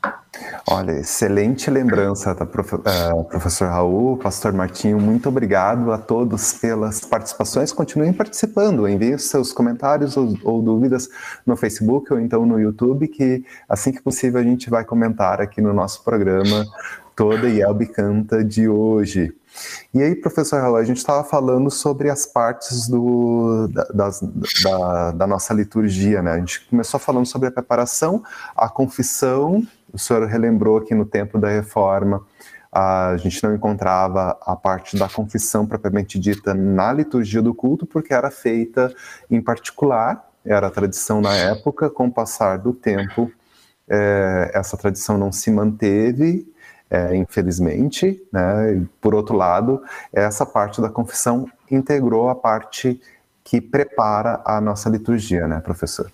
Olha, 0.69 0.93
excelente 0.93 1.71
lembrança, 1.71 2.35
tá, 2.35 2.45
prof, 2.45 2.75
uh, 2.75 3.25
professor 3.25 3.69
Raul, 3.69 4.17
pastor 4.17 4.53
Martinho, 4.53 5.01
muito 5.01 5.29
obrigado 5.29 5.93
a 5.93 5.99
todos 5.99 6.53
pelas 6.55 7.01
participações. 7.01 7.73
Continuem 7.73 8.13
participando, 8.13 8.89
enviem 8.89 9.17
seus 9.17 9.53
comentários 9.53 10.17
ou, 10.17 10.37
ou, 10.43 10.61
dúvidas 10.61 11.09
no 11.47 11.57
Facebook 11.57 12.13
ou 12.13 12.21
então 12.21 12.45
no 12.45 12.61
YouTube, 12.61 13.07
que 13.09 13.45
assim 13.69 13.93
que 13.93 14.03
possível 14.03 14.41
a 14.41 14.45
gente 14.45 14.69
vai 14.69 14.85
comentar 14.85 15.41
aqui 15.41 15.61
no 15.61 15.73
nosso 15.73 16.03
programa 16.03 16.67
Toda 17.15 17.49
Yelbe 17.49 17.87
Canta 17.87 18.45
de 18.45 18.69
hoje. 18.69 19.33
E 19.93 20.03
aí, 20.03 20.15
professor 20.15 20.61
Raul, 20.61 20.77
a 20.77 20.85
gente 20.85 20.99
estava 20.99 21.25
falando 21.25 21.71
sobre 21.71 22.11
as 22.11 22.27
partes 22.27 22.89
do, 22.89 23.69
da, 23.69 24.11
da, 24.63 25.11
da, 25.13 25.27
nossa 25.27 25.55
liturgia, 25.55 26.23
né? 26.23 26.33
A 26.33 26.39
gente 26.39 26.67
começou 26.69 27.01
falando 27.01 27.27
sobre 27.27 27.49
a 27.49 27.51
preparação, 27.51 28.23
a 28.57 28.69
confissão, 28.69 29.67
o 29.93 29.99
senhor 29.99 30.27
relembrou 30.27 30.81
que 30.81 30.95
no 30.95 31.05
tempo 31.05 31.39
da 31.39 31.49
reforma 31.49 32.25
a 32.71 33.17
gente 33.17 33.43
não 33.43 33.55
encontrava 33.55 34.39
a 34.43 34.55
parte 34.55 34.97
da 34.97 35.09
confissão 35.09 35.67
propriamente 35.67 36.19
dita 36.19 36.53
na 36.53 36.93
liturgia 36.93 37.41
do 37.41 37.55
culto, 37.55 37.87
porque 37.87 38.13
era 38.13 38.31
feita 38.31 38.95
em 39.31 39.41
particular, 39.41 40.29
era 40.45 40.67
a 40.67 40.71
tradição 40.71 41.21
na 41.21 41.35
época, 41.35 41.89
com 41.89 42.07
o 42.07 42.13
passar 42.13 42.59
do 42.59 42.73
tempo, 42.73 43.33
é, 43.89 44.51
essa 44.53 44.77
tradição 44.77 45.17
não 45.17 45.33
se 45.33 45.51
manteve 45.51 46.47
é, 46.91 47.17
infelizmente. 47.17 48.21
Né? 48.33 48.85
Por 49.01 49.15
outro 49.15 49.37
lado, 49.37 49.83
essa 50.13 50.45
parte 50.47 50.81
da 50.81 50.89
confissão 50.89 51.49
integrou 51.71 52.29
a 52.29 52.35
parte 52.35 53.01
que 53.45 53.61
prepara 53.61 54.43
a 54.45 54.61
nossa 54.61 54.91
liturgia, 54.91 55.49
né, 55.49 55.61
professor? 55.61 56.11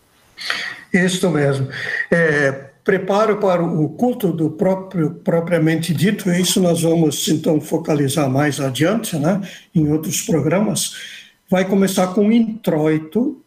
Isso 0.93 1.29
mesmo. 1.31 1.69
É, 2.11 2.71
preparo 2.85 3.39
para 3.39 3.63
o 3.63 3.89
culto 3.89 4.33
do 4.33 4.51
próprio 4.51 5.11
propriamente 5.11 5.93
dito, 5.93 6.31
isso 6.31 6.61
nós 6.61 6.83
vamos 6.83 7.27
então 7.27 7.61
focalizar 7.61 8.29
mais 8.31 8.61
adiante, 8.61 9.17
né, 9.19 9.41
em 9.75 9.91
outros 9.91 10.23
programas. 10.23 10.95
Vai 11.51 11.65
começar 11.65 12.09
com 12.09 12.29
o 12.29 12.33
introito, 12.33 13.43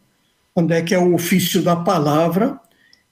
onde 0.54 0.74
é 0.74 0.82
que 0.82 0.94
é 0.94 0.98
o 0.98 1.14
ofício 1.14 1.62
da 1.62 1.76
palavra, 1.76 2.58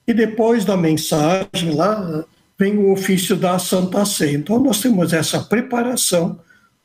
e 0.05 0.13
depois 0.13 0.63
da 0.63 0.77
mensagem 0.77 1.73
lá, 1.73 2.23
vem 2.57 2.77
o 2.77 2.91
ofício 2.91 3.35
da 3.35 3.59
Santa 3.59 4.05
Ceia. 4.05 4.35
Então, 4.35 4.59
nós 4.59 4.81
temos 4.81 5.13
essa 5.13 5.39
preparação, 5.41 6.39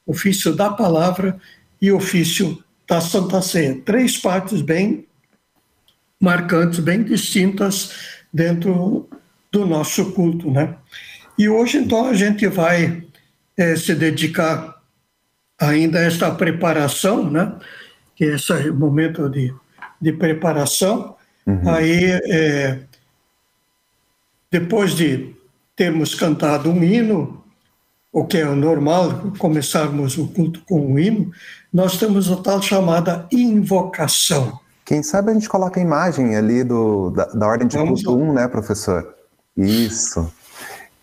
ofício 0.07 0.55
da 0.55 0.71
palavra 0.71 1.39
e 1.81 1.91
ofício 1.91 2.63
da 2.87 3.01
Santa 3.01 3.41
Ceia. 3.41 3.81
Três 3.85 4.19
partes 4.19 4.61
bem 4.61 5.07
marcantes, 6.21 6.79
bem 6.79 7.03
distintas 7.03 7.93
dentro 8.33 9.09
do 9.51 9.67
nosso 9.67 10.13
culto, 10.13 10.51
né? 10.51 10.77
E 11.39 11.49
hoje, 11.49 11.79
então, 11.79 12.07
a 12.07 12.15
gente 12.15 12.47
vai 12.47 13.05
é, 13.57 13.75
se 13.75 13.95
dedicar 13.95 14.81
ainda 15.59 15.99
a 15.99 16.03
esta 16.03 16.31
preparação, 16.31 17.31
né? 17.31 17.57
Que 18.15 18.25
é 18.25 18.35
esse 18.35 18.71
momento 18.71 19.29
de, 19.31 19.55
de 20.01 20.13
preparação. 20.13 21.17
Uhum. 21.47 21.69
Aí, 21.71 22.05
é, 22.25 22.81
depois 24.51 24.95
de 24.95 25.35
termos 25.83 26.15
cantado 26.15 26.71
um 26.71 26.81
hino, 26.81 27.43
o 28.13 28.25
que 28.25 28.39
é 28.39 28.47
o 28.47 28.55
normal, 28.55 29.33
começarmos 29.37 30.17
o 30.17 30.29
culto 30.29 30.63
com 30.65 30.81
um 30.81 30.97
hino, 30.97 31.33
nós 31.73 31.97
temos 31.97 32.31
a 32.31 32.37
tal 32.37 32.63
chamada 32.63 33.27
invocação. 33.33 34.61
Quem 34.85 35.03
sabe 35.03 35.33
a 35.33 35.35
gente 35.35 35.49
coloca 35.49 35.81
a 35.81 35.83
imagem 35.83 36.37
ali 36.37 36.63
do, 36.63 37.11
da, 37.11 37.25
da 37.25 37.49
ordem 37.49 37.67
de 37.67 37.77
Vamos 37.77 38.01
culto 38.01 38.17
1, 38.17 38.33
né, 38.33 38.47
professor? 38.47 39.13
Isso. 39.57 40.33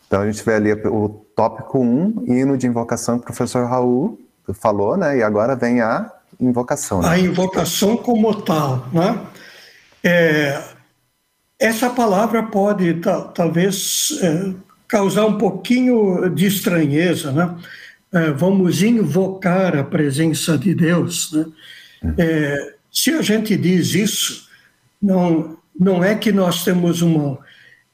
Então 0.07 0.21
a 0.21 0.31
gente 0.31 0.41
vê 0.45 0.53
ali 0.53 0.71
o 0.71 1.09
tópico 1.35 1.79
1, 1.79 2.23
hino 2.25 2.57
de 2.57 2.65
invocação 2.65 3.17
que 3.17 3.23
o 3.23 3.25
professor 3.25 3.67
Raul 3.67 4.17
falou, 4.53 4.95
né? 4.95 5.17
E 5.17 5.23
agora 5.23 5.57
vem 5.57 5.81
a 5.81 6.09
invocação. 6.39 7.01
Né? 7.01 7.09
A 7.09 7.19
invocação 7.19 7.97
como 7.97 8.33
tal, 8.43 8.87
né? 8.93 9.19
É, 10.01 10.63
essa 11.59 11.89
palavra 11.89 12.43
pode 12.43 13.01
talvez 13.33 14.17
é, 14.23 14.68
causar 14.89 15.25
um 15.25 15.37
pouquinho 15.37 16.27
de 16.29 16.47
estranheza, 16.47 17.31
né? 17.31 17.55
É, 18.11 18.31
vamos 18.31 18.81
invocar 18.81 19.77
a 19.77 19.83
presença 19.83 20.57
de 20.57 20.73
Deus, 20.73 21.31
né? 21.31 21.45
É, 22.17 22.73
se 22.91 23.11
a 23.11 23.21
gente 23.21 23.55
diz 23.55 23.93
isso, 23.93 24.49
não 25.01 25.57
não 25.79 26.03
é 26.03 26.13
que 26.13 26.29
nós 26.29 26.65
temos 26.65 27.01
uma, 27.01 27.39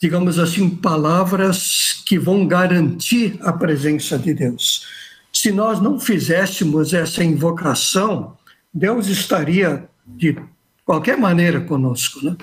digamos 0.02 0.40
assim, 0.40 0.68
palavras 0.68 2.02
que 2.08 2.18
vão 2.18 2.48
garantir 2.48 3.38
a 3.42 3.54
presença 3.54 4.18
de 4.18 4.34
Deus. 4.34 4.88
Se 5.32 5.52
nós 5.52 5.80
não 5.80 6.00
fizéssemos 6.00 6.96
essa 6.96 7.24
invocação, 7.24 8.36
Deus 8.74 9.08
estaria 9.08 9.88
de 10.08 10.36
qualquer 10.84 11.16
maneira 11.16 11.62
conosco, 11.62 12.26
né? 12.26 12.36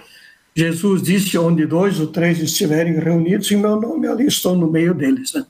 Jesus 0.54 1.02
disse: 1.02 1.38
onde 1.38 1.66
dois 1.66 1.98
ou 1.98 2.06
três 2.06 2.38
estiverem 2.40 2.98
reunidos 2.98 3.50
em 3.50 3.56
meu 3.56 3.80
nome, 3.80 4.06
ali 4.06 4.26
estou 4.26 4.54
no 4.54 4.70
meio 4.70 4.94
deles. 4.94 5.32
Né? 5.32 5.46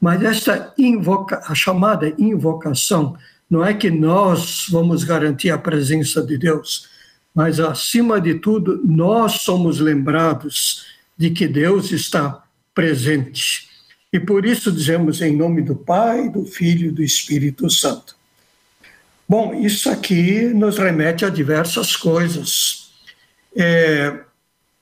Mas 0.00 0.22
esta 0.22 0.72
invoca, 0.76 1.40
a 1.46 1.54
chamada 1.54 2.12
invocação, 2.18 3.16
não 3.48 3.64
é 3.64 3.72
que 3.72 3.90
nós 3.90 4.66
vamos 4.70 5.04
garantir 5.04 5.50
a 5.50 5.58
presença 5.58 6.22
de 6.22 6.36
Deus, 6.36 6.88
mas 7.34 7.58
acima 7.58 8.20
de 8.20 8.34
tudo, 8.34 8.80
nós 8.84 9.42
somos 9.42 9.80
lembrados 9.80 10.86
de 11.16 11.30
que 11.30 11.46
Deus 11.46 11.90
está 11.90 12.42
presente. 12.74 13.68
E 14.12 14.20
por 14.20 14.44
isso 14.44 14.70
dizemos 14.70 15.20
em 15.20 15.36
nome 15.36 15.62
do 15.62 15.74
Pai, 15.74 16.28
do 16.28 16.44
Filho 16.44 16.88
e 16.88 16.92
do 16.92 17.02
Espírito 17.02 17.68
Santo. 17.70 18.14
Bom, 19.28 19.54
isso 19.54 19.90
aqui 19.90 20.48
nos 20.48 20.78
remete 20.78 21.24
a 21.24 21.30
diversas 21.30 21.96
coisas. 21.96 22.92
É, 23.56 24.20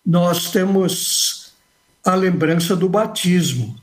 nós 0.05 0.51
temos 0.51 1.53
a 2.05 2.15
lembrança 2.15 2.75
do 2.75 2.89
batismo. 2.89 3.77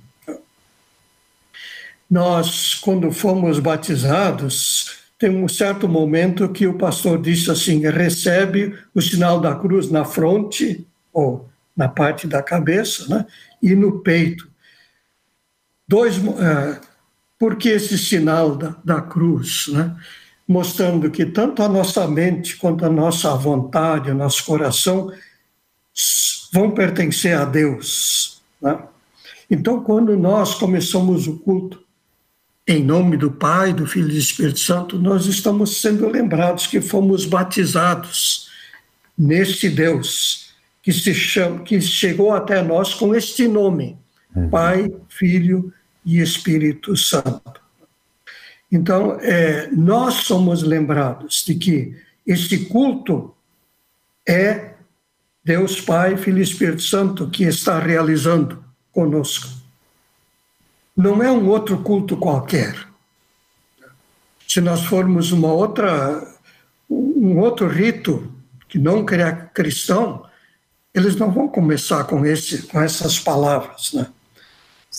Nós, 2.10 2.76
quando 2.76 3.12
fomos 3.12 3.60
batizados, 3.60 5.00
tem 5.18 5.30
um 5.30 5.48
certo 5.48 5.88
momento 5.88 6.50
que 6.50 6.66
o 6.66 6.78
pastor 6.78 7.22
disse 7.22 7.52
assim: 7.52 7.82
recebe 7.90 8.78
o 8.94 9.02
sinal 9.02 9.40
da 9.40 9.56
cruz 9.56 9.90
na 9.92 10.04
fronte, 10.04 10.86
ou 11.14 11.50
na 11.76 11.88
parte 11.88 12.28
da 12.28 12.42
cabeça, 12.42 13.08
né, 13.08 13.26
e 13.62 13.76
no 13.76 14.00
peito. 14.00 14.50
Dois, 15.88 16.18
uh, 16.18 16.80
por 17.38 17.56
que 17.56 17.70
esse 17.70 17.98
sinal 17.98 18.56
da, 18.56 18.76
da 18.84 19.02
cruz? 19.02 19.68
Né? 19.70 19.96
Mostrando 20.48 21.10
que 21.10 21.26
tanto 21.26 21.64
a 21.64 21.70
nossa 21.70 22.08
mente 22.08 22.58
quanto 22.58 22.86
a 22.86 22.90
nossa 22.90 23.34
vontade, 23.36 24.12
o 24.12 24.16
nosso 24.16 24.44
coração 24.46 25.12
vão 26.52 26.72
pertencer 26.72 27.36
a 27.36 27.46
Deus. 27.46 28.42
Né? 28.62 28.78
Então, 29.50 29.84
quando 29.84 30.16
nós 30.18 30.56
começamos 30.56 31.28
o 31.28 31.38
culto 31.40 31.84
em 32.68 32.84
nome 32.84 33.18
do 33.18 33.32
Pai, 33.32 33.74
do 33.74 33.88
Filho 33.88 34.10
e 34.10 34.14
do 34.14 34.18
Espírito 34.18 34.60
Santo, 34.60 35.00
nós 35.00 35.26
estamos 35.26 35.82
sendo 35.82 36.08
lembrados 36.08 36.68
que 36.68 36.80
fomos 36.80 37.26
batizados 37.26 38.48
neste 39.18 39.70
Deus 39.70 40.54
que 40.82 40.94
se 40.94 41.14
chama, 41.14 41.64
que 41.64 41.82
chegou 41.82 42.32
até 42.32 42.62
nós 42.62 42.94
com 42.94 43.14
este 43.14 43.48
nome, 43.48 43.98
uhum. 44.36 44.50
Pai, 44.50 44.92
Filho 45.10 45.74
e 46.06 46.20
Espírito 46.20 46.96
Santo. 46.96 47.60
Então, 48.72 49.20
é, 49.20 49.68
nós 49.72 50.26
somos 50.26 50.62
lembrados 50.62 51.44
de 51.46 51.56
que 51.56 51.98
este 52.26 52.66
culto 52.66 53.34
é 54.28 54.74
Deus 55.50 55.82
Pai, 55.82 56.16
Filho 56.16 56.38
e 56.38 56.44
Espírito 56.44 56.84
Santo 56.84 57.28
que 57.28 57.44
está 57.44 57.80
realizando 57.80 58.64
conosco. 58.92 59.50
Não 60.96 61.24
é 61.24 61.32
um 61.32 61.48
outro 61.48 61.80
culto 61.80 62.16
qualquer. 62.18 62.76
Se 64.48 64.62
nós 64.62 64.84
formos 64.86 65.32
uma 65.32 65.52
outra, 65.52 66.24
um 66.88 67.40
outro 67.40 67.68
rito 67.68 68.32
que 68.68 68.78
não 68.78 69.04
é 69.10 69.32
cristão, 69.52 70.24
eles 70.94 71.16
não 71.16 71.32
vão 71.32 71.48
começar 71.48 72.04
com, 72.04 72.24
esse, 72.24 72.68
com 72.68 72.80
essas 72.80 73.18
palavras. 73.18 73.92
Né? 73.94 74.06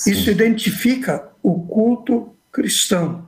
Isso 0.05 0.29
identifica 0.33 1.29
o 1.41 1.63
culto 1.63 2.35
cristão, 2.51 3.25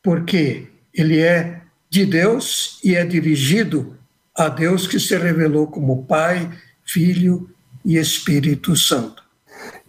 porque 0.00 0.68
ele 0.94 1.18
é 1.18 1.62
de 1.88 2.06
Deus 2.06 2.78
e 2.84 2.94
é 2.94 3.04
dirigido 3.04 3.98
a 4.40 4.48
Deus 4.48 4.86
que 4.86 4.98
se 4.98 5.16
revelou 5.18 5.66
como 5.66 6.04
Pai, 6.04 6.50
Filho 6.84 7.50
e 7.84 7.98
Espírito 7.98 8.74
Santo. 8.74 9.22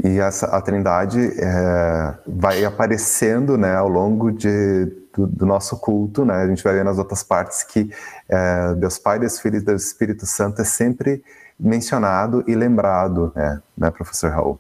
E 0.04 0.20
essa, 0.20 0.48
a 0.48 0.62
Trindade 0.62 1.20
é, 1.20 2.14
vai 2.28 2.66
aparecendo 2.66 3.58
né, 3.58 3.74
ao 3.76 3.88
longo 3.88 4.32
de, 4.32 4.86
do, 5.16 5.26
do, 5.26 5.46
nosso 5.46 5.78
culto, 5.78 6.26
né? 6.26 6.36
a 6.36 6.48
gente 6.48 6.64
vai 6.64 6.74
ver 6.74 6.84
nas 6.84 6.98
outras 6.98 7.24
partes 7.24 7.64
que 7.64 7.90
é, 8.28 8.76
Deus 8.76 8.98
Pai, 8.98 9.20
Deus 9.20 9.40
Filho 9.40 9.58
e 9.58 9.62
Deus 9.62 9.86
Espírito 9.86 10.26
Santo 10.26 10.62
é 10.62 10.66
sempre 10.66 11.24
mencionado 11.58 12.44
e 12.46 12.54
lembrado, 12.54 13.32
né, 13.36 13.62
né 13.78 13.92
professor 13.92 14.32
Raul? 14.32 14.60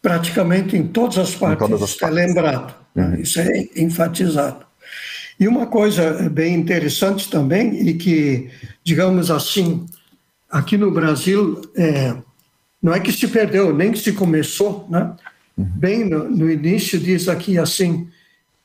Praticamente 0.00 0.76
em 0.76 0.88
todas 0.88 1.18
as 1.18 1.34
partes, 1.34 1.68
todas 1.68 1.82
as 1.82 1.94
é 1.94 2.00
partes. 2.00 2.18
é 2.18 2.26
lembrado, 2.26 2.74
né? 2.94 3.04
uhum. 3.04 3.14
isso 3.14 3.38
é 3.38 3.68
enfatizado. 3.76 4.66
E 5.42 5.48
uma 5.48 5.66
coisa 5.66 6.30
bem 6.30 6.54
interessante 6.54 7.28
também, 7.28 7.88
e 7.88 7.94
que, 7.94 8.48
digamos 8.84 9.28
assim, 9.28 9.84
aqui 10.48 10.78
no 10.78 10.92
Brasil, 10.92 11.60
é, 11.74 12.14
não 12.80 12.94
é 12.94 13.00
que 13.00 13.10
se 13.10 13.26
perdeu, 13.26 13.74
nem 13.74 13.90
que 13.90 13.98
se 13.98 14.12
começou, 14.12 14.86
né? 14.88 15.12
Uhum. 15.58 15.64
Bem 15.64 16.08
no, 16.08 16.30
no, 16.30 16.48
início 16.48 16.96
diz 16.96 17.28
aqui 17.28 17.58
assim, 17.58 18.08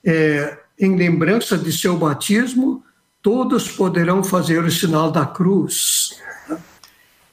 é, 0.06 0.56
em 0.80 0.96
lembrança 0.96 1.58
de 1.58 1.76
seu 1.76 1.98
batismo, 1.98 2.84
todos 3.24 3.72
poderão 3.72 4.24
fazer 4.24 4.64
o 4.64 4.70
sinal 4.70 5.12
da 5.12 5.26
cruz. 5.26 6.22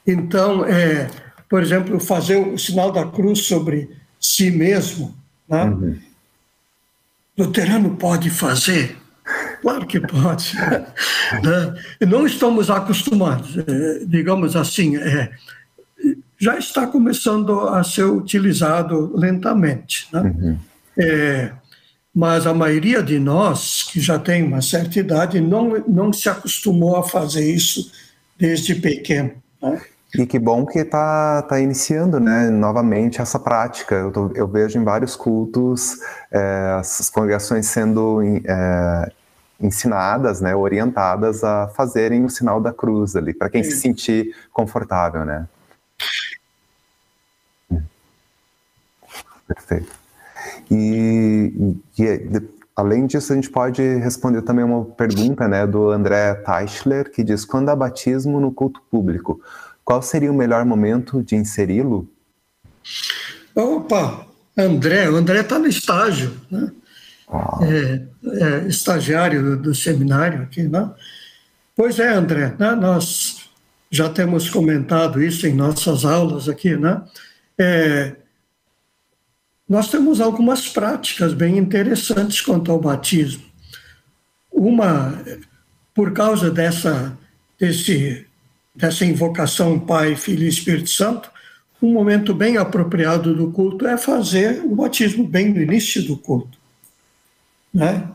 Então, 0.07 0.65
é, 0.65 1.07
por 1.47 1.61
exemplo, 1.61 1.99
fazer 1.99 2.37
o 2.37 2.57
sinal 2.57 2.91
da 2.91 3.05
cruz 3.05 3.45
sobre 3.45 3.91
si 4.19 4.49
mesmo, 4.49 5.15
né? 5.47 5.65
Uhum. 5.65 5.99
Luterano 7.37 7.95
pode 7.95 8.31
fazer? 8.31 9.04
Claro 9.61 9.85
que 9.87 9.99
pode. 9.99 10.55
né? 10.55 11.75
Não 12.07 12.25
estamos 12.25 12.69
acostumados, 12.69 13.57
é, 13.57 14.05
digamos 14.05 14.55
assim, 14.55 14.97
é, 14.97 15.31
já 16.37 16.57
está 16.57 16.85
começando 16.85 17.61
a 17.61 17.83
ser 17.83 18.03
utilizado 18.03 19.11
lentamente. 19.15 20.07
Né? 20.13 20.21
Uhum. 20.21 20.57
É, 20.97 21.51
mas 22.13 22.47
a 22.47 22.53
maioria 22.53 23.01
de 23.01 23.19
nós, 23.19 23.83
que 23.83 23.99
já 23.99 24.19
tem 24.19 24.43
uma 24.43 24.61
certa 24.61 24.99
idade, 24.99 25.41
não, 25.41 25.83
não 25.87 26.13
se 26.13 26.29
acostumou 26.29 26.95
a 26.95 27.03
fazer 27.03 27.53
isso 27.53 27.91
desde 28.37 28.75
pequeno. 28.75 29.31
Né? 29.61 29.81
E 30.17 30.25
que 30.25 30.39
bom 30.39 30.65
que 30.65 30.79
está 30.79 31.41
tá 31.43 31.59
iniciando 31.59 32.19
né, 32.19 32.49
novamente 32.49 33.21
essa 33.21 33.39
prática. 33.39 33.95
Eu, 33.95 34.11
tô, 34.11 34.31
eu 34.35 34.47
vejo 34.47 34.79
em 34.79 34.83
vários 34.83 35.15
cultos 35.15 35.97
é, 36.31 36.77
as 36.79 37.09
congregações 37.09 37.67
sendo 37.67 38.21
é, 38.45 39.11
ensinadas, 39.59 40.41
né, 40.41 40.55
orientadas 40.55 41.43
a 41.43 41.67
fazerem 41.69 42.23
o 42.25 42.29
sinal 42.29 42.61
da 42.61 42.73
cruz 42.73 43.15
ali, 43.15 43.33
para 43.33 43.49
quem 43.49 43.63
Sim. 43.63 43.71
se 43.71 43.77
sentir 43.77 44.35
confortável, 44.51 45.25
né? 45.25 45.47
Perfeito. 49.47 49.91
E, 50.71 51.77
e, 51.99 52.41
além 52.75 53.05
disso, 53.05 53.31
a 53.31 53.35
gente 53.35 53.49
pode 53.49 53.81
responder 53.97 54.41
também 54.41 54.65
uma 54.65 54.83
pergunta 54.83 55.47
né, 55.47 55.67
do 55.67 55.91
André 55.91 56.33
Teichler, 56.35 57.11
que 57.11 57.23
diz: 57.23 57.45
quando 57.45 57.69
há 57.69 57.75
batismo 57.75 58.39
no 58.39 58.51
culto 58.51 58.81
público, 58.89 59.39
qual 59.85 60.01
seria 60.01 60.31
o 60.31 60.35
melhor 60.35 60.65
momento 60.65 61.23
de 61.23 61.35
inseri-lo? 61.35 62.09
Opa, 63.53 64.25
André, 64.57 65.09
o 65.09 65.15
André 65.15 65.41
está 65.41 65.59
no 65.59 65.67
estágio, 65.67 66.35
né? 66.49 66.71
É, 67.61 68.01
é, 68.43 68.67
estagiário 68.67 69.41
do, 69.41 69.57
do, 69.57 69.75
seminário 69.75 70.43
aqui, 70.43 70.63
né? 70.63 70.91
Pois 71.75 71.99
é, 71.99 72.09
André, 72.09 72.53
né? 72.59 72.75
nós 72.75 73.49
já 73.89 74.09
temos 74.09 74.49
comentado 74.49 75.21
isso 75.21 75.47
em 75.47 75.53
nossas 75.53 76.05
aulas 76.05 76.47
aqui, 76.49 76.75
né? 76.75 77.03
É, 77.57 78.15
nós 79.67 79.89
temos 79.89 80.21
algumas 80.21 80.69
práticas 80.69 81.33
bem 81.33 81.57
interessantes 81.57 82.41
quanto 82.41 82.71
ao 82.71 82.79
batismo. 82.79 83.43
Uma, 84.51 85.19
por 85.93 86.13
causa 86.13 86.51
dessa, 86.51 87.17
desse, 87.59 88.27
dessa 88.75 89.05
invocação 89.05 89.79
Pai, 89.79 90.15
Filho 90.15 90.43
e 90.43 90.49
Espírito 90.49 90.89
Santo, 90.89 91.31
um 91.81 91.91
momento 91.91 92.33
bem 92.33 92.57
apropriado 92.57 93.35
do 93.35 93.51
culto 93.51 93.87
é 93.87 93.97
fazer 93.97 94.63
o 94.63 94.75
batismo 94.75 95.25
bem 95.25 95.53
no 95.53 95.61
início 95.61 96.03
do 96.03 96.17
culto. 96.17 96.57
Né? 97.73 98.07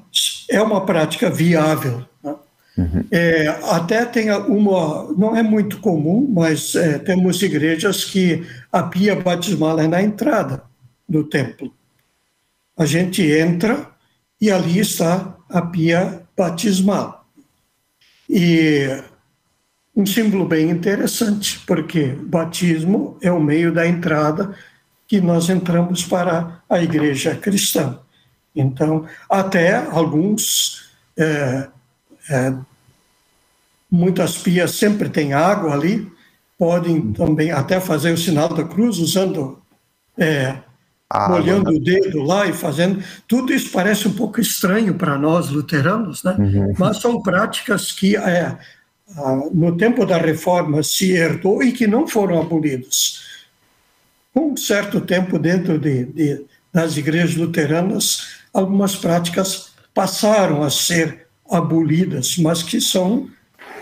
É 0.49 0.61
uma 0.61 0.85
prática 0.85 1.31
viável. 1.31 2.05
Né? 2.23 2.35
Uhum. 2.79 3.05
É, 3.11 3.49
até 3.71 4.05
tem 4.05 4.31
uma, 4.31 5.13
não 5.17 5.37
é 5.37 5.43
muito 5.43 5.79
comum, 5.79 6.27
mas 6.33 6.75
é, 6.75 6.99
temos 6.99 7.43
igrejas 7.43 8.05
que 8.05 8.47
a 8.73 8.83
pia 8.83 9.15
batismal 9.15 9.79
é 9.79 9.87
na 9.87 10.03
entrada 10.03 10.63
do 11.09 11.25
templo. 11.25 11.73
A 12.77 12.87
gente 12.87 13.23
entra 13.23 13.91
e 14.41 14.51
ali 14.51 14.79
está 14.79 15.37
a 15.49 15.61
pia 15.61 16.23
batismal. 16.37 17.27
E 18.29 19.03
um 20.01 20.07
símbolo 20.07 20.47
bem 20.47 20.71
interessante, 20.71 21.61
porque 21.67 22.17
o 22.19 22.27
batismo 22.27 23.19
é 23.21 23.31
o 23.31 23.41
meio 23.41 23.73
da 23.73 23.87
entrada 23.87 24.55
que 25.07 25.21
nós 25.21 25.49
entramos 25.49 26.05
para 26.05 26.63
a 26.69 26.81
igreja 26.83 27.35
cristã. 27.35 27.99
Então, 28.55 29.07
até 29.29 29.77
alguns, 29.77 30.91
é, 31.17 31.69
é, 32.31 32.55
muitas 33.91 34.39
pias 34.39 34.73
sempre 34.73 35.09
têm 35.09 35.33
água 35.33 35.73
ali, 35.75 36.11
podem 36.59 37.13
também 37.13 37.51
até 37.51 37.81
fazer 37.81 38.13
o 38.13 38.19
sinal 38.19 38.49
da 38.49 38.65
cruz 38.65 38.99
usando 38.99 39.61
é, 40.19 40.57
molhando 41.29 41.71
o 41.71 41.81
dedo 41.81 42.23
lá 42.23 42.47
e 42.47 42.53
fazendo. 42.53 43.03
Tudo 43.27 43.53
isso 43.53 43.71
parece 43.73 44.07
um 44.07 44.13
pouco 44.13 44.41
estranho 44.41 44.95
para 44.95 45.19
nós 45.19 45.51
luteranos, 45.51 46.23
né? 46.23 46.37
Uhum. 46.39 46.75
mas 46.79 46.99
são 46.99 47.21
práticas 47.21 47.91
que 47.91 48.17
é, 48.17 48.57
no 49.53 49.77
tempo 49.77 50.07
da 50.07 50.17
reforma 50.17 50.83
se 50.83 51.13
herdou 51.13 51.63
e 51.63 51.73
que 51.73 51.87
não 51.87 52.07
foram 52.07 52.41
abolidas. 52.41 53.21
Com 54.33 54.53
um 54.53 54.57
certo 54.57 55.01
tempo 55.01 55.39
dentro 55.39 55.79
de, 55.79 56.05
de, 56.05 56.45
das 56.73 56.97
igrejas 56.97 57.37
luteranas, 57.37 58.29
algumas 58.53 58.95
práticas 58.95 59.73
passaram 59.93 60.63
a 60.63 60.71
ser 60.71 61.27
abolidas, 61.51 62.37
mas 62.39 62.63
que 62.63 62.81
são 62.81 63.29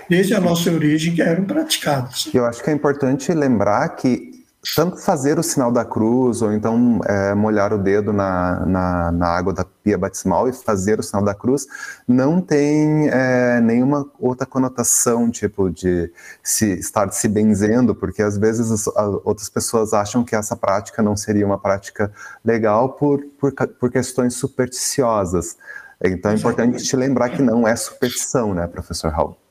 desde 0.08 0.34
a 0.34 0.40
nossa 0.40 0.70
origem 0.70 1.14
que 1.14 1.20
eram 1.20 1.44
praticadas. 1.44 2.30
Eu 2.32 2.46
acho 2.46 2.62
que 2.62 2.70
é 2.70 2.72
importante 2.72 3.30
lembrar 3.32 3.90
que 3.90 4.27
tanto 4.74 4.98
fazer 4.98 5.38
o 5.38 5.42
sinal 5.42 5.70
da 5.70 5.84
cruz, 5.84 6.42
ou 6.42 6.52
então 6.52 7.00
é, 7.04 7.34
molhar 7.34 7.72
o 7.72 7.78
dedo 7.78 8.12
na, 8.12 8.66
na, 8.66 9.12
na, 9.12 9.26
água 9.28 9.52
da 9.52 9.64
pia 9.64 9.96
batismal 9.96 10.48
e 10.48 10.52
fazer 10.52 10.98
o 10.98 11.02
sinal 11.02 11.24
da 11.24 11.34
cruz, 11.34 11.66
não 12.06 12.40
tem 12.40 13.08
é, 13.08 13.60
nenhuma 13.60 14.10
outra 14.18 14.46
conotação, 14.46 15.30
tipo, 15.30 15.70
de 15.70 16.12
se 16.42 16.72
estar 16.72 17.10
se 17.12 17.28
benzendo, 17.28 17.94
porque 17.94 18.20
às 18.20 18.36
vezes 18.36 18.70
as, 18.70 18.86
outras 19.24 19.48
pessoas 19.48 19.92
acham 19.92 20.24
que 20.24 20.34
essa 20.34 20.56
prática 20.56 21.02
não 21.02 21.16
seria 21.16 21.46
uma 21.46 21.58
prática 21.58 22.12
legal 22.44 22.90
por, 22.94 23.22
por, 23.38 23.52
por 23.52 23.90
questões 23.90 24.34
supersticiosas. 24.34 25.56
Então 26.04 26.32
é 26.32 26.34
importante 26.34 26.82
te 26.82 26.96
lembrar 26.96 27.30
que 27.30 27.42
não 27.42 27.66
é 27.66 27.74
superstição, 27.76 28.54
né, 28.54 28.66
professor 28.66 29.10
Raul? 29.10 29.47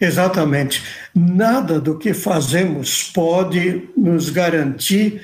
Exatamente. 0.00 0.82
Nada 1.14 1.78
do 1.78 1.98
que 1.98 2.14
fazemos 2.14 3.10
pode 3.12 3.88
nos 3.96 4.30
garantir, 4.30 5.22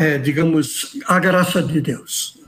é, 0.00 0.18
digamos, 0.18 0.96
a 1.06 1.18
graça 1.18 1.60
de 1.62 1.80
Deus. 1.80 2.38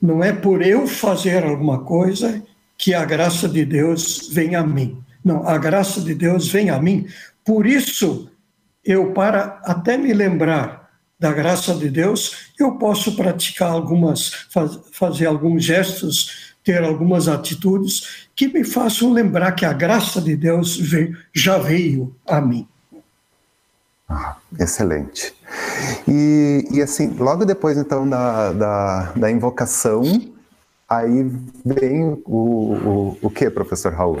Não 0.00 0.22
é 0.22 0.32
por 0.32 0.60
eu 0.60 0.86
fazer 0.86 1.44
alguma 1.44 1.82
coisa 1.82 2.42
que 2.76 2.92
a 2.92 3.04
graça 3.04 3.48
de 3.48 3.64
Deus 3.64 4.28
vem 4.32 4.54
a 4.54 4.62
mim. 4.62 5.02
Não, 5.24 5.46
a 5.46 5.56
graça 5.58 6.00
de 6.00 6.14
Deus 6.14 6.48
vem 6.48 6.70
a 6.70 6.80
mim. 6.80 7.06
Por 7.44 7.66
isso, 7.66 8.30
eu, 8.84 9.12
para 9.12 9.60
até 9.64 9.96
me 9.96 10.12
lembrar 10.12 10.90
da 11.18 11.32
graça 11.32 11.74
de 11.74 11.90
Deus, 11.90 12.48
eu 12.58 12.72
posso 12.76 13.14
praticar 13.14 13.70
algumas, 13.70 14.30
faz, 14.50 14.78
fazer 14.92 15.26
alguns 15.26 15.62
gestos, 15.64 16.49
ter 16.64 16.82
algumas 16.82 17.28
atitudes 17.28 18.28
que 18.34 18.48
me 18.48 18.64
façam 18.64 19.12
lembrar 19.12 19.52
que 19.52 19.64
a 19.64 19.72
graça 19.72 20.20
de 20.20 20.36
Deus 20.36 20.76
veio, 20.76 21.16
já 21.32 21.58
veio 21.58 22.14
a 22.26 22.40
mim. 22.40 22.66
Ah, 24.08 24.36
excelente. 24.58 25.32
E, 26.08 26.66
e 26.72 26.82
assim, 26.82 27.14
logo 27.16 27.44
depois 27.44 27.78
então 27.78 28.08
da, 28.08 28.52
da, 28.52 29.12
da 29.12 29.30
invocação, 29.30 30.02
aí 30.88 31.30
vem 31.64 32.20
o, 32.24 32.36
o, 32.36 33.18
o 33.22 33.30
que, 33.30 33.48
professor 33.48 33.92
Raul? 33.92 34.18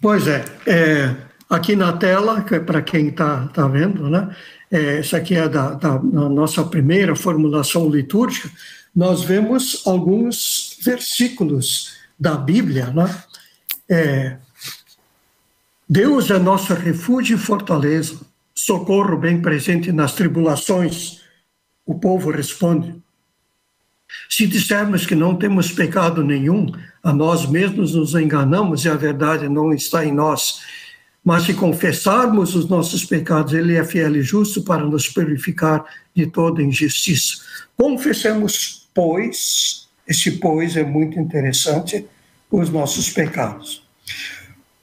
Pois 0.00 0.26
é, 0.26 0.44
é 0.66 1.14
aqui 1.48 1.76
na 1.76 1.92
tela, 1.92 2.44
é 2.50 2.58
para 2.58 2.82
quem 2.82 3.08
está 3.08 3.46
tá 3.48 3.68
vendo, 3.68 4.10
né? 4.10 4.34
É, 4.68 4.98
essa 4.98 5.18
aqui 5.18 5.36
é 5.36 5.48
da, 5.48 5.74
da 5.74 5.98
nossa 6.00 6.64
primeira 6.64 7.14
formulação 7.14 7.88
litúrgica, 7.88 8.50
nós 8.94 9.22
vemos 9.22 9.82
alguns 9.86 10.78
versículos 10.82 11.94
da 12.18 12.36
Bíblia, 12.36 12.90
né? 12.90 13.24
É, 13.88 14.36
Deus 15.88 16.30
é 16.30 16.38
nosso 16.38 16.72
refúgio 16.74 17.36
e 17.36 17.40
fortaleza, 17.40 18.20
socorro 18.54 19.16
bem 19.16 19.40
presente 19.42 19.92
nas 19.92 20.14
tribulações. 20.14 21.20
O 21.84 21.98
povo 21.98 22.30
responde: 22.30 22.94
Se 24.28 24.46
dissermos 24.46 25.04
que 25.04 25.14
não 25.14 25.36
temos 25.36 25.72
pecado 25.72 26.22
nenhum, 26.22 26.72
a 27.02 27.12
nós 27.12 27.46
mesmos 27.46 27.94
nos 27.94 28.14
enganamos 28.14 28.84
e 28.84 28.88
a 28.88 28.94
verdade 28.94 29.48
não 29.48 29.72
está 29.72 30.04
em 30.04 30.12
nós. 30.12 30.60
Mas 31.24 31.44
se 31.44 31.54
confessarmos 31.54 32.54
os 32.56 32.68
nossos 32.68 33.04
pecados, 33.04 33.52
Ele 33.52 33.76
é 33.76 33.84
fiel 33.84 34.16
e 34.16 34.22
justo 34.22 34.62
para 34.62 34.84
nos 34.84 35.08
purificar 35.08 35.84
de 36.14 36.26
toda 36.26 36.62
injustiça. 36.62 37.42
Confessemos, 37.76 38.81
pois, 38.94 39.88
esse 40.06 40.32
pois 40.32 40.76
é 40.76 40.84
muito 40.84 41.18
interessante, 41.18 42.06
os 42.50 42.70
nossos 42.70 43.10
pecados. 43.10 43.82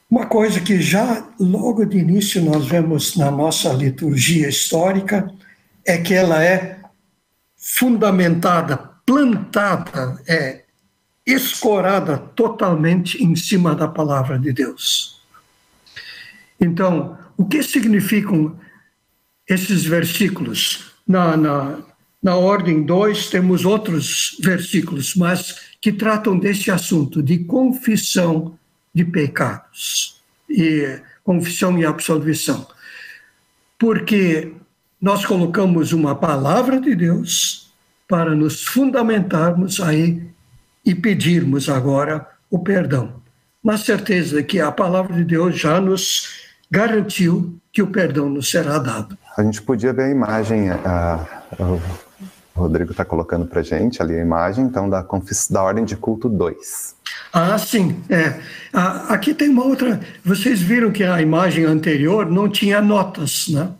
Uma 0.09 0.25
coisa 0.25 0.59
que 0.59 0.81
já 0.81 1.27
logo 1.39 1.85
de 1.85 1.99
início 1.99 2.41
nós 2.41 2.65
vemos 2.65 3.15
na 3.15 3.29
nossa 3.29 3.71
liturgia 3.71 4.49
histórica 4.49 5.31
é 5.85 5.99
que 5.99 6.15
ela 6.15 6.43
é 6.43 6.79
fundamentada, 7.55 8.77
plantada, 9.05 10.19
é 10.27 10.63
escorada 11.25 12.17
totalmente 12.17 13.23
em 13.23 13.35
cima 13.35 13.75
da 13.75 13.87
palavra 13.87 14.39
de 14.39 14.51
Deus. 14.51 15.21
Então, 16.59 17.17
o 17.37 17.45
que 17.45 17.61
significam 17.61 18.59
esses 19.47 19.85
versículos? 19.85 20.91
Na, 21.07 21.37
na, 21.37 21.79
na 22.21 22.35
ordem 22.35 22.83
2, 22.83 23.29
temos 23.29 23.63
outros 23.65 24.37
versículos, 24.41 25.15
mas 25.15 25.55
que 25.81 25.91
tratam 25.91 26.37
desse 26.37 26.69
assunto 26.69 27.23
de 27.23 27.39
confissão 27.39 28.57
de 28.93 29.05
pecados 29.05 30.21
e 30.49 30.99
confissão 31.23 31.77
e 31.77 31.85
absolvição. 31.85 32.67
Porque 33.77 34.51
nós 35.01 35.25
colocamos 35.25 35.93
uma 35.93 36.13
palavra 36.13 36.81
de 36.81 36.93
Deus 36.93 37.71
para 38.07 38.35
nos 38.35 38.65
fundamentarmos 38.65 39.79
aí 39.79 40.27
e 40.85 40.93
pedirmos 40.93 41.69
agora 41.69 42.27
o 42.49 42.59
perdão. 42.59 43.21
Na 43.63 43.77
certeza 43.77 44.43
que 44.43 44.59
a 44.59 44.71
palavra 44.71 45.15
de 45.15 45.23
Deus 45.23 45.57
já 45.57 45.79
nos 45.79 46.49
garantiu 46.69 47.57
que 47.71 47.81
o 47.81 47.87
perdão 47.87 48.29
nos 48.29 48.49
será 48.49 48.77
dado. 48.77 49.17
A 49.37 49.43
gente 49.43 49.61
podia 49.61 49.93
ver 49.93 50.03
a 50.03 50.09
imagem, 50.09 50.69
a, 50.69 50.75
a, 50.75 51.45
o 52.59 52.63
Rodrigo 52.63 52.91
está 52.91 53.05
colocando 53.05 53.45
para 53.45 53.61
gente 53.61 54.01
ali 54.01 54.15
a 54.15 54.21
imagem, 54.21 54.65
então, 54.65 54.89
da, 54.89 55.05
da 55.49 55.63
ordem 55.63 55.85
de 55.85 55.95
culto 55.95 56.27
2. 56.27 56.95
Ah, 57.31 57.57
sim. 57.57 58.03
É. 58.09 58.39
Ah, 58.73 59.13
aqui 59.13 59.33
tem 59.33 59.49
uma 59.49 59.63
outra. 59.63 59.99
Vocês 60.23 60.61
viram 60.61 60.91
que 60.91 61.03
a 61.03 61.21
imagem 61.21 61.63
anterior 61.63 62.29
não 62.29 62.49
tinha 62.49 62.81
notas, 62.81 63.47
né? 63.47 63.71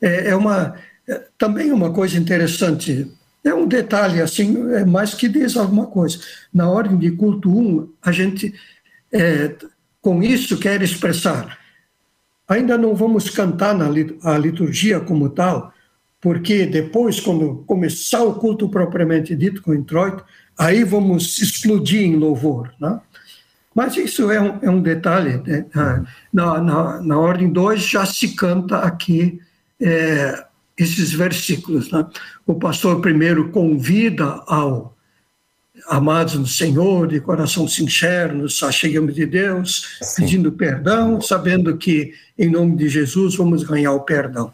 É, 0.00 0.30
é 0.30 0.36
uma 0.36 0.74
é, 1.08 1.22
também 1.36 1.72
uma 1.72 1.92
coisa 1.92 2.18
interessante. 2.18 3.10
É 3.44 3.52
um 3.52 3.66
detalhe 3.66 4.20
assim, 4.20 4.72
é 4.72 4.84
mais 4.84 5.14
que 5.14 5.28
diz 5.28 5.56
alguma 5.56 5.86
coisa. 5.86 6.18
Na 6.52 6.70
ordem 6.70 6.96
de 6.96 7.10
culto 7.10 7.50
1, 7.50 7.88
a 8.00 8.12
gente 8.12 8.54
é, 9.12 9.54
com 10.00 10.22
isso 10.22 10.58
quer 10.58 10.80
expressar. 10.80 11.58
Ainda 12.48 12.78
não 12.78 12.94
vamos 12.94 13.30
cantar 13.30 13.74
na 13.74 13.86
a 14.22 14.38
liturgia 14.38 15.00
como 15.00 15.28
tal, 15.28 15.72
porque 16.22 16.64
depois, 16.64 17.18
quando 17.18 17.64
começar 17.66 18.22
o 18.22 18.36
culto 18.36 18.68
propriamente 18.68 19.34
dito 19.34 19.60
com 19.60 19.72
o 19.72 19.74
introito, 19.74 20.24
aí 20.56 20.84
vamos 20.84 21.36
explodir 21.38 22.02
em 22.02 22.14
louvor. 22.14 22.72
Né? 22.80 23.00
Mas 23.74 23.96
isso 23.96 24.30
é 24.30 24.40
um, 24.40 24.58
é 24.62 24.70
um 24.70 24.80
detalhe. 24.80 25.42
Né? 25.44 25.66
Ah, 25.74 26.04
na, 26.32 26.62
na, 26.62 27.02
na 27.02 27.18
ordem 27.18 27.52
2 27.52 27.82
já 27.82 28.06
se 28.06 28.36
canta 28.36 28.78
aqui 28.78 29.40
é, 29.80 30.44
esses 30.78 31.12
versículos. 31.12 31.90
Né? 31.90 32.06
O 32.46 32.54
pastor 32.54 33.00
primeiro 33.00 33.50
convida 33.50 34.44
ao 34.46 34.96
amados 35.88 36.34
no 36.34 36.46
Senhor, 36.46 37.06
de 37.06 37.20
coração 37.20 37.66
sincero, 37.68 38.36
nos 38.36 38.62
achegamos 38.62 39.14
de 39.14 39.26
Deus, 39.26 39.98
Sim. 40.00 40.22
pedindo 40.22 40.52
perdão, 40.52 41.20
sabendo 41.20 41.76
que 41.76 42.12
em 42.38 42.50
nome 42.50 42.76
de 42.76 42.88
Jesus 42.88 43.36
vamos 43.36 43.62
ganhar 43.62 43.92
o 43.92 44.00
perdão. 44.00 44.52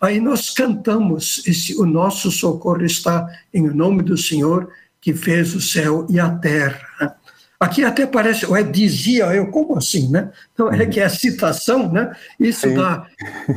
Aí 0.00 0.20
nós 0.20 0.50
cantamos, 0.50 1.42
esse, 1.46 1.76
o 1.78 1.84
nosso 1.84 2.30
socorro 2.30 2.84
está 2.84 3.26
em 3.52 3.68
nome 3.68 4.02
do 4.02 4.16
Senhor 4.16 4.70
que 5.00 5.14
fez 5.14 5.54
o 5.54 5.60
céu 5.60 6.06
e 6.10 6.20
a 6.20 6.30
terra. 6.30 7.16
Aqui 7.58 7.84
até 7.84 8.06
parece, 8.06 8.46
ué, 8.46 8.62
dizia 8.62 9.26
eu, 9.34 9.48
como 9.48 9.76
assim, 9.76 10.10
né? 10.10 10.30
Então, 10.54 10.72
é 10.72 10.86
que 10.86 10.98
é 10.98 11.04
a 11.04 11.10
citação, 11.10 11.92
né? 11.92 12.10
Isso 12.38 12.66
Sim. 12.66 12.74
dá, 12.74 13.06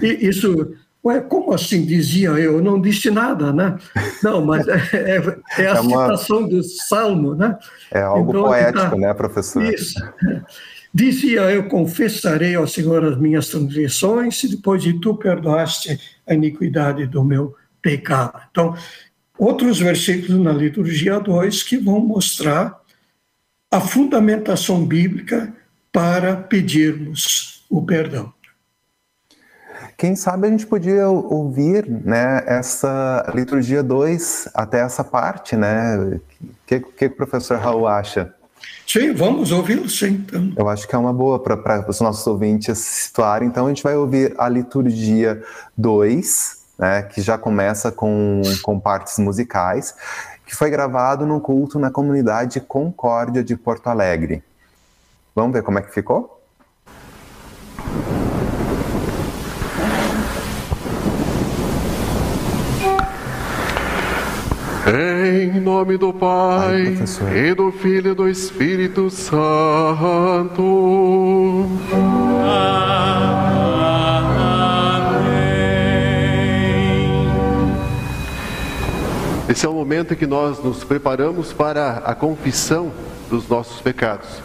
isso, 0.01 0.75
ué, 1.03 1.19
como 1.21 1.53
assim 1.53 1.85
dizia 1.85 2.29
eu? 2.31 2.61
Não 2.61 2.79
disse 2.79 3.11
nada, 3.11 3.51
né? 3.51 3.77
Não, 4.23 4.45
mas 4.45 4.67
é, 4.67 4.77
é, 4.93 5.63
é 5.63 5.67
a 5.67 5.75
é 5.75 5.79
uma... 5.81 6.03
citação 6.03 6.47
do 6.47 6.63
Salmo, 6.63 7.35
né? 7.35 7.57
É 7.91 8.01
algo 8.01 8.31
então, 8.31 8.43
poético, 8.43 8.89
tá, 8.89 8.95
né, 8.95 9.13
professor? 9.13 9.63
Isso. 9.63 9.99
Dizia 10.93 11.41
eu, 11.51 11.67
confessarei 11.67 12.55
ao 12.55 12.67
Senhor 12.67 13.03
as 13.03 13.17
minhas 13.17 13.49
transgressões, 13.49 14.43
e 14.43 14.49
depois 14.49 14.83
de 14.83 14.99
tu 14.99 15.15
perdoaste 15.15 15.99
a 16.27 16.33
iniquidade 16.33 17.07
do 17.07 17.23
meu 17.23 17.55
pecado. 17.81 18.39
Então, 18.51 18.75
outros 19.37 19.79
versículos 19.79 20.39
na 20.39 20.53
liturgia 20.53 21.19
2 21.19 21.63
que 21.63 21.77
vão 21.77 21.99
mostrar 21.99 22.79
a 23.71 23.81
fundamentação 23.81 24.85
bíblica 24.85 25.51
para 25.91 26.35
pedirmos 26.35 27.65
o 27.69 27.83
perdão. 27.83 28.31
Quem 30.03 30.17
sabe 30.17 30.47
a 30.47 30.49
gente 30.49 30.67
podia 30.67 31.07
ouvir 31.07 31.87
né, 31.87 32.43
essa 32.45 33.25
liturgia 33.33 33.81
2 33.81 34.49
até 34.53 34.81
essa 34.81 35.01
parte, 35.01 35.55
né? 35.55 35.95
O 35.97 36.19
que, 36.67 36.81
que, 36.81 37.05
o 37.05 37.15
professor 37.15 37.57
Raul 37.57 37.87
acha? 37.87 38.35
Sim, 38.85 39.13
vamos 39.13 39.53
ouvi-lo, 39.53 39.89
sim. 39.89 40.25
Então. 40.25 40.51
Eu 40.57 40.67
acho 40.67 40.89
que 40.89 40.93
é 40.93 40.97
uma 40.97 41.13
boa 41.13 41.41
para 41.41 41.89
os 41.89 42.01
nossos 42.01 42.27
ouvintes 42.27 42.77
se 42.79 43.03
situarem. 43.03 43.47
Então 43.47 43.65
a 43.65 43.69
gente 43.69 43.81
vai 43.81 43.95
ouvir 43.95 44.35
a 44.37 44.49
liturgia 44.49 45.41
2, 45.77 46.57
né, 46.77 47.03
que 47.03 47.21
já 47.21 47.37
começa 47.37 47.89
com, 47.89 48.41
com 48.61 48.77
partes 48.77 49.17
musicais, 49.19 49.95
que 50.45 50.53
foi 50.53 50.69
gravado 50.69 51.25
no 51.25 51.39
culto 51.39 51.79
na 51.79 51.89
comunidade 51.89 52.59
Concórdia 52.59 53.41
de 53.41 53.55
Porto 53.55 53.87
Alegre. 53.87 54.43
Vamos 55.33 55.53
ver 55.53 55.63
como 55.63 55.79
é 55.79 55.81
que 55.81 55.93
ficou? 55.93 56.43
Em 64.85 65.61
nome 65.61 65.97
do 65.97 66.11
Pai, 66.11 66.97
Ai, 67.21 67.47
e 67.47 67.53
do 67.53 67.71
Filho 67.71 68.11
e 68.11 68.13
do 68.13 68.27
Espírito 68.27 69.09
Santo. 69.09 69.39
Esse 79.47 79.65
é 79.65 79.69
o 79.69 79.73
momento 79.73 80.13
em 80.13 80.17
que 80.17 80.27
nós 80.27 80.61
nos 80.61 80.83
preparamos 80.83 81.53
para 81.53 81.99
a 81.99 82.13
confissão 82.13 82.91
dos 83.29 83.47
nossos 83.47 83.79
pecados. 83.79 84.41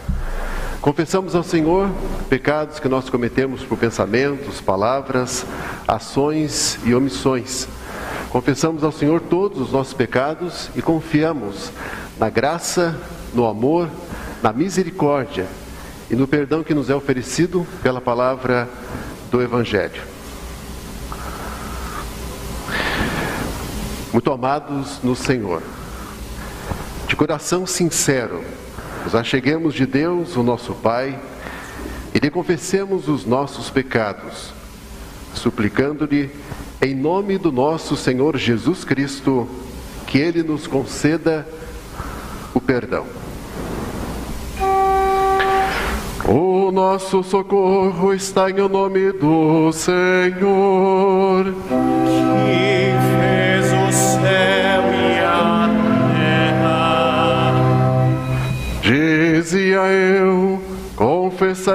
Confessamos 0.81 1.35
ao 1.35 1.43
Senhor 1.43 1.91
pecados 2.31 2.79
que 2.79 2.89
nós 2.89 3.11
cometemos 3.11 3.65
por 3.65 3.77
pensamentos, 3.77 4.61
palavras, 4.61 5.45
ações 5.89 6.79
e 6.85 6.95
omissões. 6.95 7.67
Confessamos 8.31 8.85
ao 8.85 8.93
Senhor 8.93 9.21
todos 9.23 9.59
os 9.59 9.73
nossos 9.73 9.95
pecados 9.95 10.71
e 10.77 10.83
confiamos 10.83 11.73
na 12.19 12.29
graça, 12.29 12.99
no 13.33 13.47
amor, 13.47 13.89
na 14.43 14.53
misericórdia 14.53 15.47
e 16.11 16.15
no 16.15 16.29
perdão 16.29 16.63
que 16.63 16.75
nos 16.75 16.91
é 16.91 16.95
oferecido 16.95 17.67
pela 17.83 18.03
palavra 18.03 18.69
do 19.31 19.41
Evangelho. 19.41 20.03
Muito 24.13 24.31
amados 24.31 25.01
no 25.03 25.17
Senhor, 25.17 25.63
de 27.07 27.17
coração 27.17 27.67
sincero, 27.67 28.45
nos 29.05 29.15
acheguemos 29.15 29.75
de 29.75 29.87
Deus, 29.87 30.37
o 30.37 30.43
nosso 30.43 30.75
Pai, 30.75 31.19
e 32.15 32.19
lhe 32.19 32.31
confessemos 32.31 33.09
os 33.09 33.25
nossos 33.25 33.71
pecados, 33.71 34.53
suplicando-lhe 35.35 36.31
em 36.81 36.95
nome 36.95 37.39
do 37.39 37.51
nosso 37.51 37.97
Senhor 37.97 38.37
Jesus 38.37 38.85
Cristo, 38.85 39.49
que 40.07 40.19
Ele 40.19 40.43
nos 40.43 40.67
conceda 40.67 41.47
o 42.55 42.61
perdão. 42.61 43.07
O 46.25 46.71
nosso 46.71 47.23
socorro 47.23 48.13
está 48.13 48.51
em 48.51 48.61
nome 48.69 49.13
do 49.13 49.73
Senhor. 49.73 51.45
Que 52.45 53.08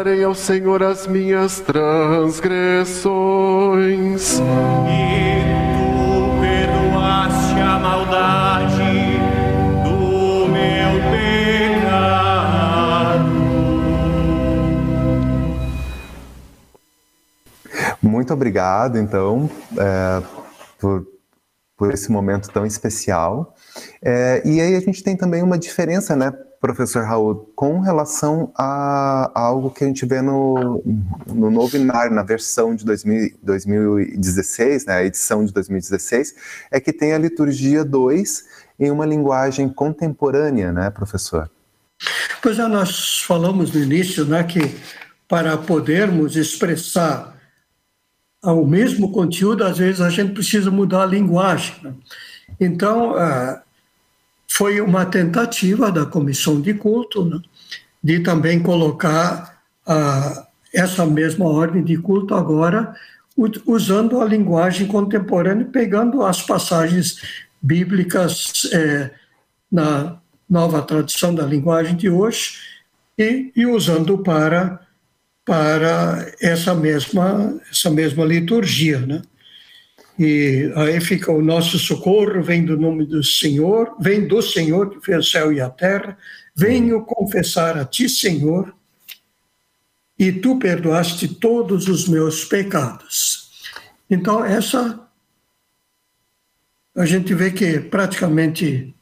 confessarei 0.03 0.23
ao 0.23 0.35
Senhor 0.35 0.83
as 0.83 1.07
minhas 1.07 1.61
transgressões. 1.61 4.39
E 4.39 4.41
tu 5.77 6.41
perdoaste 6.41 7.59
a 7.59 7.79
maldade 7.79 9.17
do 9.83 10.47
meu 10.47 11.01
pecado. 11.09 12.03
Muito 18.01 18.33
obrigado, 18.33 18.97
então, 18.97 19.49
é, 19.77 20.21
por, 20.79 21.07
por 21.77 21.93
esse 21.93 22.11
momento 22.11 22.51
tão 22.51 22.65
especial. 22.65 23.55
É, 24.03 24.41
e 24.43 24.59
aí 24.59 24.75
a 24.75 24.81
gente 24.81 25.01
tem 25.01 25.15
também 25.15 25.41
uma 25.41 25.57
diferença, 25.57 26.13
né, 26.13 26.33
professor 26.63 27.03
Raul, 27.03 27.51
com 27.57 27.81
relação 27.81 28.49
a, 28.57 29.29
a 29.35 29.41
algo 29.41 29.69
que 29.69 29.83
a 29.83 29.87
gente 29.87 30.05
vê 30.05 30.21
no, 30.21 30.81
no 31.27 31.69
Inar, 31.75 32.09
na 32.09 32.23
versão 32.23 32.73
de 32.73 32.85
2000, 32.85 33.31
2016, 33.43 34.85
né, 34.85 34.93
a 34.93 35.03
edição 35.03 35.43
de 35.43 35.51
2016, 35.51 36.33
é 36.71 36.79
que 36.79 36.93
tem 36.93 37.11
a 37.11 37.17
liturgia 37.17 37.83
2 37.83 38.45
em 38.79 38.89
uma 38.89 39.05
linguagem 39.05 39.67
contemporânea, 39.67 40.71
né, 40.71 40.89
professor? 40.89 41.51
Pois 42.41 42.57
é, 42.57 42.65
nós 42.65 43.21
falamos 43.27 43.73
no 43.73 43.81
início 43.81 44.23
né, 44.23 44.41
que 44.45 44.73
para 45.27 45.57
podermos 45.57 46.37
expressar 46.37 47.37
o 48.41 48.65
mesmo 48.65 49.11
conteúdo, 49.11 49.65
às 49.65 49.79
vezes 49.79 49.99
a 49.99 50.09
gente 50.09 50.31
precisa 50.31 50.71
mudar 50.71 51.03
a 51.03 51.07
linguagem. 51.07 51.75
Né? 51.83 51.93
Então, 52.57 53.17
ah, 53.17 53.62
foi 54.55 54.79
uma 54.79 55.05
tentativa 55.05 55.91
da 55.91 56.05
comissão 56.05 56.61
de 56.61 56.73
culto 56.75 57.25
né, 57.25 57.39
de 58.03 58.19
também 58.19 58.61
colocar 58.61 59.61
ah, 59.85 60.47
essa 60.73 61.05
mesma 61.05 61.45
ordem 61.45 61.83
de 61.83 61.97
culto 61.97 62.35
agora 62.35 62.93
usando 63.65 64.21
a 64.21 64.25
linguagem 64.25 64.87
contemporânea, 64.87 65.65
pegando 65.65 66.23
as 66.23 66.41
passagens 66.43 67.19
bíblicas 67.59 68.69
eh, 68.71 69.09
na 69.71 70.19
nova 70.47 70.83
tradução 70.83 71.33
da 71.33 71.43
linguagem 71.43 71.95
de 71.95 72.11
hoje 72.11 72.59
e, 73.17 73.51
e 73.55 73.65
usando 73.65 74.19
para 74.19 74.79
para 75.43 76.31
essa 76.39 76.75
mesma 76.75 77.59
essa 77.71 77.89
mesma 77.89 78.23
liturgia, 78.23 78.99
né? 78.99 79.23
E 80.17 80.71
aí 80.75 81.01
fica 81.01 81.31
o 81.31 81.41
nosso 81.41 81.79
socorro, 81.79 82.41
vem 82.43 82.63
do 82.63 82.77
nome 82.77 83.05
do 83.05 83.23
Senhor, 83.23 83.95
vem 83.99 84.27
do 84.27 84.41
Senhor 84.41 84.89
que 84.89 85.03
fez 85.03 85.25
o 85.25 85.29
céu 85.29 85.51
e 85.51 85.59
a 85.59 85.69
terra. 85.69 86.17
Venho 86.55 87.03
confessar 87.03 87.77
a 87.77 87.85
ti, 87.85 88.07
Senhor, 88.07 88.73
e 90.17 90.31
tu 90.31 90.59
perdoaste 90.59 91.27
todos 91.27 91.87
os 91.87 92.07
meus 92.07 92.45
pecados. 92.45 93.51
Então, 94.09 94.45
essa 94.45 94.99
a 96.95 97.05
gente 97.05 97.33
vê 97.33 97.49
que 97.49 97.79
praticamente 97.79 98.93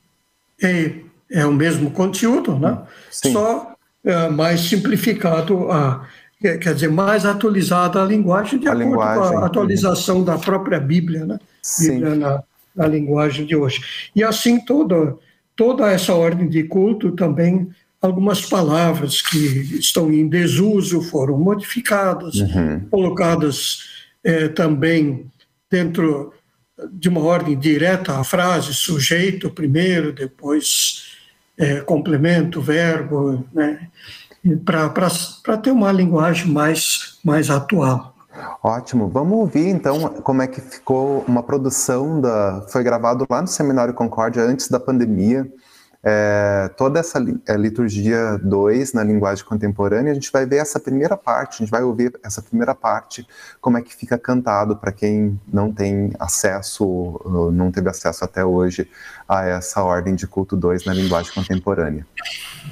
é, 0.62 0.96
é 1.30 1.46
o 1.46 1.52
mesmo 1.52 1.92
conteúdo, 1.92 2.58
né? 2.58 2.82
Sim. 3.10 3.34
Só 3.34 3.76
é, 4.04 4.30
mais 4.30 4.62
simplificado 4.62 5.70
a 5.72 6.08
quer 6.42 6.74
dizer, 6.74 6.90
mais 6.90 7.26
atualizada 7.26 8.02
a 8.02 8.06
linguagem 8.06 8.60
de 8.60 8.68
A 8.68 8.72
acordo 8.72 8.90
linguagem, 8.90 9.32
com 9.32 9.38
a 9.38 9.46
atualização 9.46 10.24
da 10.24 10.38
própria 10.38 10.80
Bíblia, 10.80 11.26
né? 11.26 11.40
Bíblia 11.80 12.16
na, 12.16 12.44
na 12.76 12.88
linguagem 12.88 13.46
de 13.46 13.56
hoje. 13.56 14.10
E 14.16 14.24
assim 14.24 14.60
toda, 14.60 15.16
toda 15.56 15.92
essa 15.92 16.14
ordem 16.14 16.50
de 16.50 16.64
culto 16.64 17.12
também, 17.12 17.70
algumas 18.02 18.44
palavras 18.44 19.22
que 19.22 19.38
estão 19.80 20.12
em 20.12 20.28
desuso 20.28 21.02
foram 21.02 21.38
modificadas, 21.38 22.36
colocadas 22.90 23.90
eh, 24.24 24.48
também 24.48 25.28
dentro 25.70 26.34
de 26.92 27.08
uma 27.08 27.22
ordem 27.22 27.58
direta 27.58 28.18
à 28.18 28.24
frase, 28.24 28.74
sujeito 28.74 29.52
primeiro, 29.52 30.12
depois 30.12 31.12
eh, 31.58 31.82
complemento, 31.82 32.60
verbo, 32.60 33.46
né? 33.54 33.88
Para 34.66 35.58
ter 35.58 35.72
uma 35.72 35.92
linguagem 35.92 36.52
mais, 36.52 37.20
mais 37.24 37.50
atual. 37.50 38.16
Ótimo. 38.64 39.08
Vamos 39.10 39.38
ouvir 39.38 39.68
então 39.68 40.10
como 40.24 40.42
é 40.42 40.48
que 40.48 40.62
ficou 40.62 41.24
uma 41.28 41.44
produção 41.44 42.22
da. 42.22 42.66
Foi 42.70 42.84
gravado 42.84 43.26
lá 43.30 43.42
no 43.42 43.48
Seminário 43.48 43.94
Concórdia 43.94 44.44
antes 44.44 44.68
da 44.70 44.80
pandemia. 44.80 45.52
É, 46.04 46.68
toda 46.76 47.00
essa 47.00 47.24
é, 47.48 47.56
liturgia 47.56 48.40
2 48.44 48.94
na 48.94 49.04
linguagem 49.04 49.46
contemporânea, 49.46 50.12
a 50.12 50.16
gente 50.16 50.32
vai 50.32 50.48
ver 50.48 50.58
essa 50.58 50.80
primeira 50.80 51.16
parte, 51.16 51.56
a 51.56 51.58
gente 51.60 51.70
vai 51.70 51.84
ouvir 51.84 52.20
essa 52.24 52.42
primeira 52.42 52.74
parte, 52.74 53.28
como 53.60 53.78
é 53.78 53.82
que 53.82 53.96
fica 53.96 54.18
cantado 54.18 54.76
para 54.76 54.92
quem 54.92 55.40
não 55.52 55.72
tem 55.72 56.12
acesso, 56.20 57.22
não 57.54 57.72
teve 57.72 57.88
acesso 57.90 58.26
até 58.26 58.44
hoje 58.44 58.90
a 59.30 59.46
essa 59.46 59.84
ordem 59.84 60.16
de 60.16 60.26
culto 60.26 60.56
2 60.56 60.86
na 60.86 60.94
linguagem 60.94 61.32
contemporânea. 61.34 62.06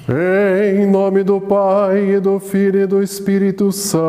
Em 0.08 0.86
nome 0.86 1.22
do 1.22 1.40
Pai, 1.40 2.14
e 2.16 2.20
do 2.20 2.40
Filho 2.40 2.80
e 2.80 2.86
do 2.86 3.02
Espírito 3.02 3.70
Santo. 3.70 4.00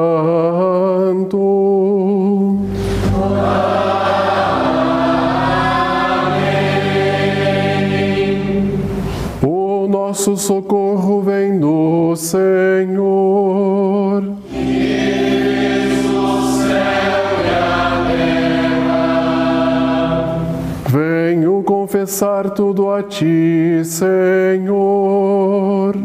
Nosso 10.12 10.36
socorro 10.36 11.22
vem 11.22 11.58
do 11.58 12.14
Senhor. 12.18 13.02
Venho 20.90 21.64
confessar 21.64 22.50
tudo 22.50 22.92
a 22.92 23.02
ti, 23.02 23.82
Senhor. 23.86 25.96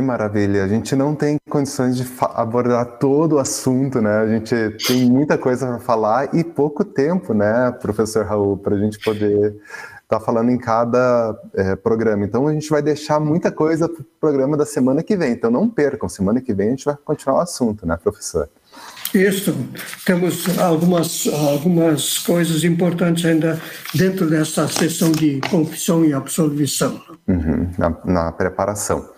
Que 0.00 0.06
maravilha! 0.06 0.64
A 0.64 0.66
gente 0.66 0.96
não 0.96 1.14
tem 1.14 1.36
condições 1.50 1.94
de 1.94 2.06
abordar 2.34 2.96
todo 2.98 3.34
o 3.34 3.38
assunto, 3.38 4.00
né? 4.00 4.20
A 4.20 4.26
gente 4.26 4.54
tem 4.86 5.10
muita 5.10 5.36
coisa 5.36 5.66
para 5.66 5.78
falar 5.78 6.34
e 6.34 6.42
pouco 6.42 6.82
tempo, 6.82 7.34
né, 7.34 7.70
professor 7.72 8.24
Raul, 8.24 8.56
para 8.56 8.76
a 8.76 8.78
gente 8.78 8.98
poder 8.98 9.54
estar 10.02 10.18
falando 10.20 10.50
em 10.50 10.56
cada 10.56 11.38
eh, 11.54 11.76
programa. 11.76 12.24
Então 12.24 12.48
a 12.48 12.52
gente 12.54 12.70
vai 12.70 12.80
deixar 12.80 13.20
muita 13.20 13.52
coisa 13.52 13.90
para 13.90 14.00
o 14.00 14.04
programa 14.18 14.56
da 14.56 14.64
semana 14.64 15.02
que 15.02 15.14
vem. 15.14 15.32
Então 15.32 15.50
não 15.50 15.68
percam, 15.68 16.08
semana 16.08 16.40
que 16.40 16.54
vem 16.54 16.68
a 16.68 16.70
gente 16.70 16.86
vai 16.86 16.96
continuar 17.04 17.36
o 17.36 17.40
assunto, 17.42 17.86
né, 17.86 17.98
professor? 18.02 18.48
Isso, 19.12 19.56
temos 20.06 20.58
algumas, 20.58 21.26
algumas 21.26 22.18
coisas 22.18 22.62
importantes 22.62 23.24
ainda 23.24 23.60
dentro 23.92 24.30
dessa 24.30 24.68
sessão 24.68 25.10
de 25.10 25.40
confissão 25.50 26.04
e 26.04 26.12
absolvição. 26.12 27.00
Uhum, 27.26 27.70
na, 27.76 27.96
na 28.04 28.32
preparação. 28.32 29.08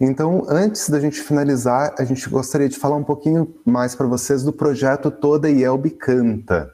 Então, 0.00 0.46
antes 0.48 0.88
da 0.88 0.98
gente 0.98 1.20
finalizar, 1.20 1.94
a 1.98 2.04
gente 2.04 2.28
gostaria 2.30 2.68
de 2.68 2.78
falar 2.78 2.96
um 2.96 3.04
pouquinho 3.04 3.54
mais 3.64 3.94
para 3.94 4.06
vocês 4.06 4.42
do 4.42 4.52
projeto 4.52 5.10
Toda 5.10 5.50
Ielbe 5.50 5.90
Canta. 5.90 6.70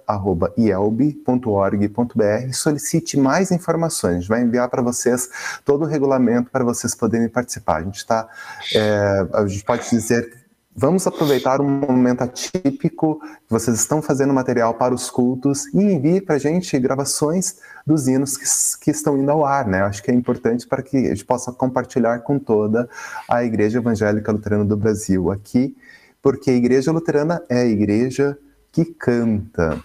solicite 2.52 3.18
mais 3.18 3.50
informações. 3.50 4.16
A 4.16 4.20
gente 4.20 4.28
vai 4.28 4.42
enviar 4.42 4.68
para 4.68 4.82
vocês 4.82 5.28
todo 5.64 5.82
o 5.82 5.86
regulamento 5.86 6.50
para 6.50 6.62
vocês 6.62 6.94
poderem 6.94 7.28
participar. 7.28 7.76
A 7.76 7.82
gente 7.82 7.96
está, 7.96 8.28
é, 8.74 9.26
a 9.32 9.46
gente 9.46 9.64
pode 9.64 9.88
dizer 9.88 10.43
Vamos 10.76 11.06
aproveitar 11.06 11.60
um 11.60 11.68
momento 11.68 12.22
atípico 12.22 13.20
que 13.20 13.50
vocês 13.50 13.78
estão 13.78 14.02
fazendo 14.02 14.34
material 14.34 14.74
para 14.74 14.92
os 14.92 15.08
cultos 15.08 15.72
e 15.72 15.78
envie 15.80 16.20
para 16.20 16.34
a 16.34 16.38
gente 16.38 16.76
gravações 16.80 17.58
dos 17.86 18.08
hinos 18.08 18.36
que, 18.36 18.84
que, 18.84 18.90
estão 18.90 19.16
indo 19.16 19.30
ao 19.30 19.46
ar, 19.46 19.68
né? 19.68 19.82
Acho 19.82 20.02
que 20.02 20.10
é 20.10 20.14
importante 20.14 20.66
para 20.66 20.82
que 20.82 20.96
a 20.96 21.10
gente 21.10 21.24
possa 21.24 21.52
compartilhar 21.52 22.18
com 22.20 22.40
toda 22.40 22.88
a 23.28 23.44
Igreja 23.44 23.78
Evangélica 23.78 24.32
Luterana 24.32 24.64
do 24.64 24.76
Brasil 24.76 25.30
aqui, 25.30 25.76
porque 26.20 26.50
a 26.50 26.54
Igreja 26.54 26.90
Luterana 26.90 27.40
é 27.48 27.60
a 27.60 27.66
igreja 27.66 28.36
que 28.72 28.84
canta. 28.84 29.80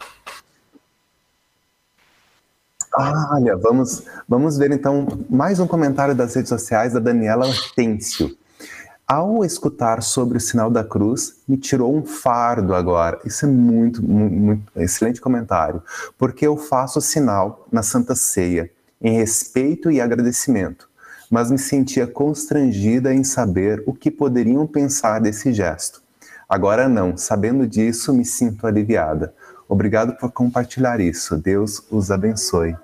olha, 3.32 3.56
vamos, 3.58 4.04
vamos 4.28 4.58
ver 4.58 4.72
então 4.72 5.06
mais 5.30 5.60
um 5.60 5.68
comentário 5.68 6.16
das 6.16 6.34
redes 6.34 6.50
sociais 6.50 6.94
da 6.94 7.00
Daniela 7.00 7.46
Hortêncio. 7.46 8.36
Ao 9.12 9.44
escutar 9.44 10.04
sobre 10.04 10.38
o 10.38 10.40
sinal 10.40 10.70
da 10.70 10.84
cruz, 10.84 11.38
me 11.48 11.58
tirou 11.58 11.98
um 11.98 12.06
fardo 12.06 12.76
agora. 12.76 13.20
Isso 13.26 13.44
é 13.44 13.50
muito, 13.50 14.06
muito, 14.06 14.36
muito 14.36 14.72
excelente 14.76 15.20
comentário, 15.20 15.82
porque 16.16 16.46
eu 16.46 16.56
faço 16.56 17.00
o 17.00 17.02
sinal 17.02 17.66
na 17.72 17.82
Santa 17.82 18.14
Ceia 18.14 18.70
em 19.02 19.18
respeito 19.18 19.90
e 19.90 20.00
agradecimento, 20.00 20.88
mas 21.28 21.50
me 21.50 21.58
sentia 21.58 22.06
constrangida 22.06 23.12
em 23.12 23.24
saber 23.24 23.82
o 23.88 23.96
que 23.96 24.12
poderiam 24.12 24.68
pensar 24.68 25.20
desse 25.20 25.52
gesto. 25.54 26.04
Agora 26.48 26.88
não, 26.88 27.18
sabendo 27.18 27.66
disso, 27.66 28.14
me 28.14 28.24
sinto 28.24 28.68
aliviada. 28.68 29.34
Obrigado 29.68 30.14
por 30.18 30.32
compartilhar 30.32 31.00
isso. 31.00 31.36
Deus 31.36 31.82
os 31.90 32.12
abençoe. 32.12 32.78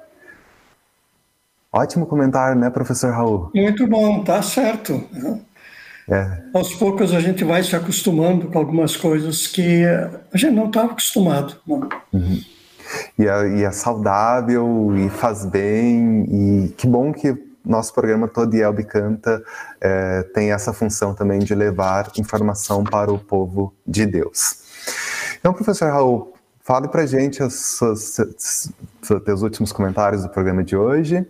Ótimo 1.71 2.07
comentário, 2.07 2.59
né, 2.59 2.71
professor 2.71 3.11
Raul? 3.11 3.51
Muito 3.53 3.86
bom, 3.86 4.23
tá 4.23 4.41
certo. 4.41 5.03
É. 6.10 6.39
Aos 6.53 6.74
poucos 6.76 7.14
a 7.14 7.20
gente 7.20 7.43
vai 7.43 7.64
se 7.64 7.76
acostumando 7.76 8.47
com 8.47 8.60
algumas 8.60 8.95
coisas 8.95 9.47
que 9.47 9.84
a 9.86 10.38
gente 10.38 10.53
não 10.53 10.68
estava 10.68 10.91
acostumado. 10.91 11.56
Uhum. 11.68 12.41
E, 13.18 13.26
é, 13.26 13.58
e, 13.58 13.64
é, 13.64 13.72
saudável 13.72 14.93
e 14.95 15.10
faz 15.10 15.45
bem 15.45 16.26
e 16.66 16.70
que 16.70 16.88
bom 16.88 17.12
que 17.12 17.36
nosso 17.66 17.93
programa 17.93 18.28
Todo 18.28 18.53
Elbe 18.53 18.84
Canta 18.84 19.43
é, 19.82 20.22
tem 20.34 20.51
essa 20.51 20.72
função 20.72 21.16
também 21.16 21.39
de 21.39 21.56
levar 21.56 22.12
informação 22.18 22.84
para 22.84 23.12
o 23.12 23.18
povo 23.18 23.74
de 23.86 24.06
Deus. 24.06 24.64
Então, 25.39 25.51
professor 25.51 25.91
Raul, 25.91 26.36
fale 26.64 26.88
para 26.88 27.06
gente 27.06 27.41
os 27.41 27.53
seus, 27.53 28.20
seus, 29.01 29.41
últimos 29.41 29.72
comentários 29.72 30.22
do 30.24 30.30
programa 30.30 30.64
de 30.64 30.76
hoje. 30.76 31.26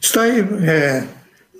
Está 0.00 0.22
aí, 0.22 0.40
é, 0.66 1.04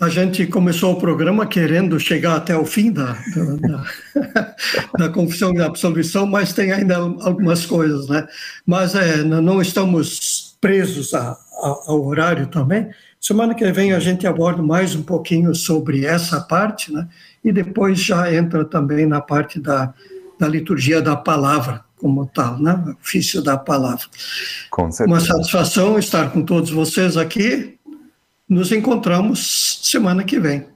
a 0.00 0.08
gente 0.08 0.46
começou 0.46 0.92
o 0.92 1.00
programa 1.00 1.46
querendo 1.46 1.98
chegar 1.98 2.36
até 2.36 2.56
o 2.56 2.64
fim 2.64 2.92
da, 2.92 3.18
da, 3.60 4.54
da, 4.96 5.08
confissão 5.10 5.52
e 5.52 5.58
da 5.58 5.66
absolvição, 5.66 6.26
mas 6.26 6.52
tem 6.52 6.70
ainda 6.70 6.96
algumas 6.96 7.66
coisas, 7.66 8.08
né? 8.08 8.26
Mas 8.64 8.94
é, 8.94 9.24
não 9.24 9.60
estamos 9.60 10.56
presos 10.60 11.14
a, 11.14 11.32
a, 11.32 11.36
ao 11.86 12.06
horário 12.06 12.46
também. 12.46 12.88
Semana 13.20 13.54
que 13.54 13.70
vem 13.72 13.92
a 13.92 13.98
gente 13.98 14.26
aborda 14.26 14.62
mais 14.62 14.94
um 14.94 15.02
pouquinho 15.02 15.52
sobre 15.54 16.06
essa 16.06 16.40
parte, 16.40 16.92
né? 16.92 17.08
E 17.44 17.50
depois 17.50 17.98
já 17.98 18.32
entra 18.32 18.64
também 18.64 19.04
na 19.04 19.20
parte 19.20 19.58
da, 19.58 19.92
da 20.38 20.46
liturgia 20.46 21.02
da 21.02 21.16
palavra, 21.16 21.84
como 21.96 22.24
tal, 22.26 22.60
né? 22.60 22.94
Ofício 23.02 23.42
da 23.42 23.56
palavra. 23.56 24.04
Com 24.70 24.92
certeza. 24.92 25.08
Uma 25.08 25.20
satisfação 25.20 25.98
estar 25.98 26.30
com 26.30 26.42
todos 26.42 26.70
vocês 26.70 27.16
aqui 27.16 27.77
nos 28.48 28.72
encontramos 28.72 29.80
semana 29.82 30.24
que 30.24 30.40
vem. 30.40 30.66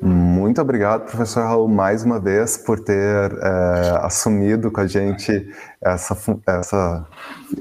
Muito 0.00 0.60
obrigado, 0.60 1.06
professor 1.06 1.42
Raul, 1.42 1.68
mais 1.68 2.04
uma 2.04 2.20
vez, 2.20 2.56
por 2.56 2.78
ter 2.78 3.32
é, 3.32 3.98
assumido 4.02 4.70
com 4.70 4.80
a 4.80 4.86
gente 4.86 5.50
essa, 5.80 6.16
essa 6.46 7.06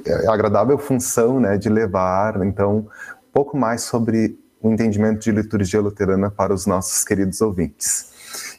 é, 0.05 0.27
agradável 0.27 0.77
função 0.77 1.39
né, 1.39 1.57
de 1.57 1.69
levar, 1.69 2.43
então, 2.45 2.77
um 2.77 3.31
pouco 3.31 3.57
mais 3.57 3.81
sobre 3.81 4.37
o 4.61 4.71
entendimento 4.71 5.19
de 5.19 5.31
liturgia 5.31 5.79
luterana 5.79 6.29
para 6.29 6.53
os 6.53 6.65
nossos 6.65 7.03
queridos 7.03 7.41
ouvintes. 7.41 8.13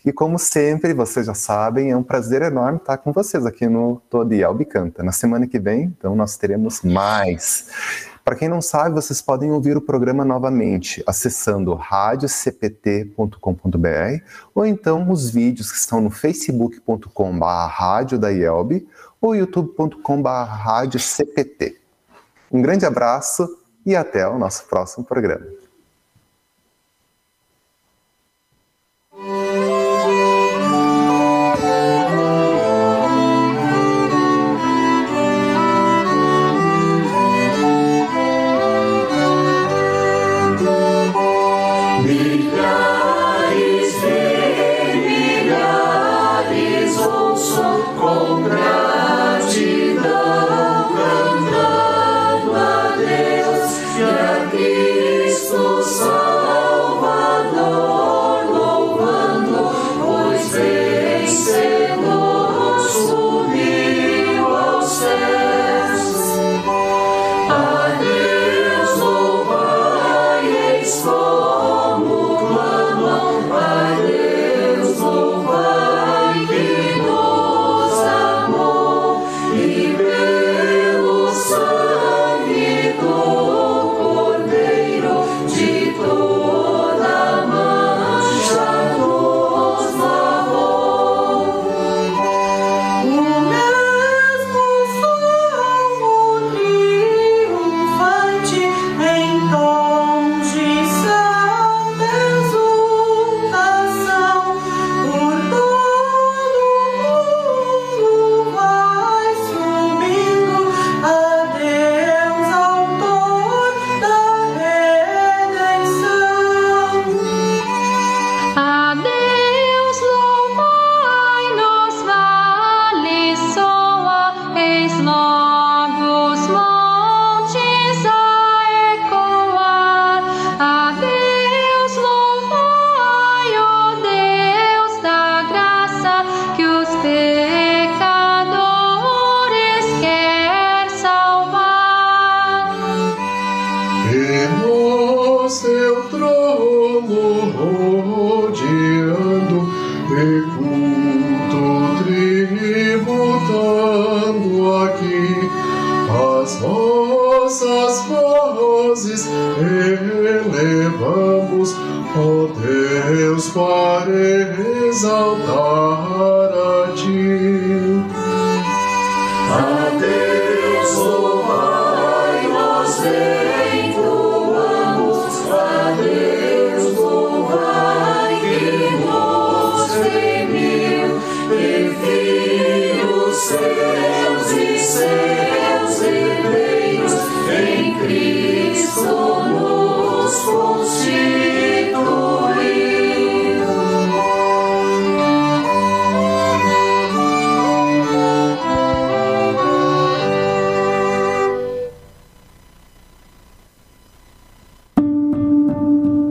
E 0.05 0.13
como 0.13 0.39
sempre, 0.39 0.95
vocês 0.95 1.27
já 1.27 1.35
sabem, 1.35 1.91
é 1.91 1.97
um 1.97 2.03
prazer 2.03 2.43
enorme 2.43 2.79
estar 2.79 2.97
com 2.97 3.13
vocês 3.13 3.45
aqui 3.45 3.67
no 3.67 4.01
Todiel 4.09 4.55
Bicanta. 4.55 5.03
Na 5.03 5.13
semana 5.13 5.47
que 5.47 5.59
vem, 5.59 5.95
então, 5.99 6.17
nós 6.17 6.37
teremos 6.37 6.81
mais. 6.83 7.67
Para 8.27 8.35
quem 8.35 8.49
não 8.49 8.61
sabe, 8.61 8.93
vocês 8.93 9.23
podem 9.23 9.53
ouvir 9.53 9.77
o 9.77 9.81
programa 9.81 10.25
novamente 10.25 11.01
acessando 11.07 11.73
radiocpt.com.br 11.75 14.25
ou 14.53 14.67
então 14.67 15.09
os 15.09 15.31
vídeos 15.31 15.71
que 15.71 15.79
estão 15.79 16.01
no 16.01 16.11
facebook.com.br 16.11 17.07
ou 19.21 19.37
youtube.com.br. 19.37 20.29
Um 22.51 22.61
grande 22.61 22.85
abraço 22.85 23.49
e 23.87 23.95
até 23.95 24.27
o 24.27 24.37
nosso 24.37 24.67
próximo 24.67 25.05
programa. 25.05 25.47